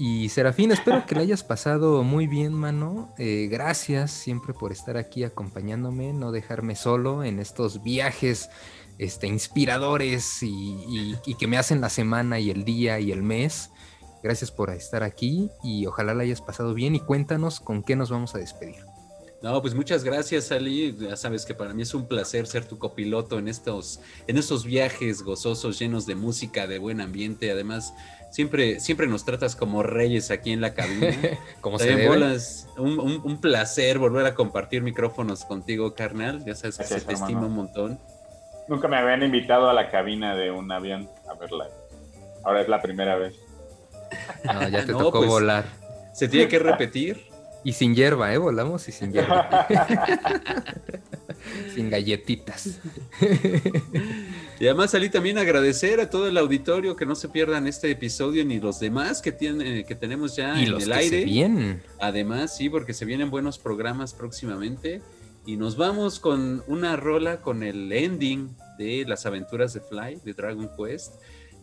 Y 0.00 0.28
Serafín, 0.28 0.70
espero 0.70 1.04
que 1.06 1.14
la 1.16 1.22
hayas 1.22 1.42
pasado 1.42 2.04
muy 2.04 2.26
bien, 2.28 2.52
mano. 2.52 3.12
Eh, 3.18 3.48
gracias 3.50 4.10
siempre 4.12 4.54
por 4.54 4.70
estar 4.70 4.96
aquí 4.96 5.24
acompañándome, 5.24 6.12
no 6.12 6.30
dejarme 6.30 6.76
solo 6.76 7.24
en 7.24 7.40
estos 7.40 7.82
viajes 7.82 8.48
este, 8.98 9.26
inspiradores 9.26 10.42
y, 10.42 10.48
y- 10.88 11.16
y 11.26 11.34
que 11.34 11.46
me 11.48 11.56
hacen 11.58 11.80
la 11.80 11.88
semana 11.88 12.38
y 12.38 12.50
el 12.50 12.64
día 12.64 13.00
y 13.00 13.10
el 13.10 13.22
mes. 13.22 13.70
Gracias 14.22 14.50
por 14.52 14.70
estar 14.70 15.02
aquí 15.02 15.50
y 15.64 15.86
ojalá 15.86 16.14
la 16.14 16.22
hayas 16.22 16.42
pasado 16.42 16.74
bien 16.74 16.94
y 16.94 17.00
cuéntanos 17.00 17.58
con 17.60 17.82
qué 17.82 17.96
nos 17.96 18.10
vamos 18.10 18.34
a 18.34 18.38
despedir. 18.38 18.84
No, 19.40 19.62
pues 19.62 19.72
muchas 19.74 20.02
gracias, 20.02 20.50
Ali. 20.50 20.96
Ya 20.98 21.16
sabes 21.16 21.46
que 21.46 21.54
para 21.54 21.72
mí 21.72 21.82
es 21.82 21.94
un 21.94 22.08
placer 22.08 22.46
ser 22.48 22.64
tu 22.64 22.76
copiloto 22.78 23.38
en 23.38 23.46
estos, 23.46 24.00
en 24.26 24.36
estos 24.36 24.64
viajes 24.64 25.22
gozosos, 25.22 25.78
llenos 25.78 26.06
de 26.06 26.16
música, 26.16 26.66
de 26.66 26.80
buen 26.80 27.00
ambiente. 27.00 27.52
Además, 27.52 27.94
siempre, 28.32 28.80
siempre 28.80 29.06
nos 29.06 29.24
tratas 29.24 29.54
como 29.54 29.84
reyes 29.84 30.32
aquí 30.32 30.50
en 30.50 30.60
la 30.60 30.74
cabina. 30.74 31.16
Como 31.60 31.78
se 31.78 31.86
debe. 31.86 32.08
Bolas, 32.08 32.66
un, 32.78 32.98
un- 32.98 33.20
un 33.24 33.40
placer 33.40 33.98
volver 34.00 34.26
a 34.26 34.34
compartir 34.34 34.82
micrófonos 34.82 35.44
contigo, 35.44 35.94
carnal. 35.94 36.44
Ya 36.44 36.56
sabes 36.56 36.76
que 36.76 36.82
Gracias, 36.82 37.00
se 37.02 37.06
te 37.06 37.12
hermano. 37.12 37.26
estima 37.30 37.46
un 37.46 37.54
montón. 37.54 38.00
Nunca 38.66 38.88
me 38.88 38.96
habían 38.96 39.22
invitado 39.22 39.70
a 39.70 39.72
la 39.72 39.88
cabina 39.90 40.34
de 40.34 40.50
un 40.50 40.70
avión 40.72 41.08
a 41.30 41.34
verla. 41.38 41.68
Ahora 42.42 42.60
es 42.60 42.68
la 42.68 42.82
primera 42.82 43.14
vez. 43.16 43.36
No, 44.44 44.68
ya 44.68 44.84
te 44.84 44.90
No, 44.92 44.98
tocó 44.98 45.18
pues, 45.18 45.30
volar. 45.30 45.64
Se 46.12 46.26
tiene 46.26 46.48
que 46.48 46.58
repetir. 46.58 47.27
Y 47.64 47.72
sin 47.72 47.94
hierba, 47.94 48.32
¿eh? 48.32 48.38
Volamos 48.38 48.88
y 48.88 48.92
sin 48.92 49.12
hierba. 49.12 49.66
sin 51.74 51.90
galletitas. 51.90 52.80
Y 54.60 54.66
además, 54.66 54.92
Ali, 54.94 55.08
también 55.08 55.38
agradecer 55.38 56.00
a 56.00 56.10
todo 56.10 56.26
el 56.26 56.36
auditorio 56.36 56.96
que 56.96 57.06
no 57.06 57.14
se 57.14 57.28
pierdan 57.28 57.68
este 57.68 57.90
episodio 57.90 58.44
ni 58.44 58.58
los 58.58 58.80
demás 58.80 59.22
que, 59.22 59.30
tiene, 59.30 59.84
que 59.84 59.94
tenemos 59.94 60.34
ya 60.34 60.60
y 60.60 60.64
en 60.64 60.72
los 60.72 60.84
el 60.84 60.90
que 60.90 60.98
aire. 60.98 61.18
se 61.20 61.24
vienen. 61.24 61.82
Además, 62.00 62.56
sí, 62.56 62.68
porque 62.68 62.92
se 62.92 63.04
vienen 63.04 63.30
buenos 63.30 63.58
programas 63.58 64.14
próximamente. 64.14 65.00
Y 65.46 65.56
nos 65.56 65.76
vamos 65.76 66.18
con 66.18 66.64
una 66.66 66.96
rola 66.96 67.40
con 67.40 67.62
el 67.62 67.92
ending 67.92 68.50
de 68.78 69.04
las 69.06 69.26
aventuras 69.26 69.74
de 69.74 69.80
Fly, 69.80 70.20
de 70.24 70.34
Dragon 70.34 70.68
Quest. 70.76 71.14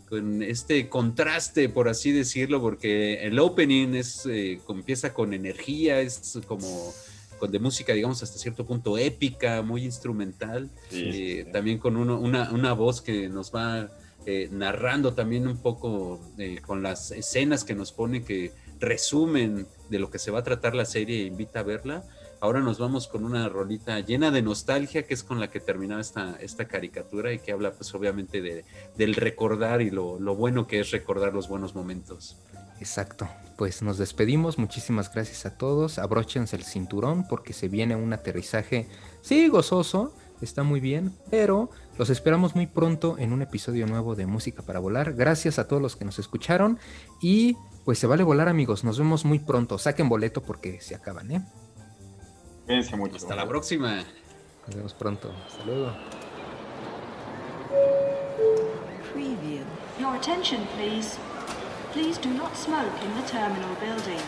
Con 0.10 0.44
este 0.44 0.88
contraste, 0.88 1.68
por 1.68 1.90
así 1.90 2.12
decirlo, 2.12 2.62
porque 2.62 3.26
el 3.26 3.40
opening 3.40 3.96
es, 3.96 4.26
eh, 4.28 4.60
empieza 4.70 5.14
con 5.14 5.34
energía, 5.34 6.00
es 6.02 6.40
como 6.48 6.94
con 7.40 7.52
de 7.52 7.60
música, 7.60 7.92
digamos, 7.94 8.22
hasta 8.24 8.38
cierto 8.38 8.66
punto 8.66 8.98
épica, 8.98 9.62
muy 9.62 9.84
instrumental. 9.84 10.70
Sí, 10.90 11.04
eh, 11.08 11.44
sí. 11.46 11.52
También 11.52 11.80
con 11.80 11.98
uno- 11.98 12.20
una, 12.20 12.52
una 12.52 12.74
voz 12.74 13.02
que 13.02 13.28
nos 13.30 13.54
va 13.54 13.90
eh, 14.28 14.48
narrando 14.52 15.14
también 15.14 15.48
un 15.48 15.58
poco 15.58 16.20
eh, 16.38 16.60
con 16.66 16.82
las 16.82 17.12
escenas 17.12 17.64
que 17.64 17.76
nos 17.76 17.92
pone 17.92 18.24
que 18.24 18.52
resumen 18.80 19.68
de 19.90 20.00
lo 20.00 20.10
que 20.10 20.18
se 20.20 20.32
va 20.32 20.40
a 20.40 20.44
tratar 20.44 20.76
la 20.76 20.86
serie 20.86 21.22
e 21.22 21.26
invita 21.26 21.60
a 21.60 21.64
verla. 21.64 22.04
Ahora 22.46 22.60
nos 22.60 22.78
vamos 22.78 23.08
con 23.08 23.26
una 23.26 23.50
rolita 23.50 24.00
llena 24.02 24.30
de 24.30 24.44
nostalgia, 24.44 25.08
que 25.08 25.16
es 25.16 25.24
con 25.24 25.40
la 25.40 25.50
que 25.50 25.60
terminaba 25.60 26.00
esta, 26.00 26.38
esta 26.40 26.66
caricatura 26.66 27.34
y 27.34 27.40
que 27.40 27.52
habla 27.52 27.72
pues 27.72 27.92
obviamente 27.96 28.40
de, 28.40 28.66
del 28.96 29.16
recordar 29.16 29.82
y 29.82 29.90
lo, 29.90 30.20
lo 30.20 30.36
bueno 30.36 30.68
que 30.68 30.80
es 30.80 30.92
recordar 30.92 31.34
los 31.34 31.48
buenos 31.48 31.74
momentos. 31.74 32.38
Exacto. 32.80 33.28
Pues 33.58 33.82
nos 33.82 33.98
despedimos. 33.98 34.60
Muchísimas 34.60 35.12
gracias 35.12 35.48
a 35.48 35.58
todos. 35.58 35.98
Abróchense 35.98 36.56
el 36.56 36.64
cinturón 36.64 37.28
porque 37.28 37.52
se 37.52 37.68
viene 37.68 37.96
un 37.96 38.14
aterrizaje, 38.14 38.88
sí, 39.24 39.48
gozoso. 39.48 40.14
Está 40.40 40.62
muy 40.62 40.80
bien, 40.80 41.14
pero 41.32 41.72
los 41.98 42.12
esperamos 42.12 42.56
muy 42.56 42.68
pronto 42.68 43.18
en 43.18 43.34
un 43.34 43.42
episodio 43.42 43.88
nuevo 43.88 44.14
de 44.14 44.28
Música 44.28 44.62
para 44.62 44.78
Volar. 44.78 45.14
Gracias 45.16 45.58
a 45.58 45.68
todos 45.68 45.82
los 45.82 45.96
que 45.96 46.06
nos 46.06 46.20
escucharon 46.20 46.78
y 47.24 47.58
pues 47.86 47.98
se 47.98 48.06
vale 48.06 48.22
volar 48.22 48.50
amigos. 48.50 48.84
Nos 48.84 49.00
vemos 49.00 49.26
muy 49.26 49.40
pronto. 49.40 49.80
Saquen 49.80 50.10
boleto 50.10 50.44
porque 50.44 50.80
se 50.80 50.94
acaban, 50.94 51.32
¿eh? 51.32 51.44
Cuídense 52.66 52.96
mucho. 52.96 53.18
Hasta 53.18 53.36
la 53.36 53.48
próxima. 53.48 54.04
Nos 54.68 54.76
vemos 54.76 54.94
pronto. 54.94 55.32
Hasta 55.48 55.64
luego. 55.66 55.92
Preview. 59.14 59.64
Your 60.00 60.16
attention, 60.16 60.66
please. 60.76 61.18
Please 61.94 62.18
do 62.18 62.30
not 62.30 62.56
smoke 62.58 62.92
in 63.04 63.14
the 63.16 63.28
terminal 63.28 63.76
building. 63.80 64.22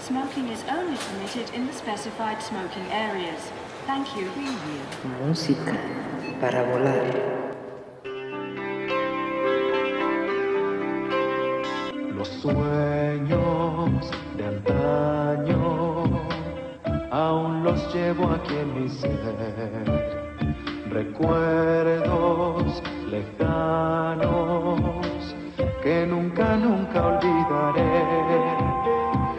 Smoking 0.00 0.48
is 0.48 0.62
only 0.68 0.96
permitted 0.96 1.54
in 1.54 1.66
the 1.66 1.72
specified 1.72 2.42
smoking 2.42 2.86
areas. 2.90 3.40
Thank 3.86 4.16
you. 4.16 4.28
Preview. 4.30 5.26
Música 5.26 5.76
para 6.40 6.62
volar. 6.64 7.54
Los 12.14 12.28
sueños 12.28 14.10
de 14.36 14.44
antaño 14.44 15.65
los 17.66 17.92
llevo 17.92 18.30
aquí 18.30 18.54
en 18.54 18.80
mi 18.80 18.88
ser. 18.88 19.10
Recuerdos 20.88 22.82
lejanos 23.10 24.80
que 25.82 26.06
nunca, 26.06 26.56
nunca 26.56 27.06
olvidaré. 27.12 27.82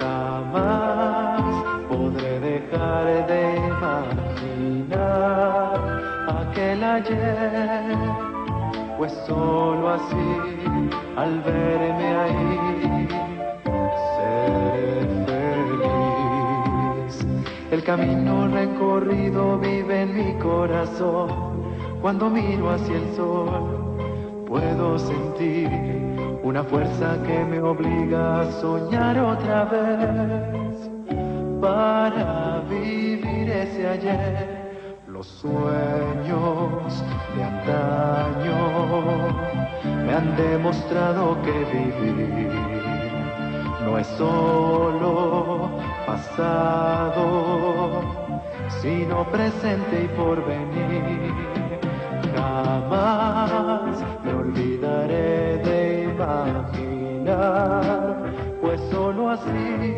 Jamás 0.01 1.41
podré 1.87 2.39
dejar 2.41 3.05
de 3.31 3.41
imaginar 3.71 4.97
aquel 6.41 6.83
ayer 6.83 7.95
pues 8.97 9.13
solo 9.27 9.89
así, 9.89 10.27
al 11.15 11.39
verme 11.43 12.07
ahí, 12.23 13.06
camino 17.87 18.49
recorrido 18.49 19.57
vive 19.59 20.01
en 20.01 20.13
mi 20.13 20.33
corazón, 20.43 21.29
cuando 22.01 22.29
miro 22.29 22.69
hacia 22.69 22.97
el 22.97 23.15
sol, 23.15 24.43
puedo 24.45 24.99
sentir 24.99 25.69
una 26.43 26.65
fuerza 26.65 27.17
que 27.25 27.45
me 27.45 27.61
obliga 27.61 28.41
a 28.41 28.51
soñar 28.59 29.17
otra 29.17 29.63
vez 29.63 30.89
para 31.61 32.61
vivir 32.69 33.49
ese 33.49 33.87
ayer. 33.87 34.73
Los 35.07 35.25
sueños 35.27 37.05
de 37.37 37.41
antaño 37.41 38.57
me 40.05 40.13
han 40.13 40.35
demostrado 40.35 41.37
que 41.41 41.53
vivir 41.73 42.86
no 43.87 43.97
es 43.97 44.07
solo 44.17 45.69
pasado, 46.05 47.23
sino 48.81 49.23
presente 49.31 50.03
y 50.03 50.07
porvenir. 50.09 51.33
Jamás 52.35 54.03
me 54.25 54.33
olvidaré 54.33 55.59
de 55.69 56.03
imaginar, 56.11 57.35
pues 58.61 58.81
solo 58.91 59.29
así 59.29 59.95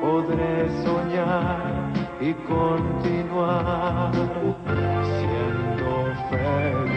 podré 0.00 0.68
soñar 0.84 1.92
y 2.20 2.32
continuar 2.54 4.12
siendo 5.18 5.90
feliz. 6.30 6.93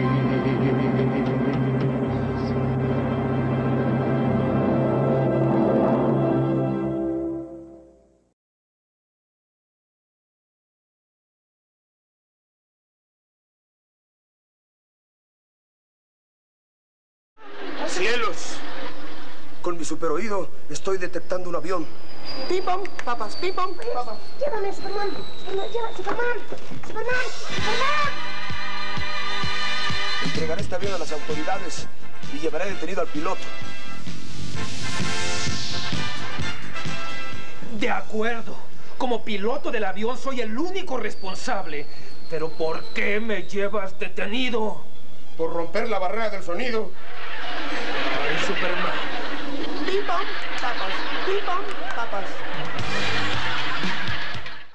Con 19.88 19.96
mi 19.96 20.00
superoído 20.00 20.50
estoy 20.68 20.98
detectando 20.98 21.48
un 21.48 21.56
avión. 21.56 21.86
Pim 22.46 22.62
pam, 22.62 22.82
papas, 23.06 23.36
pim 23.36 23.54
pam, 23.54 23.72
papas. 23.94 24.18
Llévame, 24.38 24.70
Superman. 24.70 25.08
Superman, 25.38 25.70
lleva, 25.72 25.96
Superman. 25.96 26.38
Superman, 26.86 27.14
Superman. 27.56 28.10
Entregaré 30.24 30.60
este 30.60 30.74
avión 30.74 30.92
a 30.92 30.98
las 30.98 31.10
autoridades 31.12 31.86
y 32.34 32.38
llevaré 32.38 32.66
detenido 32.66 33.00
al 33.00 33.06
piloto. 33.06 33.40
De 37.80 37.88
acuerdo. 37.88 38.56
Como 38.98 39.24
piloto 39.24 39.70
del 39.70 39.84
avión 39.84 40.18
soy 40.18 40.42
el 40.42 40.58
único 40.58 40.98
responsable. 40.98 41.86
Pero 42.28 42.50
¿por 42.50 42.84
qué 42.92 43.20
me 43.20 43.44
llevas 43.44 43.98
detenido? 43.98 44.84
Por 45.38 45.54
romper 45.54 45.88
la 45.88 45.98
barrera 45.98 46.28
del 46.28 46.42
sonido. 46.42 46.90
Ay, 48.20 48.46
Superman. 48.46 49.07
Bebop, 49.88 50.26
Papas, 50.60 50.94
Bebop, 51.24 51.64
Papas. 51.96 52.47